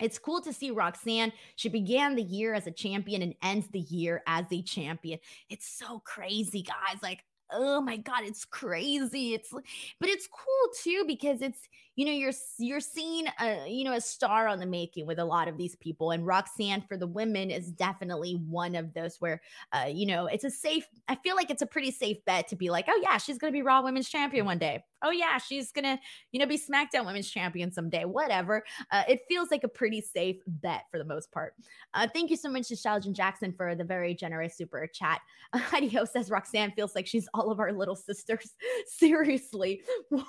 it's 0.00 0.18
cool 0.18 0.40
to 0.42 0.52
see 0.52 0.70
Roxanne. 0.70 1.32
She 1.56 1.68
began 1.68 2.14
the 2.14 2.22
year 2.22 2.54
as 2.54 2.66
a 2.66 2.70
champion 2.70 3.20
and 3.20 3.34
ends 3.42 3.66
the 3.72 3.80
year 3.80 4.22
as 4.26 4.44
a 4.52 4.62
champion. 4.62 5.18
It's 5.50 5.68
so 5.68 6.00
crazy, 6.04 6.62
guys. 6.62 7.02
Like, 7.02 7.24
oh 7.52 7.80
my 7.80 7.96
god, 7.96 8.20
it's 8.24 8.44
crazy. 8.44 9.34
It's 9.34 9.50
but 9.52 10.08
it's 10.08 10.28
cool 10.28 10.72
too 10.82 11.04
because 11.06 11.42
it's 11.42 11.60
you 11.98 12.04
know 12.04 12.12
you're 12.12 12.32
you're 12.58 12.78
seeing 12.78 13.26
a 13.40 13.68
you 13.68 13.82
know 13.82 13.94
a 13.94 14.00
star 14.00 14.46
on 14.46 14.60
the 14.60 14.66
making 14.66 15.04
with 15.04 15.18
a 15.18 15.24
lot 15.24 15.48
of 15.48 15.56
these 15.56 15.74
people 15.76 16.12
and 16.12 16.24
Roxanne 16.24 16.80
for 16.82 16.96
the 16.96 17.08
women 17.08 17.50
is 17.50 17.72
definitely 17.72 18.34
one 18.34 18.76
of 18.76 18.94
those 18.94 19.16
where 19.18 19.42
uh 19.72 19.86
you 19.88 20.06
know 20.06 20.26
it's 20.26 20.44
a 20.44 20.50
safe 20.50 20.86
I 21.08 21.16
feel 21.16 21.34
like 21.34 21.50
it's 21.50 21.60
a 21.60 21.66
pretty 21.66 21.90
safe 21.90 22.24
bet 22.24 22.46
to 22.48 22.56
be 22.56 22.70
like 22.70 22.84
oh 22.88 23.00
yeah 23.02 23.18
she's 23.18 23.36
to 23.38 23.50
be 23.50 23.62
Raw 23.62 23.82
Women's 23.82 24.08
Champion 24.08 24.46
one 24.46 24.58
day 24.58 24.84
oh 25.02 25.10
yeah 25.10 25.38
she's 25.38 25.72
to 25.84 25.98
you 26.32 26.40
know 26.40 26.46
be 26.46 26.58
SmackDown 26.58 27.06
Women's 27.06 27.30
Champion 27.30 27.72
someday 27.72 28.04
whatever. 28.04 28.64
Uh, 28.90 29.02
it 29.08 29.20
feels 29.28 29.50
like 29.50 29.64
a 29.64 29.68
pretty 29.68 30.00
safe 30.00 30.36
bet 30.46 30.82
for 30.90 30.98
the 30.98 31.04
most 31.04 31.30
part. 31.32 31.54
Uh, 31.94 32.06
thank 32.12 32.30
you 32.30 32.36
so 32.36 32.48
much 32.48 32.68
to 32.68 32.76
Sheldon 32.76 33.14
Jackson 33.14 33.52
for 33.52 33.74
the 33.74 33.84
very 33.84 34.14
generous 34.14 34.56
super 34.56 34.86
chat. 34.92 35.20
Uh, 35.54 35.58
Heidi 35.58 35.88
Ho 35.88 36.04
says 36.04 36.30
Roxanne 36.30 36.72
feels 36.72 36.94
like 36.94 37.06
she's 37.06 37.26
all 37.32 37.50
of 37.50 37.58
our 37.58 37.72
little 37.72 37.96
sisters. 37.96 38.54
Seriously. 38.86 39.82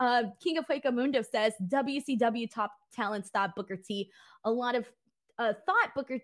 Uh, 0.00 0.24
King 0.42 0.58
of 0.58 0.66
Hueco 0.66 0.92
Mundo 0.92 1.22
says 1.22 1.54
WCW 1.68 2.48
top 2.52 2.72
talent 2.92 3.26
stop 3.26 3.54
Booker 3.56 3.76
T. 3.76 4.10
A 4.44 4.50
lot 4.50 4.74
of 4.74 4.88
uh, 5.38 5.52
thought 5.66 5.94
Booker 5.94 6.20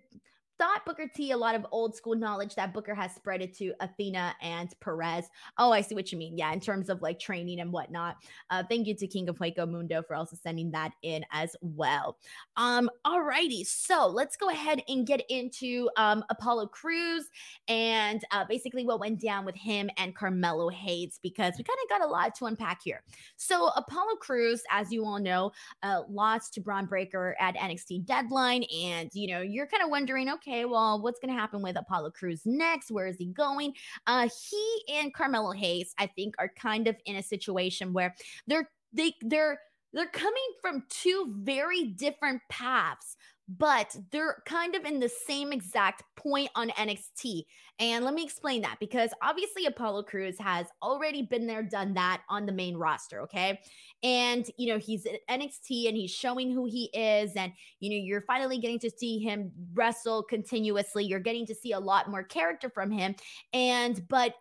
thought 0.60 0.84
Booker 0.84 1.08
T 1.12 1.30
a 1.30 1.36
lot 1.36 1.54
of 1.54 1.66
old 1.72 1.96
school 1.96 2.14
knowledge 2.14 2.54
that 2.54 2.74
Booker 2.74 2.94
has 2.94 3.14
spread 3.14 3.40
it 3.40 3.56
to 3.56 3.72
Athena 3.80 4.34
and 4.42 4.68
Perez. 4.80 5.24
Oh, 5.56 5.72
I 5.72 5.80
see 5.80 5.94
what 5.94 6.12
you 6.12 6.18
mean. 6.18 6.36
Yeah, 6.36 6.52
in 6.52 6.60
terms 6.60 6.90
of 6.90 7.00
like 7.00 7.18
training 7.18 7.60
and 7.60 7.72
whatnot. 7.72 8.16
Uh, 8.50 8.62
thank 8.68 8.86
you 8.86 8.94
to 8.94 9.06
King 9.06 9.30
of 9.30 9.38
Hueco 9.38 9.68
Mundo 9.68 10.02
for 10.02 10.14
also 10.14 10.36
sending 10.40 10.70
that 10.72 10.92
in 11.02 11.24
as 11.32 11.56
well. 11.62 12.18
Um, 12.58 12.90
alrighty, 13.06 13.66
so 13.66 14.06
let's 14.06 14.36
go 14.36 14.50
ahead 14.50 14.82
and 14.86 15.06
get 15.06 15.22
into 15.30 15.88
um 15.96 16.22
Apollo 16.28 16.66
Crews 16.66 17.30
and 17.66 18.22
uh, 18.30 18.44
basically 18.44 18.84
what 18.84 19.00
went 19.00 19.18
down 19.18 19.46
with 19.46 19.56
him 19.56 19.88
and 19.96 20.14
Carmelo 20.14 20.68
Hayes 20.68 21.18
because 21.22 21.54
we 21.56 21.64
kind 21.64 21.78
of 21.82 21.88
got 21.88 22.06
a 22.06 22.10
lot 22.10 22.34
to 22.34 22.44
unpack 22.44 22.82
here. 22.84 23.02
So 23.36 23.68
Apollo 23.68 24.16
Crews, 24.20 24.62
as 24.70 24.92
you 24.92 25.06
all 25.06 25.18
know, 25.18 25.52
uh, 25.82 26.02
lost 26.10 26.52
to 26.54 26.60
Bron 26.60 26.84
Breakker 26.84 27.34
at 27.40 27.56
NXT 27.56 28.04
Deadline, 28.04 28.64
and 28.84 29.08
you 29.14 29.32
know 29.32 29.40
you're 29.40 29.66
kind 29.66 29.82
of 29.82 29.88
wondering, 29.88 30.28
okay 30.28 30.49
okay, 30.50 30.64
well, 30.64 31.00
what's 31.00 31.20
going 31.20 31.32
to 31.32 31.40
happen 31.40 31.62
with 31.62 31.76
Apollo 31.76 32.10
Crews 32.10 32.42
next? 32.44 32.90
Where 32.90 33.06
is 33.06 33.16
he 33.16 33.26
going? 33.26 33.74
Uh, 34.06 34.28
he 34.50 34.82
and 34.88 35.14
Carmelo 35.14 35.52
Hayes, 35.52 35.94
I 35.98 36.06
think, 36.06 36.34
are 36.38 36.50
kind 36.58 36.88
of 36.88 36.96
in 37.06 37.16
a 37.16 37.22
situation 37.22 37.92
where 37.92 38.14
they're 38.46 38.68
they 38.92 39.14
they're 39.22 39.60
they're 39.92 40.06
coming 40.06 40.34
from 40.60 40.84
two 40.88 41.34
very 41.38 41.84
different 41.84 42.42
paths 42.48 43.16
but 43.58 43.96
they're 44.12 44.42
kind 44.46 44.76
of 44.76 44.84
in 44.84 45.00
the 45.00 45.08
same 45.08 45.52
exact 45.52 46.04
point 46.16 46.50
on 46.54 46.70
NXT. 46.70 47.42
And 47.80 48.04
let 48.04 48.14
me 48.14 48.22
explain 48.22 48.62
that 48.62 48.76
because 48.78 49.10
obviously 49.22 49.66
Apollo 49.66 50.04
Crews 50.04 50.38
has 50.38 50.66
already 50.82 51.22
been 51.22 51.48
there, 51.48 51.62
done 51.62 51.94
that 51.94 52.22
on 52.28 52.46
the 52.46 52.52
main 52.52 52.76
roster. 52.76 53.22
Okay. 53.22 53.58
And, 54.04 54.48
you 54.56 54.72
know, 54.72 54.78
he's 54.78 55.04
at 55.04 55.26
NXT 55.28 55.88
and 55.88 55.96
he's 55.96 56.12
showing 56.12 56.52
who 56.52 56.66
he 56.66 56.90
is. 56.94 57.32
And, 57.34 57.52
you 57.80 57.90
know, 57.90 57.96
you're 57.96 58.20
finally 58.20 58.58
getting 58.58 58.78
to 58.80 58.90
see 58.90 59.18
him 59.18 59.50
wrestle 59.74 60.22
continuously. 60.22 61.04
You're 61.04 61.18
getting 61.18 61.46
to 61.46 61.54
see 61.54 61.72
a 61.72 61.80
lot 61.80 62.08
more 62.08 62.22
character 62.22 62.70
from 62.70 62.90
him. 62.90 63.16
And, 63.52 64.06
but, 64.08 64.34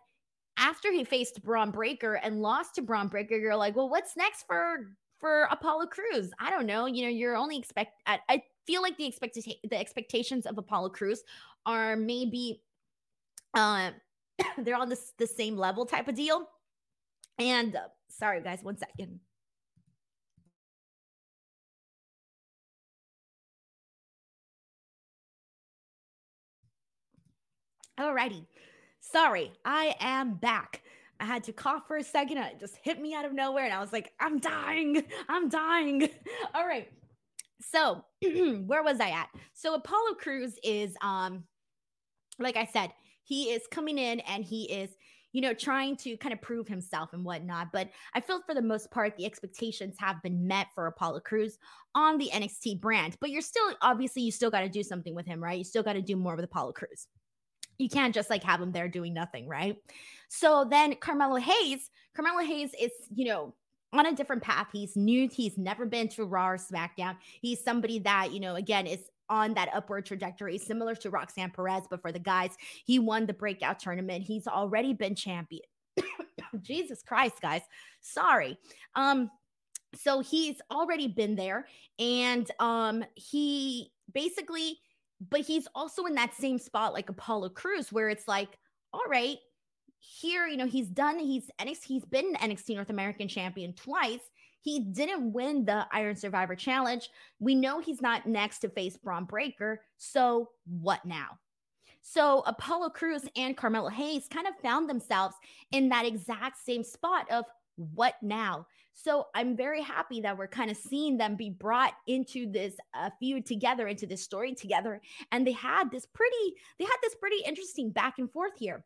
after 0.58 0.92
he 0.92 1.04
faced 1.04 1.42
Bron 1.42 1.70
Breakker 1.70 2.16
and 2.16 2.42
lost 2.42 2.74
to 2.74 2.82
Bron 2.82 3.08
Breakker, 3.08 3.38
you're 3.38 3.56
like, 3.56 3.76
well, 3.76 3.88
what's 3.88 4.14
next 4.14 4.44
for 4.46 4.88
for 5.20 5.46
Apollo 5.50 5.86
Crews. 5.86 6.30
I 6.40 6.50
don't 6.50 6.66
know. 6.66 6.86
You 6.86 7.04
know, 7.04 7.10
you're 7.10 7.36
only 7.36 7.58
expect. 7.58 7.92
I, 8.06 8.18
I 8.28 8.42
feel 8.70 8.82
like 8.82 8.96
the 8.96 9.06
expected 9.06 9.44
the 9.68 9.76
expectations 9.78 10.46
of 10.46 10.56
Apollo 10.56 10.90
Crews 10.90 11.24
are 11.66 11.96
maybe 11.96 12.62
uh, 13.54 13.90
they're 14.58 14.76
on 14.76 14.88
this 14.88 15.12
the 15.18 15.26
same 15.26 15.56
level 15.56 15.84
type 15.84 16.06
of 16.06 16.14
deal. 16.14 16.48
And 17.38 17.74
uh, 17.74 17.80
sorry 18.08 18.40
guys, 18.42 18.60
one 18.62 18.76
second. 18.78 19.18
Alrighty. 27.98 28.46
Sorry, 29.00 29.50
I 29.64 29.96
am 29.98 30.34
back. 30.34 30.82
I 31.18 31.24
had 31.24 31.42
to 31.44 31.52
cough 31.52 31.88
for 31.88 31.96
a 31.96 32.04
second. 32.04 32.38
It 32.38 32.60
just 32.60 32.76
hit 32.82 33.00
me 33.00 33.14
out 33.14 33.24
of 33.24 33.32
nowhere. 33.34 33.64
And 33.64 33.74
I 33.74 33.80
was 33.80 33.92
like, 33.92 34.12
I'm 34.20 34.38
dying. 34.38 35.04
I'm 35.28 35.48
dying. 35.48 36.08
All 36.54 36.66
right. 36.66 36.88
So 37.60 38.04
where 38.22 38.82
was 38.82 39.00
I 39.00 39.10
at? 39.10 39.28
So 39.54 39.74
Apollo 39.74 40.14
Crews 40.20 40.58
is 40.64 40.96
um 41.02 41.44
like 42.38 42.56
I 42.56 42.64
said, 42.64 42.92
he 43.24 43.50
is 43.50 43.62
coming 43.70 43.98
in 43.98 44.20
and 44.20 44.44
he 44.44 44.64
is 44.64 44.90
you 45.32 45.40
know, 45.40 45.54
trying 45.54 45.96
to 45.96 46.16
kind 46.16 46.32
of 46.32 46.42
prove 46.42 46.66
himself 46.66 47.12
and 47.12 47.24
whatnot. 47.24 47.68
But 47.72 47.90
I 48.14 48.20
feel 48.20 48.42
for 48.42 48.54
the 48.54 48.62
most 48.62 48.90
part, 48.90 49.16
the 49.16 49.26
expectations 49.26 49.96
have 49.98 50.22
been 50.22 50.46
met 50.46 50.68
for 50.74 50.86
Apollo 50.86 51.20
Crews 51.20 51.58
on 51.94 52.18
the 52.18 52.30
NXT 52.32 52.80
brand. 52.80 53.16
But 53.20 53.30
you're 53.30 53.42
still, 53.42 53.74
obviously, 53.80 54.22
you 54.22 54.32
still 54.32 54.50
got 54.50 54.62
to 54.62 54.68
do 54.68 54.82
something 54.82 55.14
with 55.14 55.26
him, 55.26 55.42
right? 55.42 55.58
You 55.58 55.64
still 55.64 55.82
got 55.82 55.92
to 55.92 56.02
do 56.02 56.16
more 56.16 56.34
with 56.34 56.44
Apollo 56.44 56.72
Crews. 56.72 57.06
You 57.78 57.88
can't 57.88 58.14
just 58.14 58.28
like 58.28 58.42
have 58.44 58.60
him 58.60 58.72
there 58.72 58.88
doing 58.88 59.14
nothing, 59.14 59.48
right? 59.48 59.76
So 60.28 60.66
then 60.68 60.96
Carmelo 60.96 61.36
Hayes, 61.36 61.88
Carmelo 62.14 62.44
Hayes 62.44 62.72
is, 62.78 62.90
you 63.14 63.26
know, 63.26 63.54
on 63.92 64.06
a 64.06 64.14
different 64.14 64.42
path. 64.42 64.68
He's 64.72 64.96
new. 64.96 65.28
He's 65.28 65.58
never 65.58 65.86
been 65.86 66.08
to 66.10 66.24
Raw 66.24 66.50
or 66.50 66.56
SmackDown. 66.56 67.16
He's 67.40 67.62
somebody 67.62 67.98
that, 68.00 68.32
you 68.32 68.40
know, 68.40 68.54
again, 68.54 68.86
is 68.86 69.00
on 69.28 69.54
that 69.54 69.70
upward 69.74 70.06
trajectory, 70.06 70.58
similar 70.58 70.94
to 70.96 71.10
Roxanne 71.10 71.50
Perez. 71.50 71.84
But 71.88 72.02
for 72.02 72.12
the 72.12 72.18
guys, 72.18 72.56
he 72.84 72.98
won 72.98 73.26
the 73.26 73.34
breakout 73.34 73.78
tournament. 73.78 74.24
He's 74.24 74.46
already 74.46 74.94
been 74.94 75.14
champion. 75.14 75.62
Jesus 76.62 77.02
Christ, 77.02 77.40
guys. 77.40 77.62
Sorry. 78.00 78.58
Um, 78.94 79.30
so 79.94 80.20
he's 80.20 80.56
already 80.70 81.08
been 81.08 81.34
there 81.34 81.66
and 81.98 82.50
um 82.60 83.04
he 83.14 83.90
basically 84.12 84.78
but 85.28 85.40
he's 85.40 85.66
also 85.74 86.06
in 86.06 86.14
that 86.14 86.34
same 86.34 86.58
spot 86.58 86.92
like 86.92 87.08
Apollo 87.08 87.50
Crews 87.50 87.92
where 87.92 88.08
it's 88.08 88.28
like 88.28 88.56
all 88.92 89.04
right 89.08 89.38
here, 90.00 90.46
you 90.46 90.56
know, 90.56 90.66
he's 90.66 90.88
done, 90.88 91.18
he's 91.18 91.50
NXT, 91.60 91.84
he's 91.84 92.04
been 92.04 92.34
NXT 92.34 92.74
North 92.74 92.90
American 92.90 93.28
champion 93.28 93.74
twice. 93.74 94.20
He 94.62 94.80
didn't 94.80 95.32
win 95.32 95.64
the 95.64 95.86
Iron 95.92 96.16
Survivor 96.16 96.54
Challenge. 96.54 97.08
We 97.38 97.54
know 97.54 97.80
he's 97.80 98.02
not 98.02 98.26
next 98.26 98.58
to 98.60 98.68
face 98.68 98.96
Bron 98.96 99.24
Breakker. 99.24 99.80
So 99.96 100.50
what 100.66 101.04
now? 101.04 101.38
So 102.02 102.42
Apollo 102.46 102.90
Crews 102.90 103.22
and 103.36 103.56
Carmelo 103.56 103.88
Hayes 103.88 104.26
kind 104.28 104.46
of 104.46 104.54
found 104.62 104.88
themselves 104.88 105.34
in 105.72 105.88
that 105.90 106.06
exact 106.06 106.58
same 106.64 106.82
spot 106.82 107.30
of 107.30 107.44
what 107.76 108.14
now? 108.22 108.66
So 108.92 109.28
I'm 109.34 109.56
very 109.56 109.80
happy 109.80 110.20
that 110.22 110.36
we're 110.36 110.48
kind 110.48 110.70
of 110.70 110.76
seeing 110.76 111.16
them 111.16 111.36
be 111.36 111.50
brought 111.50 111.94
into 112.06 112.50
this 112.50 112.74
uh, 112.92 113.10
feud 113.18 113.46
together, 113.46 113.88
into 113.88 114.06
this 114.06 114.22
story 114.22 114.54
together. 114.54 115.00
And 115.32 115.46
they 115.46 115.52
had 115.52 115.90
this 115.90 116.06
pretty, 116.06 116.54
they 116.78 116.84
had 116.84 116.96
this 117.02 117.14
pretty 117.14 117.38
interesting 117.46 117.90
back 117.90 118.18
and 118.18 118.30
forth 118.30 118.52
here. 118.58 118.84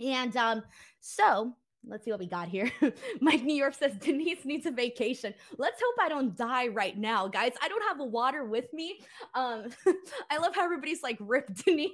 And 0.00 0.36
um, 0.36 0.62
so 1.00 1.54
let's 1.86 2.04
see 2.04 2.10
what 2.10 2.20
we 2.20 2.26
got 2.26 2.48
here. 2.48 2.70
Mike 3.20 3.42
New 3.42 3.54
York 3.54 3.74
says 3.74 3.92
Denise 3.94 4.44
needs 4.44 4.66
a 4.66 4.70
vacation. 4.70 5.34
Let's 5.58 5.80
hope 5.82 5.94
I 6.00 6.08
don't 6.08 6.36
die 6.36 6.68
right 6.68 6.96
now, 6.96 7.28
guys. 7.28 7.52
I 7.62 7.68
don't 7.68 7.82
have 7.88 8.00
a 8.00 8.04
water 8.04 8.44
with 8.44 8.72
me. 8.72 9.00
Um, 9.34 9.66
I 10.30 10.38
love 10.38 10.54
how 10.54 10.64
everybody's 10.64 11.02
like, 11.02 11.18
rip 11.20 11.54
Denise. 11.64 11.90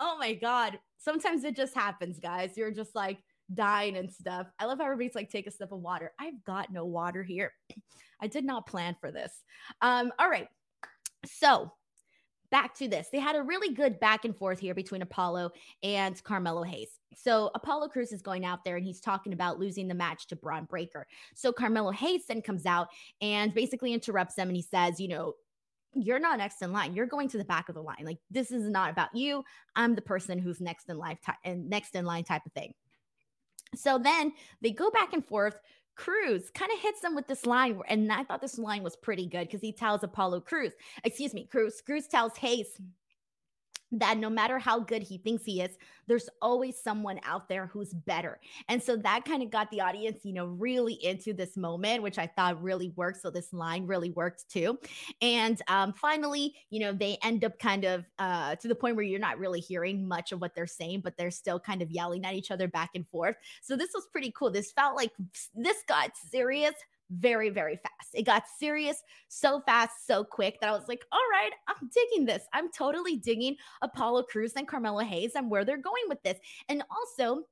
oh 0.00 0.16
my 0.18 0.34
God. 0.34 0.78
Sometimes 0.98 1.44
it 1.44 1.56
just 1.56 1.74
happens, 1.74 2.18
guys. 2.18 2.56
You're 2.56 2.70
just 2.70 2.94
like 2.94 3.18
dying 3.52 3.96
and 3.96 4.10
stuff. 4.10 4.46
I 4.58 4.64
love 4.64 4.78
how 4.78 4.84
everybody's 4.84 5.14
like, 5.14 5.30
take 5.30 5.46
a 5.46 5.50
sip 5.50 5.72
of 5.72 5.80
water. 5.80 6.12
I've 6.18 6.42
got 6.44 6.72
no 6.72 6.84
water 6.86 7.22
here. 7.22 7.52
I 8.20 8.26
did 8.26 8.44
not 8.44 8.66
plan 8.66 8.96
for 9.00 9.10
this. 9.10 9.32
Um, 9.82 10.12
all 10.18 10.30
right. 10.30 10.48
So 11.26 11.72
back 12.54 12.72
to 12.72 12.86
this. 12.86 13.08
They 13.10 13.18
had 13.18 13.34
a 13.34 13.42
really 13.42 13.74
good 13.74 13.98
back 13.98 14.24
and 14.24 14.36
forth 14.36 14.60
here 14.60 14.76
between 14.76 15.02
Apollo 15.02 15.50
and 15.82 16.22
Carmelo 16.22 16.62
Hayes. 16.62 17.00
So 17.16 17.50
Apollo 17.56 17.88
Crews 17.88 18.12
is 18.12 18.22
going 18.22 18.44
out 18.44 18.62
there 18.62 18.76
and 18.76 18.86
he's 18.86 19.00
talking 19.00 19.32
about 19.32 19.58
losing 19.58 19.88
the 19.88 19.94
match 19.94 20.28
to 20.28 20.36
Bron 20.36 20.64
Breakker. 20.66 21.04
So 21.34 21.50
Carmelo 21.52 21.90
Hayes 21.90 22.26
then 22.28 22.42
comes 22.42 22.64
out 22.64 22.90
and 23.20 23.52
basically 23.52 23.92
interrupts 23.92 24.36
them 24.36 24.46
and 24.46 24.56
he 24.56 24.62
says, 24.62 25.00
you 25.00 25.08
know, 25.08 25.34
you're 25.94 26.20
not 26.20 26.38
next 26.38 26.62
in 26.62 26.72
line. 26.72 26.94
You're 26.94 27.06
going 27.06 27.26
to 27.30 27.38
the 27.38 27.44
back 27.44 27.68
of 27.68 27.74
the 27.74 27.82
line. 27.82 28.04
Like 28.04 28.18
this 28.30 28.52
is 28.52 28.68
not 28.68 28.88
about 28.88 29.12
you. 29.16 29.42
I'm 29.74 29.96
the 29.96 30.02
person 30.02 30.38
who's 30.38 30.60
next 30.60 30.88
in 30.88 30.96
line 30.96 31.18
and 31.42 31.68
next 31.68 31.96
in 31.96 32.04
line 32.04 32.22
type 32.22 32.46
of 32.46 32.52
thing. 32.52 32.72
So 33.74 33.98
then 33.98 34.32
they 34.62 34.70
go 34.70 34.92
back 34.92 35.12
and 35.12 35.26
forth. 35.26 35.58
Crews 35.96 36.50
kind 36.50 36.72
of 36.72 36.78
hits 36.80 37.00
them 37.00 37.14
with 37.14 37.26
this 37.26 37.46
line, 37.46 37.80
and 37.88 38.10
I 38.12 38.24
thought 38.24 38.40
this 38.40 38.58
line 38.58 38.82
was 38.82 38.96
pretty 38.96 39.26
good 39.26 39.46
because 39.46 39.60
he 39.60 39.72
tells 39.72 40.02
Apollo 40.02 40.40
Crews, 40.40 40.72
excuse 41.04 41.34
me, 41.34 41.46
Crews, 41.50 41.80
Crews 41.80 42.06
tells 42.06 42.36
Hayes, 42.38 42.78
that 44.00 44.18
no 44.18 44.30
matter 44.30 44.58
how 44.58 44.80
good 44.80 45.02
he 45.02 45.18
thinks 45.18 45.44
he 45.44 45.60
is, 45.60 45.76
there's 46.06 46.28
always 46.42 46.76
someone 46.78 47.18
out 47.24 47.48
there 47.48 47.66
who's 47.66 47.92
better. 47.92 48.38
And 48.68 48.82
so 48.82 48.96
that 48.96 49.24
kind 49.24 49.42
of 49.42 49.50
got 49.50 49.70
the 49.70 49.80
audience, 49.80 50.20
you 50.24 50.32
know, 50.32 50.46
really 50.46 50.94
into 51.04 51.32
this 51.32 51.56
moment, 51.56 52.02
which 52.02 52.18
I 52.18 52.26
thought 52.26 52.62
really 52.62 52.90
worked. 52.96 53.22
So 53.22 53.30
this 53.30 53.52
line 53.52 53.86
really 53.86 54.10
worked 54.10 54.48
too. 54.50 54.78
And 55.22 55.60
um, 55.68 55.92
finally, 55.94 56.54
you 56.70 56.80
know, 56.80 56.92
they 56.92 57.18
end 57.22 57.44
up 57.44 57.58
kind 57.58 57.84
of 57.84 58.04
uh, 58.18 58.56
to 58.56 58.68
the 58.68 58.74
point 58.74 58.96
where 58.96 59.04
you're 59.04 59.20
not 59.20 59.38
really 59.38 59.60
hearing 59.60 60.06
much 60.06 60.32
of 60.32 60.40
what 60.40 60.54
they're 60.54 60.66
saying, 60.66 61.00
but 61.00 61.16
they're 61.16 61.30
still 61.30 61.58
kind 61.58 61.82
of 61.82 61.90
yelling 61.90 62.24
at 62.24 62.34
each 62.34 62.50
other 62.50 62.68
back 62.68 62.90
and 62.94 63.08
forth. 63.08 63.36
So 63.62 63.76
this 63.76 63.90
was 63.94 64.06
pretty 64.12 64.32
cool. 64.36 64.50
This 64.50 64.72
felt 64.72 64.96
like 64.96 65.12
this 65.54 65.82
got 65.88 66.10
serious 66.16 66.74
very, 67.18 67.50
very 67.50 67.76
fast. 67.76 68.10
It 68.14 68.22
got 68.22 68.44
serious 68.58 69.02
so 69.28 69.60
fast, 69.60 70.06
so 70.06 70.24
quick 70.24 70.60
that 70.60 70.68
I 70.68 70.72
was 70.72 70.88
like, 70.88 71.04
all 71.12 71.20
right, 71.32 71.52
I'm 71.68 71.90
digging 71.92 72.26
this. 72.26 72.44
I'm 72.52 72.70
totally 72.70 73.16
digging 73.16 73.56
Apollo 73.82 74.24
Crews 74.24 74.52
and 74.56 74.68
Carmelo 74.68 75.00
Hayes 75.00 75.32
and 75.34 75.50
where 75.50 75.64
they're 75.64 75.76
going 75.76 76.04
with 76.08 76.22
this. 76.22 76.38
And 76.68 76.82
also, 76.90 77.44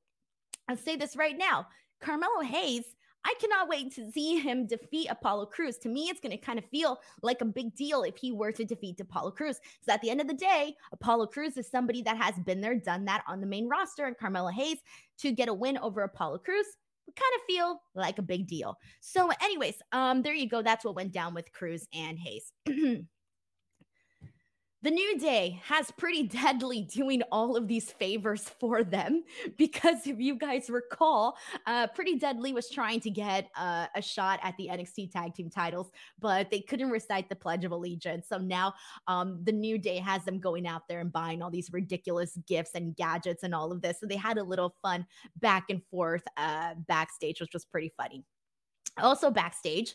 I'll 0.69 0.77
say 0.77 0.97
this 0.97 1.17
right 1.17 1.37
now 1.37 1.67
Carmelo 2.01 2.41
Hayes. 2.41 2.85
I 3.25 3.35
cannot 3.41 3.69
wait 3.69 3.95
to 3.95 4.11
see 4.11 4.41
him 4.41 4.67
defeat 4.67 5.07
Apollo 5.09 5.47
Crews. 5.47 5.79
To 5.79 5.89
me, 5.89 6.09
it's 6.09 6.19
going 6.19 6.37
to 6.37 6.45
kind 6.45 6.59
of 6.59 6.65
feel 6.65 6.99
like 7.23 7.41
a 7.41 7.45
big 7.45 7.73
deal 7.77 8.03
if 8.03 8.17
he 8.17 8.33
were 8.33 8.51
to 8.51 8.65
defeat 8.65 8.99
Apollo 8.99 9.31
Crews. 9.33 9.61
So 9.81 9.93
at 9.93 10.01
the 10.03 10.11
end 10.11 10.21
of 10.21 10.27
the 10.27 10.35
day, 10.35 10.75
Apollo 10.93 11.29
Crews 11.29 11.57
is 11.57 11.71
somebody 11.71 12.03
that 12.03 12.17
has 12.17 12.35
been 12.45 12.61
there, 12.61 12.75
done 12.75 13.05
that 13.05 13.23
on 13.29 13.41
the 13.41 13.47
main 13.47 13.69
roster, 13.69 14.07
and 14.07 14.19
Carmelo 14.19 14.49
Hayes 14.49 14.79
to 15.19 15.31
get 15.31 15.49
a 15.49 15.55
win 15.55 15.79
over 15.79 16.03
Apollo 16.03 16.39
Kind 17.07 17.33
of 17.37 17.43
feel 17.47 17.83
like 17.95 18.19
a 18.19 18.23
big 18.23 18.47
deal. 18.47 18.77
So, 19.01 19.31
anyways, 19.43 19.77
um, 19.93 20.23
there 20.23 20.35
you 20.35 20.49
go. 20.49 20.63
That's 20.63 20.85
what 20.85 20.95
went 20.95 21.13
down 21.13 21.35
with 21.35 21.53
Crews 21.53 21.87
and 21.93 22.19
Hayes. 22.19 22.53
The 24.83 24.91
New 24.91 25.17
Day 25.17 25.61
has 25.65 25.93
Pretty 25.93 26.25
Deadly 26.27 26.83
doing 26.83 27.23
all 27.31 27.57
of 27.57 27.69
these 27.69 27.93
favors 27.93 28.49
for 28.59 28.83
them 28.83 29.23
because 29.57 30.09
if 30.09 30.19
you 30.19 30.37
guys 30.37 30.69
recall, 30.69 31.37
uh, 31.69 31.87
Pretty 31.87 32.19
Deadly 32.19 32.53
was 32.53 32.69
trying 32.69 32.99
to 33.01 33.11
get 33.11 33.49
uh, 33.57 33.87
a 33.95 34.03
shot 34.03 34.41
at 34.43 34.57
the 34.57 34.67
NXT 34.67 35.13
Tag 35.13 35.35
Team 35.35 35.51
titles, 35.51 35.93
but 36.19 36.51
they 36.51 36.61
couldn't 36.61 36.91
recite 36.91 37.29
the 37.29 37.37
Pledge 37.37 37.65
of 37.65 37.71
Allegiance. 37.71 38.27
So 38.29 38.39
now 38.39 38.75
um, 39.07 39.39
the 39.45 39.53
New 39.53 39.79
Day 39.79 39.99
has 39.99 40.25
them 40.25 40.41
going 40.41 40.67
out 40.67 40.89
there 40.89 40.99
and 40.99 41.13
buying 41.13 41.43
all 41.43 41.51
these 41.51 41.73
ridiculous 41.73 42.37
gifts 42.49 42.73
and 42.75 42.97
gadgets 42.97 43.45
and 43.45 43.55
all 43.55 43.71
of 43.71 43.83
this. 43.83 44.01
So 44.01 44.07
they 44.07 44.17
had 44.17 44.37
a 44.37 44.43
little 44.43 44.75
fun 44.83 45.07
back 45.37 45.67
and 45.71 45.81
forth 45.93 46.25
uh, 46.37 46.75
backstage, 46.89 47.41
which 47.41 47.55
was 47.55 47.65
pretty 47.65 47.93
funny. 47.97 48.25
Also 48.99 49.31
backstage, 49.31 49.95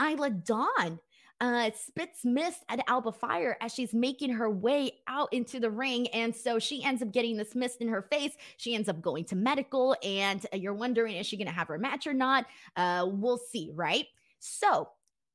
Isla 0.00 0.30
Dawn 0.30 1.00
uh, 1.40 1.70
spits 1.74 2.24
mist 2.24 2.64
at 2.68 2.80
Alba 2.88 3.12
Fyre 3.12 3.56
as 3.60 3.72
she's 3.72 3.94
making 3.94 4.30
her 4.30 4.50
way 4.50 4.92
out 5.06 5.32
into 5.32 5.60
the 5.60 5.70
ring. 5.70 6.08
And 6.08 6.34
so 6.34 6.58
she 6.58 6.82
ends 6.82 7.02
up 7.02 7.12
getting 7.12 7.36
this 7.36 7.54
mist 7.54 7.80
in 7.80 7.88
her 7.88 8.02
face. 8.02 8.32
She 8.56 8.74
ends 8.74 8.88
up 8.88 9.00
going 9.00 9.24
to 9.26 9.36
medical, 9.36 9.96
and 10.02 10.44
you're 10.52 10.74
wondering, 10.74 11.16
is 11.16 11.26
she 11.26 11.36
going 11.36 11.48
to 11.48 11.52
have 11.54 11.68
her 11.68 11.78
match 11.78 12.06
or 12.06 12.14
not? 12.14 12.46
Uh, 12.76 13.06
we'll 13.10 13.38
see, 13.38 13.70
right? 13.74 14.06
So 14.40 14.88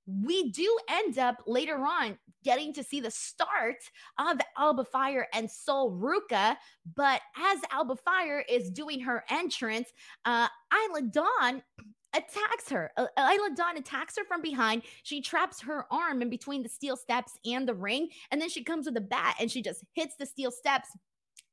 we 0.05 0.51
do 0.51 0.77
end 0.89 1.17
up 1.17 1.41
later 1.47 1.77
on 1.77 2.17
getting 2.43 2.73
to 2.73 2.83
see 2.83 2.99
the 2.99 3.09
start 3.09 3.77
of 4.19 4.37
Alba 4.57 4.83
Fyre 4.83 5.27
and 5.33 5.49
Sol 5.49 5.91
Ruca. 5.91 6.57
But 6.95 7.21
as 7.37 7.59
Alba 7.71 7.95
Fyre 7.95 8.43
is 8.49 8.69
doing 8.69 8.99
her 8.99 9.23
entrance, 9.29 9.87
uh, 10.25 10.49
Isla 10.73 11.03
Dawn 11.03 11.63
attacks 12.15 12.69
her. 12.69 12.91
Uh, 12.97 13.07
Isla 13.17 13.49
Dawn 13.55 13.77
attacks 13.77 14.17
her 14.17 14.23
from 14.25 14.41
behind. 14.41 14.83
She 15.03 15.21
traps 15.21 15.61
her 15.61 15.85
arm 15.91 16.21
in 16.21 16.29
between 16.29 16.63
the 16.63 16.69
steel 16.69 16.95
steps 16.95 17.37
and 17.45 17.67
the 17.67 17.73
ring. 17.73 18.09
And 18.31 18.41
then 18.41 18.49
she 18.49 18.63
comes 18.63 18.85
with 18.85 18.97
a 18.97 19.01
bat 19.01 19.35
and 19.39 19.51
she 19.51 19.61
just 19.61 19.83
hits 19.93 20.15
the 20.17 20.25
steel 20.25 20.51
steps 20.51 20.89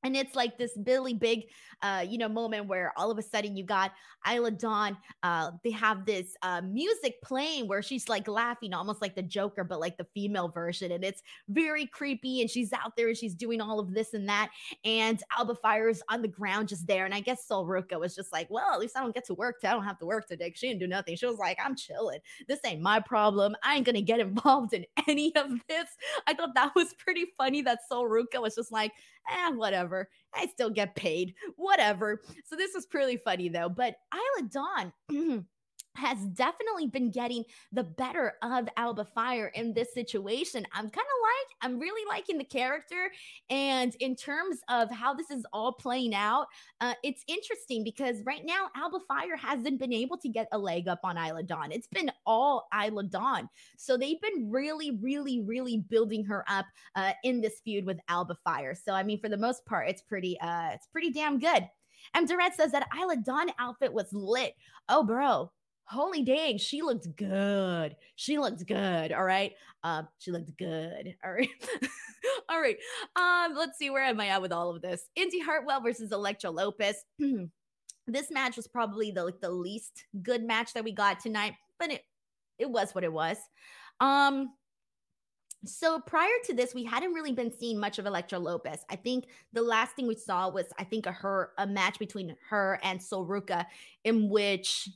and 0.03 0.17
it's 0.17 0.35
like 0.35 0.59
this 0.59 0.77
Billy 0.77 1.15
Big, 1.15 1.45
uh, 1.83 2.05
you 2.07 2.19
know, 2.19 2.29
moment 2.29 2.67
where 2.67 2.93
all 2.97 3.11
of 3.11 3.19
a 3.19 3.23
sudden 3.23 3.57
you 3.57 3.65
got 3.65 3.93
Isla 4.31 4.51
Dawn. 4.51 4.97
Uh, 5.23 5.53
they 5.65 5.71
have 5.71 6.05
this 6.05 6.37
uh, 6.43 6.61
music 6.63 7.21
playing 7.23 7.69
where 7.69 7.83
she's 7.83 8.09
like 8.09 8.29
laughing, 8.29 8.75
almost 8.75 9.01
like 9.01 9.15
the 9.15 9.23
Joker, 9.23 9.65
but 9.65 9.81
like 9.81 9.97
the 9.97 10.07
female 10.15 10.49
version, 10.49 10.93
and 10.93 11.05
it's 11.05 11.23
very 11.49 11.87
creepy. 11.87 12.41
And 12.41 12.51
she's 12.51 12.73
out 12.73 12.97
there 12.97 13.09
and 13.09 13.17
she's 13.17 13.35
doing 13.35 13.61
all 13.61 13.81
of 13.81 13.95
this 13.95 14.15
and 14.15 14.29
that. 14.29 14.51
And 14.85 15.23
Alba 15.37 15.57
Fyre's 15.57 16.03
on 16.09 16.23
the 16.23 16.29
ground 16.29 16.69
just 16.69 16.87
there. 16.87 17.05
And 17.05 17.15
I 17.15 17.21
guess 17.21 17.47
Sol 17.47 17.67
Ruca 17.67 17.99
was 17.99 18.15
just 18.15 18.33
like, 18.33 18.49
well, 18.51 18.73
at 18.73 18.81
least 18.81 18.97
I 18.97 19.01
don't 19.01 19.15
get 19.15 19.27
to 19.27 19.35
work. 19.35 19.57
I 19.65 19.73
don't 19.73 19.85
have 19.85 19.99
to 20.01 20.07
work 20.07 20.27
today. 20.29 20.53
She 20.55 20.69
didn't 20.69 20.81
do 20.81 20.87
nothing. 20.87 21.17
She 21.17 21.27
was 21.27 21.39
like, 21.39 21.59
I'm 21.65 21.77
chilling. 21.77 22.21
This 22.49 22.61
ain't 22.65 22.83
my 22.83 23.01
problem. 23.01 23.55
I 23.63 23.77
ain't 23.77 23.87
gonna 23.87 24.03
get 24.03 24.21
involved 24.21 24.73
in 24.73 24.85
any 25.09 25.35
of 25.37 25.51
this. 25.69 25.89
I 26.27 26.35
thought 26.35 26.55
that 26.55 26.73
was 26.75 26.95
pretty 26.95 27.27
funny 27.37 27.63
that 27.63 27.81
Sol 27.89 28.09
Ruca 28.09 28.41
was 28.41 28.55
just 28.55 28.73
like, 28.73 28.93
eh, 29.31 29.51
whatever. 29.51 29.90
I 30.35 30.47
still 30.47 30.71
get 30.71 30.95
paid, 30.95 31.35
whatever. 31.57 32.21
So 32.47 32.57
this 32.57 32.73
was 32.75 32.87
pretty 32.87 33.19
funny 33.25 33.49
though. 33.49 33.69
But 33.69 33.97
Isla 34.15 34.49
Dawn. 34.49 35.47
has 36.01 36.19
definitely 36.27 36.87
been 36.87 37.11
getting 37.11 37.45
the 37.73 37.85
better 37.85 38.35
of 38.43 38.69
Alba 38.77 39.05
Fyre 39.05 39.53
in 39.55 39.73
this 39.73 39.93
situation. 39.93 40.67
I'm 40.73 40.85
kind 40.85 40.95
of 40.95 41.21
like, 41.23 41.57
I'm 41.63 41.79
really 41.79 42.07
liking 42.09 42.39
the 42.39 42.45
character. 42.45 43.11
And 43.51 43.95
in 44.01 44.17
terms 44.17 44.59
of 44.69 44.91
how 44.91 45.15
this 45.15 45.31
is 45.31 45.45
all 45.53 45.73
playing 45.73 46.15
out, 46.15 46.47
uh, 46.81 46.95
it's 47.05 47.23
interesting 47.29 47.85
because 47.85 48.23
right 48.25 48.45
now, 48.45 48.69
Alba 48.75 48.99
Fyre 49.07 49.37
hasn't 49.37 49.79
been 49.79 49.93
able 49.93 50.17
to 50.19 50.29
get 50.29 50.49
a 50.53 50.59
leg 50.59 50.89
up 50.89 51.01
on 51.05 51.19
Isla 51.19 51.43
Dawn. 51.43 51.71
It's 51.73 51.89
been 51.89 52.11
all 52.27 52.69
Isla 52.75 53.05
Dawn. 53.05 53.49
So 53.77 53.97
they've 53.97 54.21
been 54.21 54.51
really, 54.51 54.93
really, 55.03 55.41
really 55.41 55.85
building 55.89 56.25
her 56.25 56.45
up 56.49 56.67
uh, 56.97 57.13
in 57.25 57.41
this 57.41 57.61
feud 57.65 57.85
with 57.85 57.99
Alba 58.09 58.37
Fyre. 58.45 58.75
So, 58.75 58.95
I 58.95 59.03
mean, 59.03 59.21
for 59.21 59.29
the 59.29 59.37
most 59.37 59.65
part, 59.67 59.89
it's 59.89 60.03
pretty, 60.03 60.41
uh, 60.41 60.71
it's 60.73 60.87
pretty 60.87 61.11
damn 61.11 61.39
good. 61.39 61.69
And 62.15 62.27
Durrett 62.27 62.55
says 62.55 62.73
that 62.73 62.89
Isla 62.99 63.17
Dawn 63.19 63.49
outfit 63.59 63.93
was 63.93 64.13
lit. 64.13 64.55
Oh, 64.89 65.05
bro, 65.05 65.53
holy 65.91 66.23
dang, 66.23 66.57
she 66.57 66.83
looked 66.83 67.17
good. 67.17 67.97
She 68.15 68.39
looked 68.39 68.65
good. 68.67 69.13
All 69.13 69.25
right. 69.25 69.53
Um, 69.83 70.07
she 70.19 70.31
looked 70.31 70.57
good. 70.57 71.17
All 71.25 71.33
right. 71.33 71.49
all 72.49 72.61
right. 72.61 72.77
Um, 73.17 73.57
let's 73.57 73.77
see 73.77 73.91
where 73.91 74.05
am 74.05 74.21
I 74.21 74.29
at 74.29 74.43
with 74.43 74.53
all 74.53 74.71
of 74.71 74.83
this. 74.83 75.09
Indy 75.17 75.41
Hartwell 75.41 75.81
versus 75.81 76.13
Elektra 76.13 76.51
Lopez. 76.51 77.05
this 78.07 78.31
match 78.31 78.57
was 78.57 78.69
probably 78.69 79.11
the 79.11 79.25
like 79.25 79.41
the 79.41 79.51
least 79.51 80.05
good 80.23 80.45
match 80.45 80.73
that 80.75 80.85
we 80.85 80.93
got 80.93 81.19
tonight, 81.19 81.55
but 81.79 81.91
it 81.91 82.05
it 82.59 82.71
was 82.71 82.95
what 82.95 83.05
it 83.05 83.13
was. 83.13 83.37
Um 84.01 84.51
so 85.67 86.01
prior 86.01 86.31
to 86.45 86.55
this, 86.55 86.75
we 86.75 86.85
hadn't 86.85 87.13
really 87.13 87.33
been 87.33 87.53
seeing 87.53 87.79
much 87.79 87.99
of 87.99 88.07
Elektra 88.07 88.39
Lopez. 88.39 88.83
I 88.89 88.97
think 88.97 89.27
the 89.53 89.61
last 89.61 89.95
thing 89.95 90.07
we 90.07 90.15
saw 90.15 90.49
was, 90.49 90.65
I 90.79 90.85
think, 90.85 91.05
a 91.05 91.13
her 91.13 91.51
a 91.59 91.67
match 91.67 91.99
between 91.99 92.35
her 92.49 92.81
and 92.83 93.03
Sol 93.03 93.27
Ruca 93.27 93.67
in 94.05 94.31
which 94.31 94.89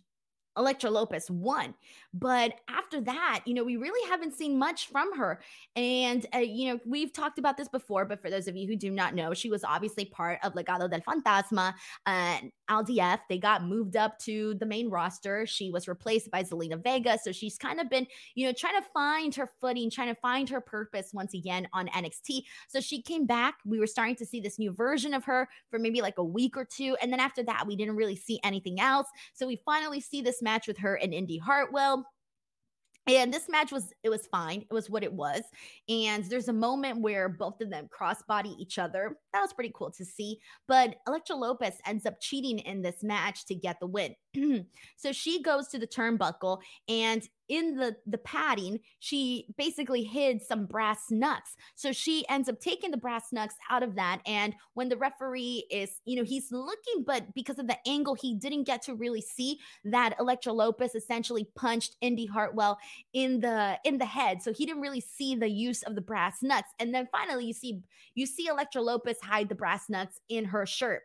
Elektra 0.57 0.91
Lopez 0.91 1.31
won. 1.31 1.75
But 2.13 2.55
after 2.69 3.01
that, 3.03 3.41
you 3.45 3.55
know, 3.55 3.65
we 3.65 3.77
really 3.77 4.09
haven't 4.09 4.35
seen 4.35 4.59
much 4.59 4.89
from 4.89 5.17
her. 5.17 5.41
And, 5.77 6.27
uh, 6.35 6.39
you 6.39 6.73
know, 6.73 6.81
we've 6.87 7.13
talked 7.13 7.39
about 7.39 7.57
this 7.57 7.69
before, 7.69 8.05
but 8.05 8.21
for 8.21 8.31
those 8.31 8.47
of 8.47 8.57
you 8.57 8.69
who 8.69 8.77
do 8.77 8.91
not 8.91 9.15
know, 9.15 9.35
she 9.35 9.51
was 9.51 9.65
obviously 9.65 10.05
part 10.05 10.39
of 10.43 10.55
Legado 10.55 10.89
del 10.89 11.01
Fantasma 11.01 11.75
and 12.07 12.53
LDF. 12.71 13.21
They 13.29 13.39
got 13.39 13.65
moved 13.65 13.97
up 13.97 14.19
to 14.21 14.55
the 14.55 14.67
main 14.67 14.91
roster. 14.91 15.47
She 15.47 15.71
was 15.71 15.89
replaced 15.89 16.31
by 16.31 16.43
Zelina 16.43 16.83
Vega. 16.83 17.19
So 17.23 17.33
she's 17.33 17.57
kind 17.59 17.81
of 17.81 17.91
been, 17.91 18.07
you 18.35 18.47
know, 18.47 18.53
trying 18.53 18.81
to 18.81 18.89
find 18.93 19.35
her 19.35 19.51
footing, 19.61 19.91
trying 19.91 20.15
to 20.15 20.21
find 20.21 20.49
her 20.49 20.61
purpose 20.61 21.11
once 21.13 21.35
again 21.35 21.69
on 21.73 21.89
NXT. 21.89 22.45
So 22.69 22.81
she 22.81 23.03
came 23.03 23.27
back. 23.27 23.55
We 23.65 23.79
were 23.79 23.87
starting 23.87 24.17
to 24.17 24.27
see 24.27 24.41
this 24.41 24.59
new 24.59 24.73
version 24.73 25.15
of 25.15 25.25
her 25.25 25.49
for 25.71 25.79
maybe 25.79 26.01
like 26.01 26.19
a 26.19 26.25
week 26.25 26.57
or 26.57 26.65
two. 26.65 26.97
And 27.01 27.13
then 27.13 27.21
after 27.21 27.43
that, 27.45 27.67
we 27.67 27.77
didn't 27.77 27.97
really 27.97 28.17
see 28.17 28.41
anything 28.45 28.81
else. 28.81 29.09
So 29.33 29.47
we 29.47 29.61
finally 29.65 30.01
see 30.01 30.23
this 30.23 30.43
match 30.43 30.67
with 30.67 30.79
her 30.79 30.97
and 30.97 31.13
Indy 31.15 31.39
Hartwell. 31.39 32.07
And 33.07 33.33
this 33.33 33.49
match 33.49 33.71
was 33.71 33.93
it 34.03 34.09
was 34.09 34.27
fine. 34.27 34.63
It 34.63 34.73
was 34.73 34.89
what 34.89 35.03
it 35.05 35.13
was. 35.13 35.43
And 35.89 36.25
there's 36.25 36.49
a 36.49 36.53
moment 36.53 37.01
where 37.01 37.29
both 37.29 37.61
of 37.61 37.71
them 37.71 37.89
crossbody 37.89 38.59
each 38.59 38.79
other. 38.79 39.19
That 39.33 39.41
was 39.41 39.53
pretty 39.53 39.73
cool 39.75 39.91
to 39.93 40.05
see. 40.05 40.39
But 40.67 40.97
Elektra 41.07 41.37
Lopez 41.37 41.77
ends 41.87 42.07
up 42.07 42.21
cheating 42.21 42.59
in 42.61 42.83
this 42.83 43.03
match 43.03 43.45
to 43.47 43.55
get 43.55 43.79
the 43.81 43.87
win. 43.87 44.15
so 44.97 45.13
she 45.13 45.43
goes 45.43 45.69
to 45.69 45.79
the 45.79 45.87
turnbuckle 45.87 46.61
and 46.89 47.29
in 47.49 47.77
the 47.77 47.97
the 48.07 48.19
padding 48.19 48.81
she 49.01 49.47
basically 49.57 50.03
hid 50.03 50.43
some 50.43 50.67
brass 50.67 51.11
knucks. 51.11 51.57
So 51.75 51.93
she 51.93 52.27
ends 52.29 52.49
up 52.49 52.61
taking 52.61 52.91
the 52.91 52.97
brass 52.97 53.33
knucks 53.33 53.55
out 53.71 53.83
of 53.83 53.95
that 53.97 54.21
and 54.27 54.55
when 54.75 54.89
the 54.89 54.97
referee 54.97 55.65
is 55.71 56.01
you 56.05 56.17
know 56.17 56.25
he's 56.25 56.51
looking 56.51 57.05
but 57.07 57.35
because 57.35 57.59
of 57.59 57.67
the 57.67 57.77
angle 57.87 58.15
he 58.15 58.35
didn't 58.35 58.65
get 58.65 58.83
to 58.83 58.95
really 58.95 59.21
see 59.21 59.59
that 59.85 60.15
Elektra 60.19 60.53
Lopez 60.53 60.95
essentially 60.95 61.49
punched 61.55 61.97
Indy 62.01 62.27
Hartwell 62.27 62.79
in 63.13 63.41
the 63.41 63.79
in 63.85 63.99
the 63.99 64.07
head. 64.07 64.43
So 64.43 64.53
he 64.53 64.67
didn't 64.67 64.83
really 64.83 65.01
see 65.01 65.35
the 65.35 65.49
use 65.49 65.83
of 65.83 65.95
the 65.95 66.01
brass 66.01 66.43
nuts 66.43 66.73
and 66.79 66.95
then 66.95 67.09
finally 67.13 67.45
you 67.47 67.53
see 67.53 67.83
you 68.15 68.27
see 68.27 68.47
Elektra 68.49 68.81
Lopez 68.81 69.21
hide 69.21 69.49
the 69.49 69.55
brass 69.55 69.89
nuts 69.89 70.21
in 70.29 70.47
her 70.47 70.67
shirt 70.67 71.03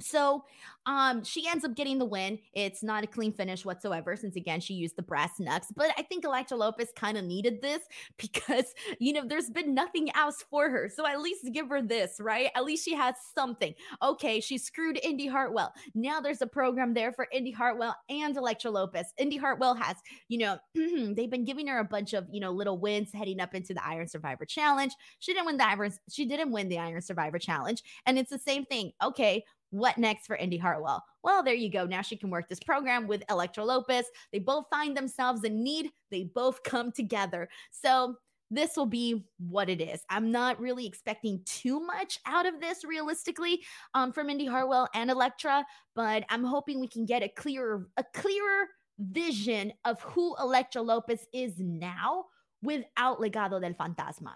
So 0.00 0.44
um 0.86 1.24
she 1.24 1.48
ends 1.48 1.64
up 1.64 1.74
getting 1.74 1.98
the 1.98 2.04
win. 2.04 2.38
It's 2.52 2.82
not 2.82 3.04
a 3.04 3.06
clean 3.06 3.32
finish 3.32 3.64
whatsoever, 3.64 4.16
since 4.16 4.36
again 4.36 4.60
she 4.60 4.74
used 4.74 4.96
the 4.96 5.02
brass 5.02 5.38
knucks. 5.38 5.68
But 5.74 5.90
I 5.96 6.02
think 6.02 6.24
Elektra 6.24 6.56
Lopez 6.56 6.88
kind 6.96 7.16
of 7.16 7.24
needed 7.24 7.62
this 7.62 7.82
because 8.18 8.74
you 8.98 9.12
know 9.12 9.24
there's 9.26 9.50
been 9.50 9.74
nothing 9.74 10.10
else 10.14 10.44
for 10.50 10.68
her. 10.70 10.90
So 10.94 11.06
at 11.06 11.20
least 11.20 11.48
give 11.52 11.68
her 11.68 11.82
this, 11.82 12.16
right? 12.20 12.50
At 12.54 12.64
least 12.64 12.84
she 12.84 12.94
has 12.94 13.14
something. 13.34 13.74
Okay, 14.02 14.40
she 14.40 14.58
screwed 14.58 14.98
Indy 15.02 15.26
Hartwell. 15.26 15.72
Now 15.94 16.20
there's 16.20 16.42
a 16.42 16.46
program 16.46 16.94
there 16.94 17.12
for 17.12 17.26
Indy 17.32 17.50
Hartwell 17.50 17.96
and 18.08 18.36
Elektra 18.36 18.70
Lopez. 18.70 19.12
Indy 19.18 19.36
Hartwell 19.36 19.74
has, 19.74 19.96
you 20.28 20.38
know, 20.38 20.58
they've 21.14 21.30
been 21.30 21.44
giving 21.44 21.66
her 21.68 21.78
a 21.78 21.84
bunch 21.84 22.12
of, 22.12 22.26
you 22.30 22.40
know, 22.40 22.50
little 22.50 22.78
wins 22.78 23.10
heading 23.12 23.40
up 23.40 23.54
into 23.54 23.74
the 23.74 23.86
Iron 23.86 24.08
Survivor 24.08 24.44
Challenge. 24.44 24.92
She 25.18 25.32
didn't 25.32 25.46
win 25.46 25.56
the 25.56 25.66
Iron, 25.66 25.92
she 26.10 26.26
didn't 26.26 26.52
win 26.52 26.68
the 26.68 26.78
Iron 26.78 27.02
Survivor 27.02 27.38
Challenge. 27.38 27.82
And 28.06 28.18
it's 28.18 28.30
the 28.30 28.38
same 28.38 28.64
thing. 28.64 28.92
Okay, 29.02 29.44
what 29.74 29.98
next 29.98 30.26
for 30.26 30.36
Indy 30.36 30.56
Hartwell? 30.56 31.02
Well, 31.24 31.42
there 31.42 31.54
you 31.54 31.70
go. 31.70 31.84
Now 31.84 32.00
she 32.00 32.16
can 32.16 32.30
work 32.30 32.48
this 32.48 32.60
program 32.60 33.08
with 33.08 33.24
Elektra 33.28 33.64
Lopez. 33.64 34.06
They 34.32 34.38
both 34.38 34.66
find 34.70 34.96
themselves 34.96 35.42
in 35.42 35.64
need, 35.64 35.90
they 36.10 36.30
both 36.34 36.62
come 36.64 36.92
together. 36.92 37.48
So, 37.70 38.16
this 38.50 38.76
will 38.76 38.86
be 38.86 39.24
what 39.38 39.68
it 39.68 39.80
is. 39.80 40.02
I'm 40.10 40.30
not 40.30 40.60
really 40.60 40.86
expecting 40.86 41.40
too 41.44 41.80
much 41.80 42.20
out 42.26 42.46
of 42.46 42.60
this 42.60 42.84
realistically 42.84 43.62
um, 43.94 44.12
from 44.12 44.30
Indy 44.30 44.46
Hartwell 44.46 44.86
and 44.94 45.10
Elektra, 45.10 45.64
but 45.96 46.24
I'm 46.28 46.44
hoping 46.44 46.78
we 46.78 46.86
can 46.86 47.04
get 47.04 47.22
a 47.22 47.28
clearer, 47.28 47.88
a 47.96 48.04
clearer 48.14 48.68
vision 48.98 49.72
of 49.84 50.00
who 50.02 50.36
Elektra 50.38 50.82
Lopez 50.82 51.26
is 51.32 51.54
now 51.58 52.26
without 52.62 53.18
Legado 53.18 53.60
del 53.60 53.72
Fantasma. 53.72 54.34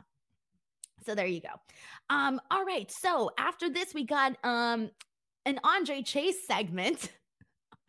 So 1.07 1.15
there 1.15 1.27
you 1.27 1.41
go. 1.41 1.49
Um, 2.11 2.41
all 2.51 2.65
right. 2.65 2.91
So 2.91 3.31
after 3.39 3.71
this, 3.71 3.95
we 3.95 4.05
got 4.05 4.37
um 4.45 4.91
an 5.49 5.59
Andre 5.65 6.03
Chase 6.03 6.47
segment. 6.47 7.11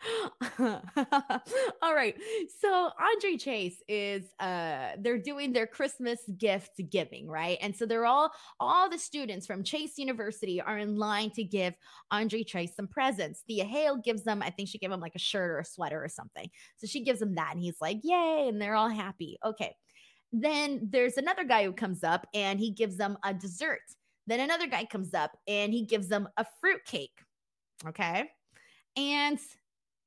All 0.59 1.93
right. 1.93 2.15
So 2.61 2.89
Andre 2.97 3.35
Chase 3.37 3.83
is 3.89 4.23
uh 4.39 4.91
they're 4.97 5.17
doing 5.17 5.51
their 5.51 5.67
Christmas 5.67 6.21
gift 6.37 6.79
giving, 6.89 7.27
right? 7.27 7.57
And 7.61 7.75
so 7.75 7.85
they're 7.85 8.05
all 8.05 8.31
all 8.61 8.89
the 8.89 8.97
students 8.97 9.45
from 9.45 9.61
Chase 9.61 9.97
University 9.97 10.61
are 10.61 10.77
in 10.77 10.95
line 10.95 11.31
to 11.31 11.43
give 11.43 11.75
Andre 12.11 12.43
Chase 12.43 12.77
some 12.77 12.87
presents. 12.87 13.43
Thea 13.45 13.65
Hail 13.65 13.97
gives 13.97 14.23
them, 14.23 14.41
I 14.41 14.51
think 14.51 14.69
she 14.69 14.77
gave 14.77 14.91
him 14.91 15.01
like 15.01 15.15
a 15.15 15.19
shirt 15.19 15.51
or 15.51 15.59
a 15.59 15.65
sweater 15.65 16.01
or 16.01 16.07
something. 16.07 16.49
So 16.77 16.87
she 16.87 17.03
gives 17.03 17.21
him 17.21 17.35
that 17.35 17.51
and 17.53 17.61
he's 17.61 17.81
like, 17.81 17.99
"Yay!" 18.03 18.47
and 18.47 18.61
they're 18.61 18.75
all 18.75 18.89
happy. 18.89 19.37
Okay. 19.43 19.75
Then 20.31 20.87
there's 20.89 21.17
another 21.17 21.43
guy 21.43 21.65
who 21.65 21.73
comes 21.73 22.05
up 22.05 22.25
and 22.33 22.57
he 22.57 22.71
gives 22.71 22.95
them 22.95 23.17
a 23.25 23.33
dessert. 23.33 23.81
Then 24.27 24.39
another 24.39 24.67
guy 24.67 24.85
comes 24.85 25.13
up 25.13 25.31
and 25.45 25.73
he 25.73 25.83
gives 25.83 26.07
them 26.07 26.29
a 26.37 26.45
fruit 26.61 26.85
cake. 26.85 27.19
Okay. 27.87 28.29
And 28.97 29.39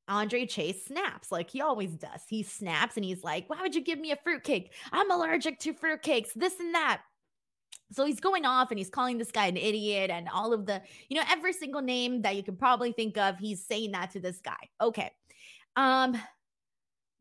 Andre 0.08 0.46
Chase 0.46 0.84
snaps 0.86 1.32
like 1.32 1.50
he 1.50 1.60
always 1.60 1.92
does. 1.92 2.22
He 2.28 2.42
snaps 2.42 2.96
and 2.96 3.04
he's 3.04 3.24
like, 3.24 3.48
Why 3.48 3.62
would 3.62 3.74
you 3.74 3.82
give 3.82 3.98
me 3.98 4.12
a 4.12 4.18
fruitcake? 4.22 4.72
I'm 4.92 5.10
allergic 5.10 5.58
to 5.60 5.74
fruitcakes, 5.74 6.32
this 6.34 6.58
and 6.60 6.74
that. 6.74 7.02
So 7.92 8.04
he's 8.04 8.20
going 8.20 8.46
off 8.46 8.70
and 8.70 8.78
he's 8.78 8.90
calling 8.90 9.18
this 9.18 9.30
guy 9.30 9.46
an 9.46 9.56
idiot 9.56 10.10
and 10.10 10.28
all 10.32 10.52
of 10.52 10.66
the, 10.66 10.82
you 11.08 11.16
know, 11.16 11.24
every 11.30 11.52
single 11.52 11.82
name 11.82 12.22
that 12.22 12.36
you 12.36 12.42
can 12.42 12.56
probably 12.56 12.92
think 12.92 13.18
of, 13.18 13.38
he's 13.38 13.66
saying 13.66 13.92
that 13.92 14.10
to 14.12 14.20
this 14.20 14.40
guy. 14.40 14.68
Okay. 14.80 15.10
Um, 15.76 16.16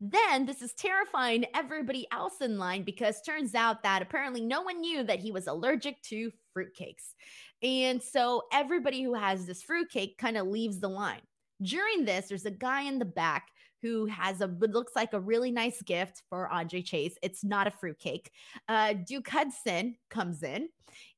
then 0.00 0.46
this 0.46 0.62
is 0.62 0.72
terrifying 0.72 1.44
everybody 1.54 2.06
else 2.10 2.40
in 2.40 2.58
line 2.58 2.82
because 2.82 3.20
turns 3.22 3.54
out 3.54 3.82
that 3.84 4.02
apparently 4.02 4.40
no 4.40 4.62
one 4.62 4.80
knew 4.80 5.04
that 5.04 5.20
he 5.20 5.30
was 5.30 5.46
allergic 5.46 6.02
to 6.02 6.32
fruitcakes. 6.56 7.14
And 7.62 8.02
so 8.02 8.42
everybody 8.52 9.02
who 9.02 9.14
has 9.14 9.46
this 9.46 9.62
fruitcake 9.62 10.18
kind 10.18 10.36
of 10.36 10.46
leaves 10.46 10.80
the 10.80 10.88
line. 10.88 11.20
During 11.62 12.04
this, 12.04 12.28
there's 12.28 12.44
a 12.44 12.50
guy 12.50 12.82
in 12.82 12.98
the 12.98 13.04
back 13.04 13.48
who 13.82 14.06
has 14.06 14.40
a 14.40 14.46
looks 14.46 14.94
like 14.94 15.12
a 15.12 15.20
really 15.20 15.50
nice 15.50 15.82
gift 15.82 16.22
for 16.28 16.48
Andre 16.48 16.82
Chase. 16.82 17.14
It's 17.22 17.44
not 17.44 17.66
a 17.66 17.70
fruitcake. 17.70 18.30
Uh, 18.68 18.94
Duke 18.94 19.28
Hudson 19.28 19.96
comes 20.08 20.42
in 20.42 20.68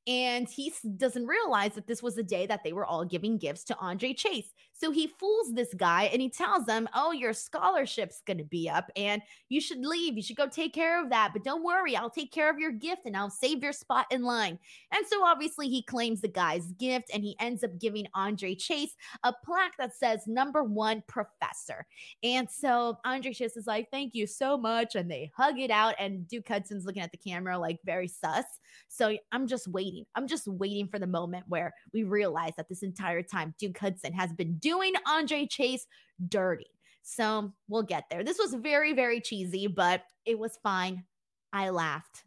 and 0.07 0.49
he 0.49 0.73
doesn't 0.97 1.27
realize 1.27 1.75
that 1.75 1.87
this 1.87 2.03
was 2.03 2.15
the 2.15 2.23
day 2.23 2.47
that 2.47 2.63
they 2.65 2.73
were 2.73 2.87
all 2.87 3.05
giving 3.05 3.39
gifts 3.39 3.65
to 3.65 3.79
Andre 3.79 4.13
Chase. 4.15 4.53
So 4.85 4.91
he 4.91 5.07
fools 5.19 5.55
this 5.55 5.73
guy 5.73 6.11
and 6.13 6.21
he 6.21 6.29
tells 6.29 6.67
them, 6.67 6.87
Oh, 6.95 7.11
your 7.11 7.33
scholarship's 7.33 8.21
going 8.27 8.37
to 8.37 8.45
be 8.45 8.69
up 8.69 8.91
and 8.97 9.23
you 9.49 9.59
should 9.59 9.79
leave. 9.79 10.15
You 10.15 10.23
should 10.23 10.37
go 10.37 10.47
take 10.47 10.75
care 10.75 11.03
of 11.03 11.09
that. 11.09 11.31
But 11.33 11.43
don't 11.43 11.65
worry, 11.65 11.97
I'll 11.97 12.11
take 12.11 12.31
care 12.31 12.51
of 12.51 12.59
your 12.59 12.71
gift 12.71 13.07
and 13.07 13.17
I'll 13.17 13.31
save 13.31 13.63
your 13.63 13.73
spot 13.73 14.05
in 14.11 14.25
line. 14.25 14.59
And 14.93 15.07
so 15.07 15.25
obviously 15.25 15.71
he 15.71 15.81
claims 15.81 16.21
the 16.21 16.29
guy's 16.29 16.67
gift 16.73 17.11
and 17.15 17.25
he 17.25 17.35
ends 17.41 17.65
up 17.65 17.79
giving 17.81 18.07
Andre 18.15 18.55
Chase 18.55 18.95
a 19.23 19.33
plaque 19.33 19.73
that 19.79 19.97
says 19.97 20.27
number 20.27 20.63
one 20.63 21.03
professor. 21.09 21.87
And 22.23 22.47
so 22.51 22.99
Andre 23.07 23.33
Chase 23.33 23.57
is 23.57 23.67
like, 23.67 23.89
Thank 23.91 24.15
you 24.15 24.27
so 24.27 24.59
much. 24.59 24.97
And 24.97 25.11
they 25.11 25.33
hug 25.35 25.59
it 25.59 25.71
out. 25.71 25.95
And 25.99 26.29
Duke 26.29 26.47
Hudson's 26.47 26.85
looking 26.85 27.03
at 27.03 27.11
the 27.11 27.17
camera 27.17 27.59
like 27.59 27.79
very 27.87 28.09
sus. 28.09 28.45
So 28.89 29.17
I'm 29.33 29.47
just 29.47 29.67
waiting. 29.67 30.05
I'm 30.15 30.27
just 30.27 30.47
waiting 30.47 30.89
for 30.89 30.99
the 30.99 31.07
moment 31.07 31.47
where 31.49 31.73
we 31.95 32.03
realize 32.03 32.53
that 32.59 32.69
this 32.69 32.83
entire 32.83 33.23
time 33.23 33.55
Duke 33.59 33.79
Hudson 33.79 34.13
has 34.13 34.31
been 34.35 34.57
doing 34.57 34.74
Andre 35.07 35.47
Chase 35.47 35.87
dirty. 36.29 36.67
So 37.03 37.53
we'll 37.69 37.83
get 37.83 38.05
there. 38.11 38.25
This 38.25 38.39
was 38.39 38.55
very, 38.55 38.93
very 38.93 39.21
cheesy, 39.21 39.67
but 39.67 40.03
it 40.25 40.39
was 40.39 40.59
fine. 40.63 41.05
I 41.53 41.71
laughed. 41.71 42.25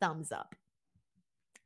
Thumbs 0.00 0.32
up. 0.32 0.54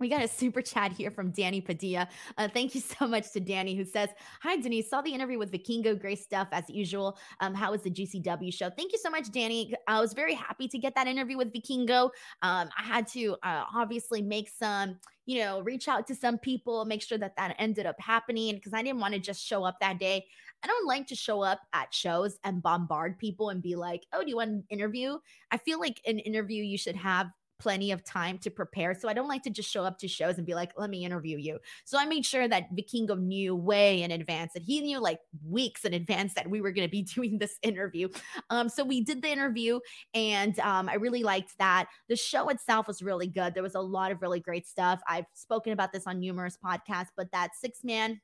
We 0.00 0.08
got 0.08 0.24
a 0.24 0.28
super 0.28 0.62
chat 0.62 0.92
here 0.92 1.10
from 1.10 1.30
Danny 1.30 1.60
Padilla. 1.60 2.08
Uh, 2.38 2.48
thank 2.48 2.74
you 2.74 2.80
so 2.98 3.06
much 3.06 3.32
to 3.32 3.40
Danny, 3.40 3.76
who 3.76 3.84
says, 3.84 4.08
Hi, 4.42 4.56
Denise. 4.56 4.88
Saw 4.88 5.02
the 5.02 5.12
interview 5.12 5.38
with 5.38 5.52
Vikingo. 5.52 6.00
Great 6.00 6.18
stuff 6.18 6.48
as 6.52 6.64
usual. 6.70 7.18
Um, 7.40 7.54
how 7.54 7.70
was 7.70 7.82
the 7.82 7.90
GCW 7.90 8.52
show? 8.52 8.70
Thank 8.70 8.92
you 8.92 8.98
so 8.98 9.10
much, 9.10 9.30
Danny. 9.30 9.74
I 9.86 10.00
was 10.00 10.14
very 10.14 10.34
happy 10.34 10.68
to 10.68 10.78
get 10.78 10.94
that 10.94 11.06
interview 11.06 11.36
with 11.36 11.52
Vikingo. 11.52 12.04
Um, 12.40 12.70
I 12.78 12.82
had 12.82 13.06
to 13.08 13.36
uh, 13.42 13.64
obviously 13.76 14.22
make 14.22 14.48
some, 14.48 14.96
you 15.26 15.40
know, 15.40 15.60
reach 15.60 15.86
out 15.86 16.06
to 16.06 16.14
some 16.14 16.38
people, 16.38 16.86
make 16.86 17.02
sure 17.02 17.18
that 17.18 17.36
that 17.36 17.54
ended 17.58 17.84
up 17.84 18.00
happening 18.00 18.54
because 18.54 18.72
I 18.72 18.82
didn't 18.82 19.00
want 19.00 19.12
to 19.12 19.20
just 19.20 19.44
show 19.44 19.64
up 19.64 19.78
that 19.80 19.98
day. 19.98 20.24
I 20.62 20.66
don't 20.66 20.86
like 20.86 21.06
to 21.08 21.14
show 21.14 21.42
up 21.42 21.60
at 21.74 21.92
shows 21.92 22.38
and 22.44 22.62
bombard 22.62 23.18
people 23.18 23.50
and 23.50 23.62
be 23.62 23.76
like, 23.76 24.06
oh, 24.14 24.22
do 24.22 24.30
you 24.30 24.36
want 24.36 24.50
an 24.50 24.64
interview? 24.70 25.18
I 25.50 25.58
feel 25.58 25.78
like 25.78 26.00
an 26.06 26.18
interview 26.18 26.62
you 26.62 26.78
should 26.78 26.96
have 26.96 27.30
plenty 27.60 27.92
of 27.92 28.02
time 28.04 28.38
to 28.38 28.50
prepare. 28.50 28.94
So 28.94 29.08
I 29.08 29.12
don't 29.12 29.28
like 29.28 29.42
to 29.42 29.50
just 29.50 29.70
show 29.70 29.84
up 29.84 29.98
to 29.98 30.08
shows 30.08 30.38
and 30.38 30.46
be 30.46 30.54
like, 30.54 30.72
let 30.76 30.90
me 30.90 31.04
interview 31.04 31.38
you. 31.38 31.58
So 31.84 31.98
I 31.98 32.06
made 32.06 32.24
sure 32.26 32.48
that 32.48 32.74
Vikingo 32.74 33.18
knew 33.18 33.54
way 33.54 34.02
in 34.02 34.10
advance 34.10 34.52
that 34.54 34.62
he 34.62 34.80
knew 34.80 35.00
like 35.00 35.20
weeks 35.46 35.84
in 35.84 35.94
advance 35.94 36.34
that 36.34 36.48
we 36.48 36.60
were 36.60 36.72
going 36.72 36.86
to 36.86 36.90
be 36.90 37.02
doing 37.14 37.38
this 37.38 37.58
interview. 37.62 38.08
Um, 38.48 38.68
so 38.68 38.82
we 38.82 39.02
did 39.02 39.22
the 39.22 39.30
interview 39.30 39.78
and 40.14 40.58
um, 40.60 40.88
I 40.88 40.94
really 40.94 41.22
liked 41.22 41.56
that. 41.58 41.86
The 42.08 42.16
show 42.16 42.48
itself 42.48 42.88
was 42.88 43.02
really 43.02 43.26
good. 43.26 43.54
There 43.54 43.62
was 43.62 43.74
a 43.74 43.80
lot 43.80 44.10
of 44.10 44.22
really 44.22 44.40
great 44.40 44.66
stuff. 44.66 45.00
I've 45.06 45.26
spoken 45.34 45.72
about 45.72 45.92
this 45.92 46.06
on 46.06 46.18
numerous 46.18 46.56
podcasts, 46.64 47.10
but 47.16 47.30
that 47.32 47.50
six 47.60 47.84
man 47.84 48.20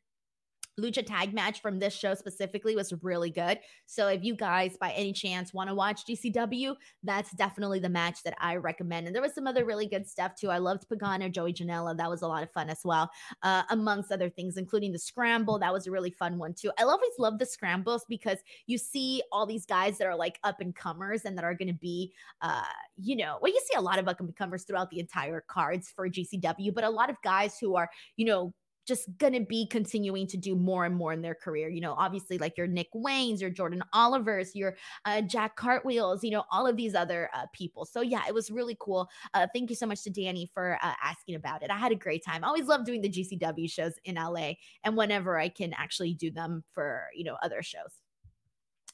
lucha 0.80 1.04
tag 1.04 1.32
match 1.32 1.60
from 1.60 1.78
this 1.78 1.94
show 1.94 2.14
specifically 2.14 2.76
was 2.76 2.92
really 3.02 3.30
good. 3.30 3.58
So 3.86 4.08
if 4.08 4.22
you 4.22 4.34
guys 4.34 4.76
by 4.76 4.90
any 4.92 5.12
chance 5.12 5.54
want 5.54 5.68
to 5.68 5.74
watch 5.74 6.06
GCW, 6.06 6.74
that's 7.02 7.32
definitely 7.32 7.78
the 7.78 7.88
match 7.88 8.22
that 8.24 8.34
I 8.40 8.56
recommend. 8.56 9.06
And 9.06 9.14
there 9.14 9.22
was 9.22 9.34
some 9.34 9.46
other 9.46 9.64
really 9.64 9.86
good 9.86 10.06
stuff 10.06 10.34
too. 10.34 10.50
I 10.50 10.58
loved 10.58 10.86
Pagano, 10.88 11.32
Joey 11.32 11.52
Janela. 11.52 11.96
That 11.96 12.10
was 12.10 12.22
a 12.22 12.28
lot 12.28 12.42
of 12.42 12.50
fun 12.50 12.68
as 12.68 12.80
well, 12.84 13.10
uh, 13.42 13.62
amongst 13.70 14.12
other 14.12 14.28
things, 14.28 14.56
including 14.56 14.92
the 14.92 14.98
scramble. 14.98 15.58
That 15.58 15.72
was 15.72 15.86
a 15.86 15.90
really 15.90 16.10
fun 16.10 16.38
one 16.38 16.54
too. 16.54 16.70
I 16.78 16.82
always 16.82 17.12
love 17.18 17.38
the 17.38 17.46
scrambles 17.46 18.04
because 18.08 18.38
you 18.66 18.78
see 18.78 19.22
all 19.32 19.46
these 19.46 19.66
guys 19.66 19.98
that 19.98 20.06
are 20.06 20.16
like 20.16 20.38
up 20.44 20.60
and 20.60 20.74
comers 20.74 21.24
and 21.24 21.36
that 21.38 21.44
are 21.44 21.54
going 21.54 21.68
to 21.68 21.74
be, 21.74 22.12
uh, 22.42 22.62
you 22.96 23.16
know, 23.16 23.38
well, 23.40 23.52
you 23.52 23.60
see 23.70 23.76
a 23.76 23.82
lot 23.82 23.98
of 23.98 24.08
up 24.08 24.20
and 24.20 24.34
comers 24.36 24.64
throughout 24.64 24.90
the 24.90 25.00
entire 25.00 25.42
cards 25.46 25.92
for 25.94 26.08
GCW, 26.08 26.74
but 26.74 26.84
a 26.84 26.90
lot 26.90 27.10
of 27.10 27.16
guys 27.22 27.58
who 27.58 27.76
are, 27.76 27.88
you 28.16 28.26
know, 28.26 28.52
just 28.86 29.08
to 29.18 29.40
be 29.40 29.66
continuing 29.66 30.26
to 30.28 30.36
do 30.36 30.54
more 30.54 30.84
and 30.84 30.94
more 30.94 31.12
in 31.12 31.20
their 31.20 31.34
career. 31.34 31.68
You 31.68 31.80
know, 31.80 31.94
obviously, 31.94 32.38
like 32.38 32.56
your 32.56 32.66
Nick 32.66 32.88
Waynes, 32.94 33.40
your 33.40 33.50
Jordan 33.50 33.82
Olivers, 33.94 34.54
your 34.54 34.76
uh, 35.04 35.20
Jack 35.22 35.56
Cartwheels, 35.56 36.22
you 36.22 36.30
know, 36.30 36.44
all 36.50 36.66
of 36.66 36.76
these 36.76 36.94
other 36.94 37.28
uh, 37.34 37.46
people. 37.52 37.84
So, 37.84 38.00
yeah, 38.00 38.22
it 38.28 38.34
was 38.34 38.50
really 38.50 38.76
cool. 38.80 39.08
Uh, 39.34 39.46
thank 39.52 39.70
you 39.70 39.76
so 39.76 39.86
much 39.86 40.02
to 40.04 40.10
Danny 40.10 40.50
for 40.54 40.78
uh, 40.82 40.92
asking 41.02 41.34
about 41.34 41.62
it. 41.62 41.70
I 41.70 41.76
had 41.76 41.92
a 41.92 41.96
great 41.96 42.24
time. 42.24 42.44
I 42.44 42.48
always 42.48 42.66
love 42.66 42.84
doing 42.84 43.02
the 43.02 43.10
GCW 43.10 43.70
shows 43.70 43.94
in 44.04 44.14
LA 44.14 44.52
and 44.84 44.96
whenever 44.96 45.38
I 45.38 45.48
can 45.48 45.72
actually 45.74 46.14
do 46.14 46.30
them 46.30 46.62
for, 46.72 47.06
you 47.14 47.24
know, 47.24 47.36
other 47.42 47.62
shows. 47.62 48.00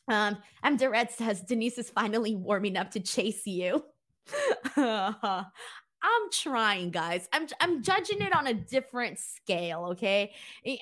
Um, 0.09 0.38
M. 0.64 0.76
Durret 0.76 1.12
says 1.12 1.43
Denise 1.43 1.78
is 1.78 1.90
finally 1.90 2.34
warming 2.34 2.76
up 2.76 2.90
to 2.93 3.01
Chase 3.01 3.47
U. 3.47 3.84
I'm 6.03 6.30
trying, 6.32 6.90
guys. 6.90 7.28
I'm 7.32 7.46
I'm 7.61 7.82
judging 7.82 8.22
it 8.22 8.34
on 8.34 8.48
a 8.48 8.55
different 8.55 9.18
scale, 9.18 9.86
okay? 9.92 10.32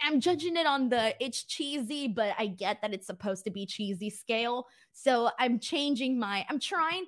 I'm 0.02 0.20
judging 0.20 0.56
it 0.56 0.66
on 0.66 0.88
the 0.88 1.14
it's 1.22 1.44
cheesy, 1.44 2.08
but 2.08 2.34
I 2.38 2.46
get 2.46 2.80
that 2.80 2.94
it's 2.94 3.06
supposed 3.06 3.44
to 3.44 3.50
be 3.50 3.66
cheesy 3.66 4.08
scale. 4.08 4.66
So 4.92 5.30
I'm 5.38 5.58
changing 5.58 6.18
my 6.18 6.46
I'm 6.48 6.58
trying. 6.58 7.04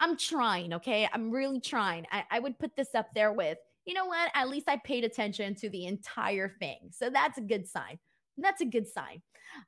I'm 0.00 0.16
trying, 0.16 0.74
okay? 0.74 1.08
I'm 1.12 1.30
really 1.30 1.60
trying. 1.60 2.04
I, 2.10 2.24
I 2.30 2.38
would 2.40 2.58
put 2.58 2.76
this 2.76 2.94
up 2.94 3.06
there 3.14 3.32
with, 3.32 3.58
you 3.86 3.94
know 3.94 4.06
what? 4.06 4.30
At 4.34 4.48
least 4.48 4.68
I 4.68 4.76
paid 4.78 5.04
attention 5.04 5.54
to 5.56 5.70
the 5.70 5.86
entire 5.86 6.56
thing. 6.58 6.90
So 6.90 7.10
that's 7.10 7.38
a 7.38 7.42
good 7.42 7.66
sign. 7.66 7.98
That's 8.36 8.60
a 8.60 8.66
good 8.66 8.88
sign. 8.88 9.22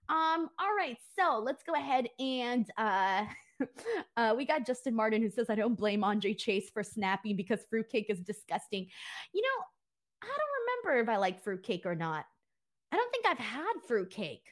Um, 0.09 0.51
all 0.59 0.75
right, 0.77 0.97
so 1.19 1.39
let's 1.39 1.63
go 1.63 1.75
ahead 1.75 2.09
and 2.19 2.69
uh 2.77 3.25
uh, 4.17 4.35
we 4.37 4.45
got 4.45 4.67
Justin 4.67 4.95
Martin 4.95 5.23
who 5.23 5.31
says, 5.31 5.51
I 5.51 5.55
don't 5.55 5.77
blame 5.77 6.05
Andre 6.05 6.35
Chase 6.35 6.71
for 6.71 6.83
snapping 6.83 7.37
because 7.37 7.61
fruitcake 7.69 8.11
is 8.11 8.21
disgusting. 8.21 8.87
You 9.33 9.43
know, 9.43 9.65
I 10.23 10.27
don't 10.27 10.87
remember 10.87 11.03
if 11.03 11.15
I 11.15 11.19
like 11.19 11.43
fruitcake 11.43 11.87
or 11.87 11.95
not. 11.95 12.25
I 12.93 12.97
don't 12.97 13.11
think 13.11 13.27
I've 13.27 13.39
had 13.39 13.73
fruitcake. 13.87 14.45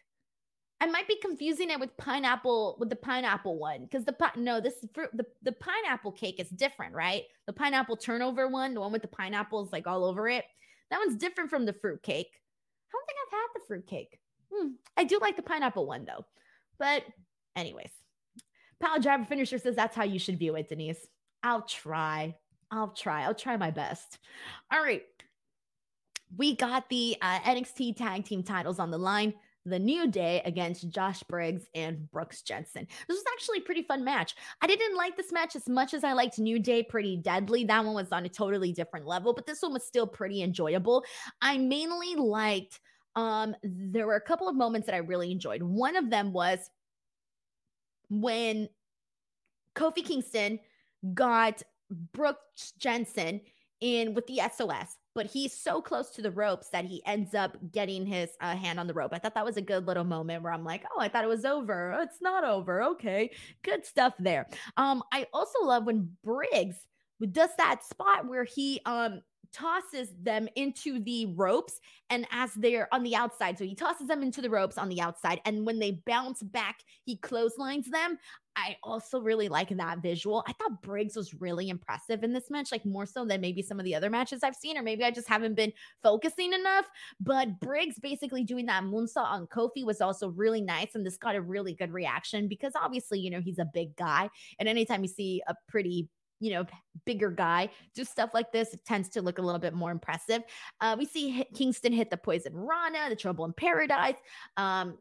I 0.80 0.86
might 0.86 1.08
be 1.08 1.16
confusing 1.22 1.70
it 1.70 1.80
with 1.80 1.96
pineapple 1.96 2.76
with 2.78 2.90
the 2.90 2.96
pineapple 2.96 3.58
one 3.58 3.84
because 3.84 4.04
the 4.04 4.14
no 4.36 4.60
this 4.60 4.84
fruit 4.92 5.08
the, 5.14 5.24
the 5.42 5.52
pineapple 5.52 6.12
cake 6.12 6.40
is 6.40 6.48
different, 6.50 6.94
right? 6.94 7.22
The 7.46 7.52
pineapple 7.52 7.96
turnover 7.96 8.48
one, 8.48 8.74
the 8.74 8.80
one 8.80 8.92
with 8.92 9.02
the 9.02 9.08
pineapples 9.08 9.72
like 9.72 9.86
all 9.86 10.04
over 10.04 10.28
it, 10.28 10.44
that 10.90 10.98
one's 10.98 11.16
different 11.16 11.48
from 11.48 11.64
the 11.64 11.72
fruit 11.72 12.02
cake. 12.02 12.28
I 12.32 12.92
don't 12.92 13.06
think 13.06 13.18
I've 13.22 13.32
had 13.32 13.46
the 13.54 13.66
fruit 13.66 13.86
cake. 13.86 14.18
Hmm. 14.52 14.68
I 14.96 15.04
do 15.04 15.18
like 15.20 15.36
the 15.36 15.42
pineapple 15.42 15.86
one 15.86 16.04
though, 16.04 16.26
but 16.78 17.04
anyways, 17.56 17.90
Pal 18.84 19.00
Driver 19.00 19.24
Finisher 19.24 19.58
says 19.58 19.74
that's 19.74 19.96
how 19.96 20.04
you 20.04 20.18
should 20.18 20.38
view 20.38 20.56
it, 20.56 20.68
Denise. 20.68 21.06
I'll 21.42 21.62
try. 21.62 22.36
I'll 22.70 22.90
try. 22.90 23.22
I'll 23.24 23.34
try 23.34 23.56
my 23.56 23.70
best. 23.70 24.18
All 24.70 24.82
right. 24.82 25.02
We 26.36 26.56
got 26.56 26.88
the 26.90 27.16
uh, 27.22 27.38
NXT 27.40 27.96
tag 27.96 28.24
team 28.24 28.42
titles 28.42 28.78
on 28.78 28.90
the 28.90 28.98
line. 28.98 29.34
The 29.64 29.78
New 29.78 30.10
Day 30.10 30.42
against 30.44 30.90
Josh 30.90 31.22
Briggs 31.22 31.64
and 31.74 32.10
Brooks 32.10 32.42
Jensen. 32.42 32.86
This 33.08 33.16
was 33.16 33.24
actually 33.32 33.58
a 33.58 33.62
pretty 33.62 33.84
fun 33.84 34.04
match. 34.04 34.34
I 34.60 34.66
didn't 34.66 34.94
like 34.94 35.16
this 35.16 35.32
match 35.32 35.56
as 35.56 35.66
much 35.66 35.94
as 35.94 36.04
I 36.04 36.12
liked 36.12 36.38
New 36.38 36.58
Day 36.58 36.82
Pretty 36.82 37.16
Deadly. 37.16 37.64
That 37.64 37.82
one 37.82 37.94
was 37.94 38.12
on 38.12 38.26
a 38.26 38.28
totally 38.28 38.74
different 38.74 39.06
level, 39.06 39.32
but 39.32 39.46
this 39.46 39.62
one 39.62 39.72
was 39.72 39.86
still 39.86 40.06
pretty 40.06 40.42
enjoyable. 40.42 41.02
I 41.40 41.56
mainly 41.56 42.16
liked 42.16 42.80
um 43.16 43.54
there 43.62 44.06
were 44.06 44.16
a 44.16 44.20
couple 44.20 44.48
of 44.48 44.56
moments 44.56 44.86
that 44.86 44.94
I 44.94 44.98
really 44.98 45.30
enjoyed. 45.32 45.62
One 45.62 45.96
of 45.96 46.10
them 46.10 46.32
was 46.32 46.68
when 48.08 48.68
Kofi 49.74 50.04
Kingston 50.04 50.60
got 51.12 51.62
Brooks 52.12 52.72
Jensen 52.78 53.40
in 53.80 54.14
with 54.14 54.26
the 54.26 54.40
SOS, 54.54 54.96
but 55.14 55.26
he's 55.26 55.52
so 55.52 55.82
close 55.82 56.10
to 56.10 56.22
the 56.22 56.30
ropes 56.30 56.70
that 56.70 56.84
he 56.84 57.02
ends 57.06 57.34
up 57.34 57.56
getting 57.72 58.06
his 58.06 58.30
uh, 58.40 58.56
hand 58.56 58.80
on 58.80 58.86
the 58.86 58.94
rope. 58.94 59.12
I 59.12 59.18
thought 59.18 59.34
that 59.34 59.44
was 59.44 59.56
a 59.56 59.62
good 59.62 59.86
little 59.86 60.04
moment 60.04 60.42
where 60.42 60.52
I'm 60.52 60.64
like, 60.64 60.84
oh, 60.94 61.00
I 61.00 61.08
thought 61.08 61.24
it 61.24 61.28
was 61.28 61.44
over. 61.44 61.98
It's 62.00 62.22
not 62.22 62.44
over. 62.44 62.82
Okay, 62.82 63.30
good 63.62 63.84
stuff 63.84 64.14
there. 64.18 64.48
Um, 64.76 65.02
I 65.12 65.26
also 65.32 65.62
love 65.62 65.84
when 65.84 66.10
Briggs 66.24 66.76
does 67.30 67.50
that 67.58 67.84
spot 67.84 68.26
where 68.26 68.44
he 68.44 68.80
um 68.86 69.22
tosses 69.54 70.08
them 70.22 70.48
into 70.56 70.98
the 71.00 71.26
ropes 71.26 71.80
and 72.10 72.26
as 72.32 72.52
they're 72.54 72.92
on 72.92 73.02
the 73.02 73.14
outside. 73.14 73.56
So 73.56 73.64
he 73.64 73.74
tosses 73.74 74.08
them 74.08 74.22
into 74.22 74.42
the 74.42 74.50
ropes 74.50 74.76
on 74.76 74.88
the 74.88 75.00
outside 75.00 75.40
and 75.44 75.64
when 75.64 75.78
they 75.78 76.02
bounce 76.06 76.42
back 76.42 76.80
he 77.04 77.16
clotheslines 77.16 77.88
them. 77.88 78.18
I 78.56 78.76
also 78.84 79.20
really 79.20 79.48
like 79.48 79.70
that 79.70 79.98
visual. 79.98 80.44
I 80.46 80.52
thought 80.52 80.80
briggs 80.82 81.16
was 81.16 81.34
really 81.34 81.70
impressive 81.70 82.22
in 82.22 82.32
this 82.32 82.50
match 82.50 82.70
like 82.70 82.84
more 82.86 83.06
so 83.06 83.24
than 83.24 83.40
maybe 83.40 83.62
some 83.62 83.80
of 83.80 83.84
the 83.84 83.96
other 83.96 84.10
matches 84.10 84.42
i've 84.42 84.54
seen 84.54 84.78
or 84.78 84.82
maybe 84.82 85.02
i 85.02 85.10
just 85.10 85.28
haven't 85.28 85.54
been 85.54 85.72
focusing 86.02 86.52
enough. 86.52 86.86
But 87.20 87.60
briggs 87.60 87.98
basically 87.98 88.44
doing 88.44 88.66
that 88.66 88.84
moonsault 88.84 89.26
on 89.26 89.46
kofi 89.46 89.84
was 89.84 90.00
also 90.00 90.28
really 90.28 90.60
nice 90.60 90.94
and 90.94 91.06
this 91.06 91.16
got 91.16 91.36
a 91.36 91.40
really 91.40 91.74
good 91.74 91.92
reaction 91.92 92.48
because 92.48 92.72
obviously 92.74 93.20
you 93.20 93.30
know 93.30 93.40
he's 93.40 93.58
a 93.58 93.70
big 93.72 93.94
guy 93.96 94.28
and 94.58 94.68
anytime 94.68 95.02
you 95.02 95.08
see 95.08 95.42
a 95.46 95.54
pretty 95.68 96.08
you 96.44 96.52
know, 96.52 96.66
bigger 97.06 97.30
guy 97.30 97.70
do 97.94 98.04
stuff 98.04 98.30
like 98.34 98.52
this, 98.52 98.74
it 98.74 98.84
tends 98.84 99.08
to 99.08 99.22
look 99.22 99.38
a 99.38 99.42
little 99.42 99.58
bit 99.58 99.72
more 99.72 99.90
impressive. 99.90 100.42
Uh, 100.80 100.94
we 100.98 101.06
see 101.06 101.44
Kingston 101.54 101.92
hit 101.92 102.10
the 102.10 102.16
poison 102.18 102.52
Rana, 102.54 103.08
the 103.08 103.16
trouble 103.16 103.46
in 103.46 103.54
paradise. 103.54 104.16
Um, 104.58 104.98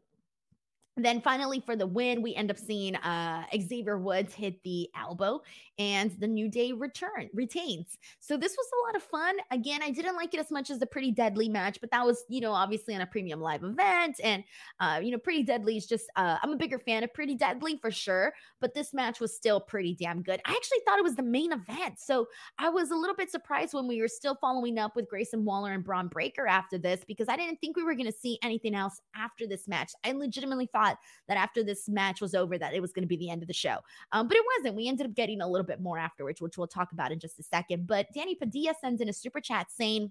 then 0.96 1.20
finally, 1.20 1.60
for 1.60 1.74
the 1.74 1.86
win, 1.86 2.22
we 2.22 2.34
end 2.34 2.50
up 2.50 2.58
seeing 2.58 2.94
uh, 2.96 3.44
Xavier 3.52 3.98
Woods 3.98 4.32
hit 4.32 4.62
the 4.62 4.88
elbow, 4.96 5.42
and 5.76 6.12
the 6.20 6.28
New 6.28 6.48
Day 6.48 6.70
return 6.70 7.28
retains. 7.34 7.98
So 8.20 8.36
this 8.36 8.56
was 8.56 8.66
a 8.72 8.86
lot 8.86 8.96
of 8.96 9.02
fun. 9.02 9.36
Again, 9.50 9.82
I 9.82 9.90
didn't 9.90 10.14
like 10.14 10.34
it 10.34 10.40
as 10.40 10.52
much 10.52 10.70
as 10.70 10.78
the 10.78 10.86
Pretty 10.86 11.10
Deadly 11.10 11.48
match, 11.48 11.78
but 11.80 11.90
that 11.90 12.06
was, 12.06 12.24
you 12.28 12.40
know, 12.40 12.52
obviously 12.52 12.94
on 12.94 13.00
a 13.00 13.06
premium 13.06 13.40
live 13.40 13.64
event, 13.64 14.20
and 14.22 14.44
uh, 14.78 15.00
you 15.02 15.10
know, 15.10 15.18
Pretty 15.18 15.42
Deadly 15.42 15.76
is 15.76 15.86
just 15.86 16.06
uh, 16.14 16.38
I'm 16.42 16.52
a 16.52 16.56
bigger 16.56 16.78
fan 16.78 17.02
of 17.02 17.12
Pretty 17.12 17.34
Deadly 17.34 17.76
for 17.78 17.90
sure, 17.90 18.32
but 18.60 18.72
this 18.72 18.94
match 18.94 19.18
was 19.18 19.34
still 19.34 19.58
pretty 19.58 19.96
damn 19.98 20.22
good. 20.22 20.40
I 20.44 20.50
actually 20.52 20.78
thought 20.86 21.00
it 21.00 21.04
was 21.04 21.16
the 21.16 21.24
main 21.24 21.52
event, 21.52 21.98
so 21.98 22.28
I 22.58 22.68
was 22.68 22.92
a 22.92 22.96
little 22.96 23.16
bit 23.16 23.32
surprised 23.32 23.74
when 23.74 23.88
we 23.88 24.00
were 24.00 24.06
still 24.06 24.36
following 24.40 24.78
up 24.78 24.94
with 24.94 25.08
Grayson 25.08 25.44
Waller 25.44 25.72
and 25.72 25.82
Bron 25.82 26.06
Breakker 26.06 26.46
after 26.46 26.78
this 26.78 27.00
because 27.04 27.28
I 27.28 27.36
didn't 27.36 27.60
think 27.60 27.76
we 27.76 27.82
were 27.82 27.94
going 27.94 28.06
to 28.06 28.16
see 28.16 28.38
anything 28.44 28.76
else 28.76 29.00
after 29.16 29.48
this 29.48 29.66
match. 29.66 29.90
I 30.04 30.12
legitimately 30.12 30.66
thought 30.72 30.83
thought 30.84 30.98
that 31.28 31.36
after 31.36 31.62
this 31.62 31.88
match 31.88 32.20
was 32.20 32.34
over, 32.34 32.58
that 32.58 32.74
it 32.74 32.80
was 32.80 32.92
going 32.92 33.02
to 33.02 33.08
be 33.08 33.16
the 33.16 33.30
end 33.30 33.42
of 33.42 33.48
the 33.48 33.54
show. 33.54 33.78
Um, 34.12 34.28
but 34.28 34.36
it 34.36 34.44
wasn't. 34.58 34.76
We 34.76 34.88
ended 34.88 35.06
up 35.06 35.14
getting 35.14 35.40
a 35.40 35.48
little 35.48 35.66
bit 35.66 35.80
more 35.80 35.98
afterwards, 35.98 36.40
which 36.40 36.58
we'll 36.58 36.66
talk 36.66 36.92
about 36.92 37.12
in 37.12 37.18
just 37.18 37.38
a 37.38 37.42
second. 37.42 37.86
But 37.86 38.06
Danny 38.14 38.34
Padilla 38.34 38.74
sends 38.80 39.00
in 39.00 39.08
a 39.08 39.12
super 39.12 39.40
chat 39.40 39.68
saying, 39.70 40.10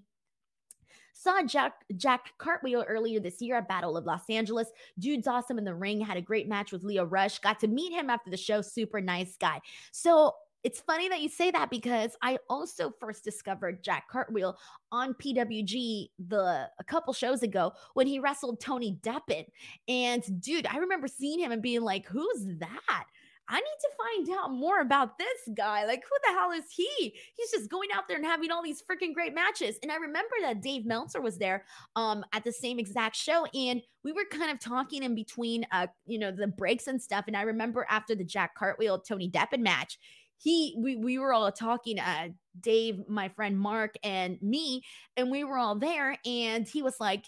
Saw 1.16 1.42
Jack 1.44 1.84
Jack 1.96 2.32
Cartwheel 2.38 2.84
earlier 2.88 3.20
this 3.20 3.40
year 3.40 3.56
at 3.56 3.68
Battle 3.68 3.96
of 3.96 4.04
Los 4.04 4.28
Angeles. 4.28 4.68
Dude's 4.98 5.28
awesome 5.28 5.58
in 5.58 5.64
the 5.64 5.74
ring. 5.74 6.00
Had 6.00 6.16
a 6.16 6.20
great 6.22 6.48
match 6.48 6.72
with 6.72 6.82
Leo 6.82 7.04
Rush. 7.04 7.38
Got 7.38 7.60
to 7.60 7.68
meet 7.68 7.92
him 7.92 8.10
after 8.10 8.30
the 8.30 8.36
show. 8.36 8.60
Super 8.60 9.00
nice 9.00 9.36
guy. 9.36 9.60
So 9.92 10.34
it's 10.64 10.80
funny 10.80 11.08
that 11.10 11.20
you 11.20 11.28
say 11.28 11.50
that 11.50 11.70
because 11.70 12.16
I 12.22 12.38
also 12.48 12.92
first 12.98 13.22
discovered 13.22 13.84
Jack 13.84 14.04
Cartwheel 14.10 14.56
on 14.90 15.14
PWG 15.14 16.08
the 16.26 16.70
a 16.78 16.84
couple 16.84 17.12
shows 17.12 17.42
ago 17.42 17.72
when 17.92 18.06
he 18.06 18.18
wrestled 18.18 18.60
Tony 18.60 18.98
Deppen. 19.02 19.44
And 19.88 20.40
dude, 20.40 20.66
I 20.66 20.78
remember 20.78 21.06
seeing 21.06 21.38
him 21.38 21.52
and 21.52 21.62
being 21.62 21.82
like, 21.82 22.06
"Who's 22.06 22.46
that?" 22.58 23.04
I 23.46 23.56
need 23.56 23.62
to 23.62 24.26
find 24.26 24.38
out 24.40 24.52
more 24.52 24.80
about 24.80 25.18
this 25.18 25.54
guy. 25.54 25.84
Like, 25.84 26.02
who 26.02 26.16
the 26.26 26.38
hell 26.38 26.50
is 26.52 26.64
he? 26.74 27.14
He's 27.34 27.50
just 27.50 27.70
going 27.70 27.90
out 27.94 28.08
there 28.08 28.16
and 28.16 28.24
having 28.24 28.50
all 28.50 28.62
these 28.62 28.82
freaking 28.82 29.12
great 29.12 29.34
matches. 29.34 29.76
And 29.82 29.92
I 29.92 29.96
remember 29.96 30.34
that 30.42 30.62
Dave 30.62 30.86
Meltzer 30.86 31.20
was 31.20 31.36
there 31.36 31.64
um, 31.94 32.24
at 32.32 32.44
the 32.44 32.52
same 32.52 32.78
exact 32.78 33.16
show. 33.16 33.44
And 33.54 33.82
we 34.02 34.12
were 34.12 34.24
kind 34.30 34.50
of 34.50 34.60
talking 34.60 35.02
in 35.02 35.14
between, 35.14 35.66
uh, 35.72 35.88
you 36.06 36.18
know, 36.18 36.30
the 36.30 36.46
breaks 36.46 36.86
and 36.86 37.00
stuff. 37.00 37.24
And 37.26 37.36
I 37.36 37.42
remember 37.42 37.86
after 37.90 38.14
the 38.14 38.24
Jack 38.24 38.56
Cartwheel 38.56 39.00
Tony 39.00 39.30
Deppen 39.30 39.60
match, 39.60 39.98
he 40.38 40.74
we, 40.78 40.96
we 40.96 41.18
were 41.18 41.32
all 41.32 41.50
talking 41.50 41.98
uh 41.98 42.28
dave 42.60 43.00
my 43.08 43.28
friend 43.30 43.58
mark 43.58 43.94
and 44.02 44.38
me 44.40 44.82
and 45.16 45.30
we 45.30 45.44
were 45.44 45.58
all 45.58 45.76
there 45.76 46.16
and 46.24 46.68
he 46.68 46.82
was 46.82 46.96
like 47.00 47.24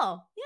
oh 0.00 0.22
yeah 0.36 0.44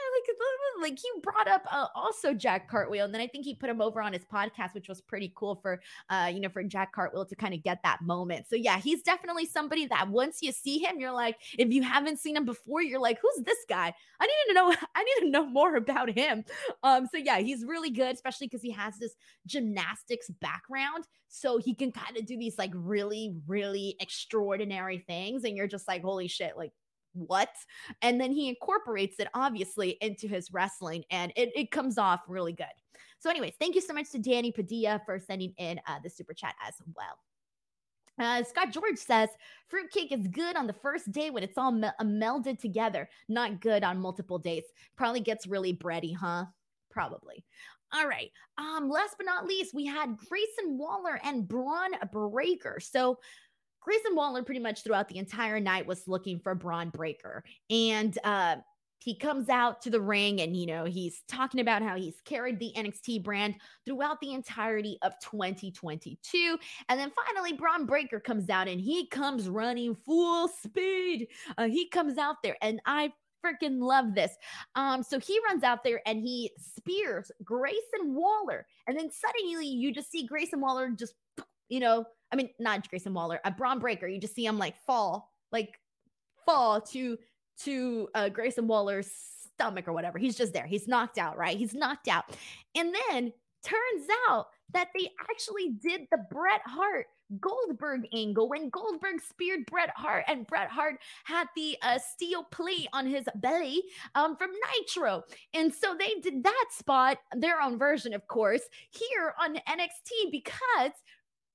like 0.81 0.91
like 0.91 0.99
he 0.99 1.09
brought 1.23 1.49
up 1.49 1.65
uh, 1.71 1.87
also 1.95 2.35
jack 2.35 2.69
cartwheel 2.69 3.05
and 3.05 3.15
then 3.15 3.21
i 3.21 3.27
think 3.27 3.45
he 3.45 3.55
put 3.55 3.71
him 3.71 3.81
over 3.81 4.01
on 4.01 4.13
his 4.13 4.25
podcast 4.25 4.75
which 4.75 4.89
was 4.89 5.01
pretty 5.01 5.33
cool 5.37 5.57
for 5.63 5.81
uh 6.11 6.31
you 6.33 6.41
know 6.41 6.49
for 6.49 6.63
jack 6.63 6.93
cartwheel 6.93 7.25
to 7.25 7.37
kind 7.37 7.55
of 7.55 7.63
get 7.63 7.83
that 7.83 8.03
moment. 8.03 8.47
So 8.49 8.57
yeah 8.57 8.79
he's 8.79 9.03
definitely 9.03 9.47
somebody 9.47 9.87
that 9.87 10.09
once 10.09 10.39
you 10.43 10.53
see 10.53 10.79
him 10.79 10.99
you're 10.99 11.13
like 11.13 11.37
if 11.59 11.73
you 11.73 11.83
haven't 11.83 12.19
seen 12.19 12.37
him 12.37 12.45
before 12.45 12.83
you're 12.83 13.01
like 13.01 13.19
who's 13.21 13.45
this 13.45 13.59
guy? 13.69 13.95
I 14.21 14.27
need 14.27 14.45
to 14.49 14.55
know 14.55 14.75
i 14.95 15.05
need 15.05 15.27
to 15.27 15.31
know 15.31 15.47
more 15.47 15.77
about 15.77 16.11
him. 16.11 16.45
Um 16.83 17.07
so 17.11 17.19
yeah 17.19 17.39
he's 17.39 17.65
really 17.65 17.91
good 17.91 18.15
especially 18.15 18.47
because 18.47 18.63
he 18.63 18.73
has 18.73 18.99
this 18.99 19.15
gymnastics 19.47 20.31
background 20.41 21.05
so 21.29 21.59
he 21.59 21.75
can 21.75 21.93
kind 21.93 22.17
of 22.17 22.27
do 22.27 22.37
these 22.37 22.59
like 22.59 22.71
really 22.75 23.35
really 23.47 23.97
extraordinary 24.01 24.99
things 24.99 25.45
and 25.45 25.57
you're 25.57 25.67
just 25.69 25.89
like 25.89 26.03
holy 26.03 26.29
shit 26.29 26.57
like 26.57 26.73
what? 27.15 27.51
And 28.03 28.21
then 28.21 28.33
he 28.33 28.49
incorporates 28.49 29.19
it 29.19 29.29
obviously 29.35 29.97
into 30.01 30.29
his 30.29 30.53
wrestling 30.53 31.05
and 31.11 31.33
it, 31.37 31.53
it 31.55 31.71
comes 31.71 31.99
off 31.99 32.21
really 32.29 32.53
good. 32.53 32.67
So, 33.19 33.31
anyways, 33.31 33.55
thank 33.59 33.75
you 33.75 33.81
so 33.81 33.95
much 33.95 34.11
to 34.11 34.19
Danny 34.19 34.53
Padilla 34.53 35.01
for 35.07 35.19
sending 35.19 35.55
in 35.57 35.81
uh, 35.87 35.99
the 36.03 36.11
super 36.11 36.35
chat 36.35 36.55
as 36.67 36.75
well. 36.95 37.19
Uh, 38.19 38.45
Scott 38.45 38.71
George 38.71 38.99
says 38.99 39.29
fruitcake 39.69 40.13
is 40.13 40.29
good 40.29 40.57
on 40.57 40.67
the 40.67 40.73
first 40.73 41.11
day 41.11 41.31
when 41.31 41.43
it's 41.43 41.59
all 41.59 41.73
me- 41.73 41.89
uh, 41.99 42.05
melded 42.05 42.61
together, 42.61 43.09
not 43.29 43.61
good 43.61 43.83
on 43.83 43.99
multiple 43.99 44.39
days. 44.39 44.65
Probably 44.97 45.21
gets 45.21 45.47
really 45.47 45.75
bready, 45.75 46.15
huh? 46.15 46.45
Probably. 46.91 47.45
All 47.93 48.09
right. 48.09 48.31
Um, 48.59 48.89
last 48.89 49.15
but 49.17 49.27
not 49.27 49.47
least, 49.47 49.75
we 49.75 49.87
had 49.87 50.17
Grayson 50.17 50.79
Waller 50.79 51.21
and 51.23 51.47
Bron 51.47 51.91
Breakker. 52.13 52.81
So 52.81 53.19
Grayson 53.85 54.15
Waller 54.15 54.43
pretty 54.43 54.61
much 54.61 54.83
throughout 54.83 55.09
the 55.09 55.19
entire 55.19 55.61
night 55.61 55.87
was 55.87 56.09
looking 56.09 56.41
for 56.41 56.55
Bron 56.55 56.89
Breakker. 56.89 57.45
And 57.71 58.19
uh, 58.25 58.57
he 58.99 59.15
comes 59.15 59.51
out 59.51 59.83
to 59.83 59.91
the 59.91 60.01
ring 60.01 60.41
and, 60.41 60.57
you 60.57 60.65
know, 60.65 60.85
he's 60.85 61.23
talking 61.29 61.61
about 61.61 61.83
how 61.83 61.95
he's 61.95 62.21
carried 62.25 62.59
the 62.59 62.73
NXT 62.75 63.23
brand 63.23 63.57
throughout 63.85 64.19
the 64.23 64.33
entirety 64.33 64.99
of 65.03 65.13
2022. 65.21 66.59
And 66.89 66.99
then 66.99 67.13
finally, 67.27 67.53
Bron 67.53 67.85
Breakker 67.85 68.19
comes 68.19 68.49
out 68.49 68.67
and 68.67 68.81
he 68.81 69.07
comes 69.09 69.49
running 69.49 69.95
full 69.95 70.49
speed. 70.49 71.29
Uh, 71.59 71.67
he 71.67 71.89
comes 71.91 72.17
out 72.17 72.37
there 72.43 72.57
and 72.63 72.81
I 72.87 73.13
freaking 73.45 73.83
love 73.83 74.15
this. 74.15 74.33
Um, 74.75 75.03
so 75.03 75.21
he 75.21 75.39
runs 75.47 75.65
out 75.65 75.85
there 75.85 76.01
and 76.07 76.21
he 76.21 76.51
spears 76.57 77.31
Grayson 77.45 78.15
Waller. 78.15 78.67
And 78.87 78.99
then 78.99 79.11
suddenly 79.11 79.69
you 79.69 79.93
just 79.93 80.11
see 80.11 80.27
Grayson 80.27 80.63
Waller 80.63 80.89
just, 80.91 81.15
you 81.69 81.81
know, 81.81 82.07
I 82.35 82.37
mean, 82.37 82.51
not 82.59 82.89
Grayson 82.91 83.15
Waller, 83.15 83.39
a 83.45 83.51
Bron 83.53 83.79
Breakker. 83.79 84.09
You 84.09 84.19
just 84.19 84.35
see 84.35 84.45
him 84.45 84.59
like 84.59 84.75
fall, 84.85 85.31
like 85.53 85.79
fall 86.45 86.81
to 86.81 87.17
to 87.63 88.09
uh, 88.17 88.29
Grayson 88.29 88.67
Waller's 88.67 89.09
stomach 89.55 89.87
or 89.87 89.93
whatever. 89.93 90.19
He's 90.19 90.37
just 90.37 90.53
there. 90.53 90.67
He's 90.67 90.89
knocked 90.89 91.17
out, 91.17 91.39
right? 91.39 91.57
He's 91.57 91.75
knocked 91.75 92.09
out. 92.09 92.25
And 92.75 92.93
then 93.09 93.33
turns 93.63 94.09
out 94.29 94.49
that 94.73 94.89
they 94.99 95.09
actually 95.31 95.77
did 95.81 96.09
the 96.11 96.19
Bret 96.29 96.61
Hart 96.67 97.07
Goldberg 97.41 98.07
angle 98.13 98.49
when 98.49 98.69
Goldberg 98.69 99.21
speared 99.21 99.67
Bret 99.67 99.91
Hart 99.95 100.25
and 100.27 100.47
Bret 100.47 100.69
Hart 100.69 100.97
had 101.25 101.47
the 101.55 101.77
uh, 101.83 101.99
steel 101.99 102.45
plate 102.45 102.89
on 102.93 103.07
his 103.07 103.25
belly 103.37 103.83
um, 104.15 104.37
from 104.37 104.51
Nitro. 104.51 105.23
And 105.55 105.73
so 105.73 105.97
they 105.99 106.21
did 106.21 106.43
that 106.43 106.67
spot, 106.71 107.19
their 107.37 107.61
own 107.63 107.79
version, 107.79 108.13
of 108.13 108.27
course, 108.27 108.63
here 108.91 109.35
on 109.41 109.55
NXT 109.55 110.31
because 110.33 110.93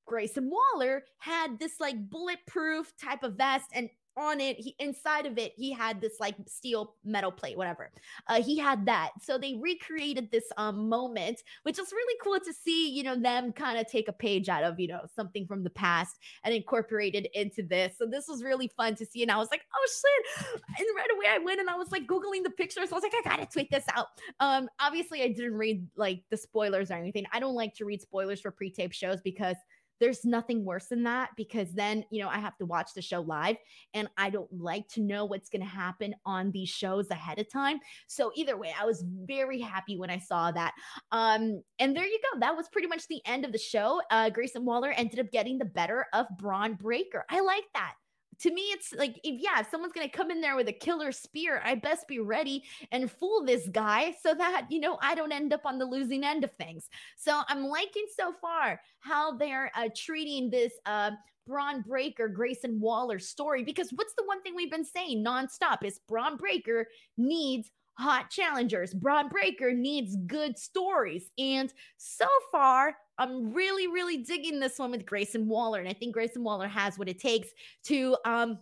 Grayson 0.10 0.50
Waller 0.50 1.04
had 1.20 1.60
this 1.60 1.80
like 1.80 2.10
bulletproof 2.10 2.92
type 2.98 3.22
of 3.24 3.36
vest 3.36 3.70
and 3.74 3.90
on 4.18 4.42
it 4.42 4.58
he 4.60 4.76
inside 4.80 5.26
of 5.26 5.38
it 5.38 5.54
he 5.56 5.72
had 5.72 6.02
this 6.02 6.20
like 6.20 6.36
steel 6.48 6.96
metal 7.06 7.32
plate 7.32 7.58
whatever. 7.58 7.90
Uh, 8.28 8.42
he 8.42 8.58
had 8.58 8.86
that. 8.86 9.12
So 9.22 9.38
they 9.38 9.58
recreated 9.62 10.32
this 10.32 10.46
um 10.58 10.90
moment 10.90 11.42
which 11.64 11.80
is 11.80 11.92
really 11.92 12.18
cool 12.22 12.40
to 12.40 12.54
see 12.54 12.90
you 12.90 13.04
know 13.04 13.16
them 13.16 13.54
kind 13.54 13.80
of 13.80 13.88
take 13.88 14.08
a 14.08 14.14
page 14.14 14.50
out 14.50 14.64
of 14.64 14.80
you 14.80 14.88
know 14.88 15.02
something 15.16 15.46
from 15.48 15.64
the 15.64 15.70
past 15.70 16.18
and 16.44 16.54
incorporated 16.54 17.28
into 17.34 17.64
this. 17.64 17.96
So 17.98 18.06
this 18.06 18.28
was 18.28 18.44
really 18.44 18.70
fun 18.76 18.96
to 18.96 19.06
see 19.06 19.22
and 19.22 19.32
i 19.32 19.38
was 19.38 19.50
like 19.52 19.62
oh 19.74 19.88
shit. 19.88 20.56
And 20.80 20.88
right 20.96 21.08
away 21.16 21.26
i 21.30 21.38
went 21.38 21.60
and 21.60 21.70
i 21.70 21.76
was 21.76 21.92
like 21.92 22.08
googling 22.08 22.44
the 22.44 22.50
pictures. 22.50 22.92
I 22.92 22.96
was 22.96 23.04
like 23.04 23.14
i 23.16 23.30
gotta 23.30 23.46
tweet 23.46 23.72
this 23.72 23.86
out. 23.96 24.08
Um 24.40 24.70
obviously 24.80 25.22
i 25.22 25.28
didn't 25.30 25.56
read 25.56 25.88
like 25.96 26.24
the 26.30 26.38
spoilers 26.38 26.92
or 26.92 26.96
anything. 26.96 27.26
I 27.32 27.40
don't 27.40 27.56
like 27.56 27.74
to 27.76 27.86
read 27.86 28.02
spoilers 28.02 28.42
for 28.42 28.52
pre-tape 28.52 28.94
shows 28.94 29.22
because 29.22 29.56
there's 30.00 30.26
nothing 30.26 30.66
worse 30.66 30.88
than 30.88 31.04
that 31.04 31.30
because 31.36 31.72
then, 31.74 32.04
you 32.10 32.22
know, 32.22 32.30
I 32.30 32.40
have 32.40 32.58
to 32.58 32.66
watch 32.66 32.94
the 32.94 33.02
show 33.02 33.22
live 33.22 33.58
and 33.94 34.08
I 34.18 34.30
don't 34.30 34.52
like 34.52 34.88
to 34.90 35.02
know 35.02 35.26
what's 35.26 35.50
going 35.50 35.62
to 35.62 35.68
happen 35.68 36.16
on 36.26 36.52
these 36.52 36.70
shows 36.70 37.10
ahead 37.10 37.40
of 37.40 37.52
time. 37.52 37.80
So 38.08 38.32
either 38.36 38.58
way, 38.58 38.74
I 38.80 38.86
was 38.86 39.04
very 39.26 39.60
happy 39.60 39.98
when 39.98 40.10
I 40.10 40.20
saw 40.20 40.52
that. 40.52 40.74
Um, 41.12 41.62
and 41.80 41.96
there 41.96 42.06
you 42.06 42.20
go. 42.34 42.40
That 42.40 42.56
was 42.56 42.70
pretty 42.70 42.88
much 42.88 43.08
the 43.08 43.22
end 43.26 43.46
of 43.46 43.52
the 43.52 43.58
show. 43.58 44.02
Uh, 44.12 44.30
Grayson 44.30 44.66
Waller 44.66 44.92
ended 44.92 45.20
up 45.20 45.32
getting 45.32 45.58
the 45.58 45.66
better 45.66 46.06
of 46.14 46.28
Bron 46.38 46.76
Breakker. 46.76 47.26
I 47.30 47.42
like 47.42 47.66
that 47.74 47.94
to 48.42 48.54
me, 48.54 48.62
it's 48.72 48.94
like 48.94 49.20
if 49.24 49.42
yeah, 49.42 49.60
if 49.60 49.70
someone's 49.70 49.94
gonna 49.94 50.10
come 50.10 50.32
in 50.32 50.42
there 50.42 50.56
with 50.56 50.68
a 50.68 50.74
killer 50.74 51.12
spear, 51.12 51.62
I 51.64 51.76
best 51.76 52.08
be 52.08 52.20
ready 52.20 52.64
and 52.92 53.12
fool 53.12 53.44
this 53.46 53.68
guy 53.68 54.16
so 54.22 54.34
that 54.34 54.68
you 54.70 54.80
know 54.80 54.98
I 55.02 55.16
don't 55.16 55.32
end 55.32 55.54
up 55.54 55.66
on 55.66 55.78
the 55.78 55.86
losing 55.86 56.24
end 56.24 56.44
of 56.44 56.52
things. 56.54 56.90
So 57.18 57.42
I'm 57.48 57.66
liking 57.66 58.06
so 58.16 58.34
far 58.42 58.80
how 59.00 59.38
they're 59.38 59.72
uh, 59.76 59.90
treating 59.96 60.50
this 60.50 60.74
uh, 60.86 61.12
Bron 61.48 61.82
Breakker, 61.82 62.28
Grayson 62.28 62.80
Waller 62.80 63.20
story 63.20 63.64
because 63.64 63.90
what's 63.92 64.14
the 64.16 64.26
one 64.26 64.42
thing 64.42 64.56
we've 64.56 64.72
been 64.72 64.86
saying 64.86 65.24
nonstop 65.26 65.84
is 65.84 66.00
Bron 66.08 66.38
Breakker 66.38 66.88
needs 67.18 67.72
hot 68.00 68.30
challengers. 68.30 68.94
Bron 68.94 69.28
Breakker 69.28 69.74
needs 69.74 70.16
good 70.26 70.58
stories. 70.58 71.30
And 71.38 71.72
so 71.98 72.28
far, 72.52 72.96
I'm 73.20 73.54
really, 73.54 73.88
really 73.88 74.18
digging 74.18 74.60
this 74.60 74.80
one 74.80 74.92
with 74.92 75.06
Grayson 75.06 75.48
Waller. 75.48 75.80
And 75.80 75.88
I 75.90 75.94
think 75.94 76.14
Grayson 76.14 76.44
Waller 76.44 76.68
has 76.68 76.98
what 76.98 77.10
it 77.10 77.20
takes 77.20 77.50
to 77.86 78.18
um 78.26 78.60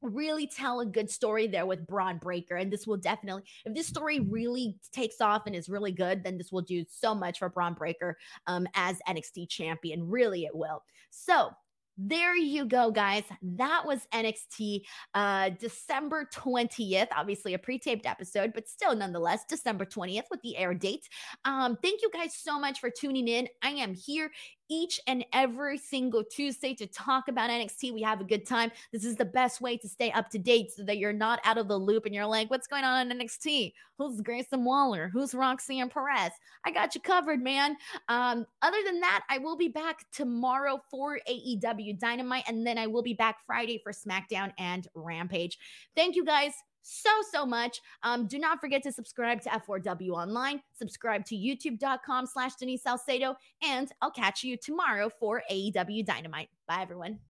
really 0.00 0.46
tell 0.46 0.80
a 0.80 0.86
good 0.86 1.10
story 1.10 1.46
there 1.46 1.66
with 1.66 1.86
Bron 1.86 2.18
Breakker. 2.18 2.56
And 2.56 2.72
this 2.72 2.86
will 2.86 2.96
definitely, 2.96 3.42
if 3.64 3.74
this 3.74 3.86
story 3.86 4.20
really 4.20 4.76
takes 4.92 5.20
off 5.20 5.42
and 5.46 5.54
is 5.56 5.68
really 5.68 5.92
good, 5.92 6.22
then 6.22 6.38
this 6.38 6.52
will 6.52 6.62
do 6.62 6.84
so 6.88 7.14
much 7.14 7.38
for 7.38 7.48
Bron 7.48 7.74
Breakker 7.74 8.16
um, 8.46 8.66
as 8.74 8.98
NXT 9.08 9.48
champion. 9.48 10.08
Really, 10.08 10.44
it 10.44 10.54
will. 10.54 10.82
So 11.10 11.50
there 11.98 12.36
you 12.36 12.64
go, 12.64 12.92
guys. 12.92 13.24
That 13.42 13.82
was 13.84 14.06
NXT 14.14 14.82
uh, 15.14 15.50
December 15.58 16.28
20th. 16.32 17.08
Obviously, 17.14 17.54
a 17.54 17.58
pre 17.58 17.78
taped 17.78 18.06
episode, 18.06 18.52
but 18.54 18.68
still, 18.68 18.94
nonetheless, 18.94 19.44
December 19.48 19.84
20th 19.84 20.22
with 20.30 20.40
the 20.42 20.56
air 20.56 20.74
date. 20.74 21.08
Um, 21.44 21.76
thank 21.82 22.00
you 22.00 22.10
guys 22.12 22.36
so 22.36 22.58
much 22.58 22.78
for 22.78 22.88
tuning 22.88 23.26
in. 23.26 23.48
I 23.62 23.70
am 23.70 23.94
here 23.94 24.30
each 24.68 25.00
and 25.06 25.24
every 25.32 25.78
single 25.78 26.24
Tuesday 26.24 26.74
to 26.74 26.86
talk 26.86 27.28
about 27.28 27.50
NXT. 27.50 27.92
We 27.92 28.02
have 28.02 28.20
a 28.20 28.24
good 28.24 28.46
time. 28.46 28.70
This 28.92 29.04
is 29.04 29.16
the 29.16 29.24
best 29.24 29.60
way 29.60 29.76
to 29.78 29.88
stay 29.88 30.10
up 30.12 30.30
to 30.30 30.38
date 30.38 30.72
so 30.72 30.84
that 30.84 30.98
you're 30.98 31.12
not 31.12 31.40
out 31.44 31.58
of 31.58 31.68
the 31.68 31.76
loop 31.76 32.06
and 32.06 32.14
you're 32.14 32.26
like, 32.26 32.50
what's 32.50 32.66
going 32.66 32.84
on 32.84 33.10
in 33.10 33.18
NXT? 33.18 33.72
Who's 33.98 34.20
Grayson 34.20 34.64
Waller? 34.64 35.10
Who's 35.12 35.34
Roxanne 35.34 35.88
Perez? 35.88 36.32
I 36.64 36.70
got 36.70 36.94
you 36.94 37.00
covered, 37.00 37.42
man. 37.42 37.76
Um, 38.08 38.46
other 38.62 38.78
than 38.84 39.00
that, 39.00 39.24
I 39.28 39.38
will 39.38 39.56
be 39.56 39.68
back 39.68 40.04
tomorrow 40.12 40.80
for 40.90 41.18
AEW 41.28 41.98
Dynamite, 41.98 42.44
and 42.46 42.66
then 42.66 42.78
I 42.78 42.86
will 42.86 43.02
be 43.02 43.14
back 43.14 43.38
Friday 43.46 43.80
for 43.82 43.92
SmackDown 43.92 44.52
and 44.58 44.86
Rampage. 44.94 45.58
Thank 45.96 46.14
you 46.14 46.24
guys 46.24 46.52
so, 46.88 47.10
so 47.30 47.44
much. 47.44 47.80
Um, 48.02 48.26
do 48.26 48.38
not 48.38 48.60
forget 48.60 48.82
to 48.84 48.92
subscribe 48.92 49.42
to 49.42 49.50
F4W 49.50 50.10
Online, 50.10 50.60
subscribe 50.72 51.24
to 51.26 51.36
youtube.com 51.36 52.26
slash 52.26 52.54
Denise 52.54 52.82
Salcedo, 52.82 53.36
and 53.62 53.90
I'll 54.00 54.10
catch 54.10 54.42
you 54.42 54.56
tomorrow 54.56 55.10
for 55.20 55.42
AEW 55.50 56.04
Dynamite. 56.06 56.48
Bye, 56.66 56.80
everyone. 56.80 57.18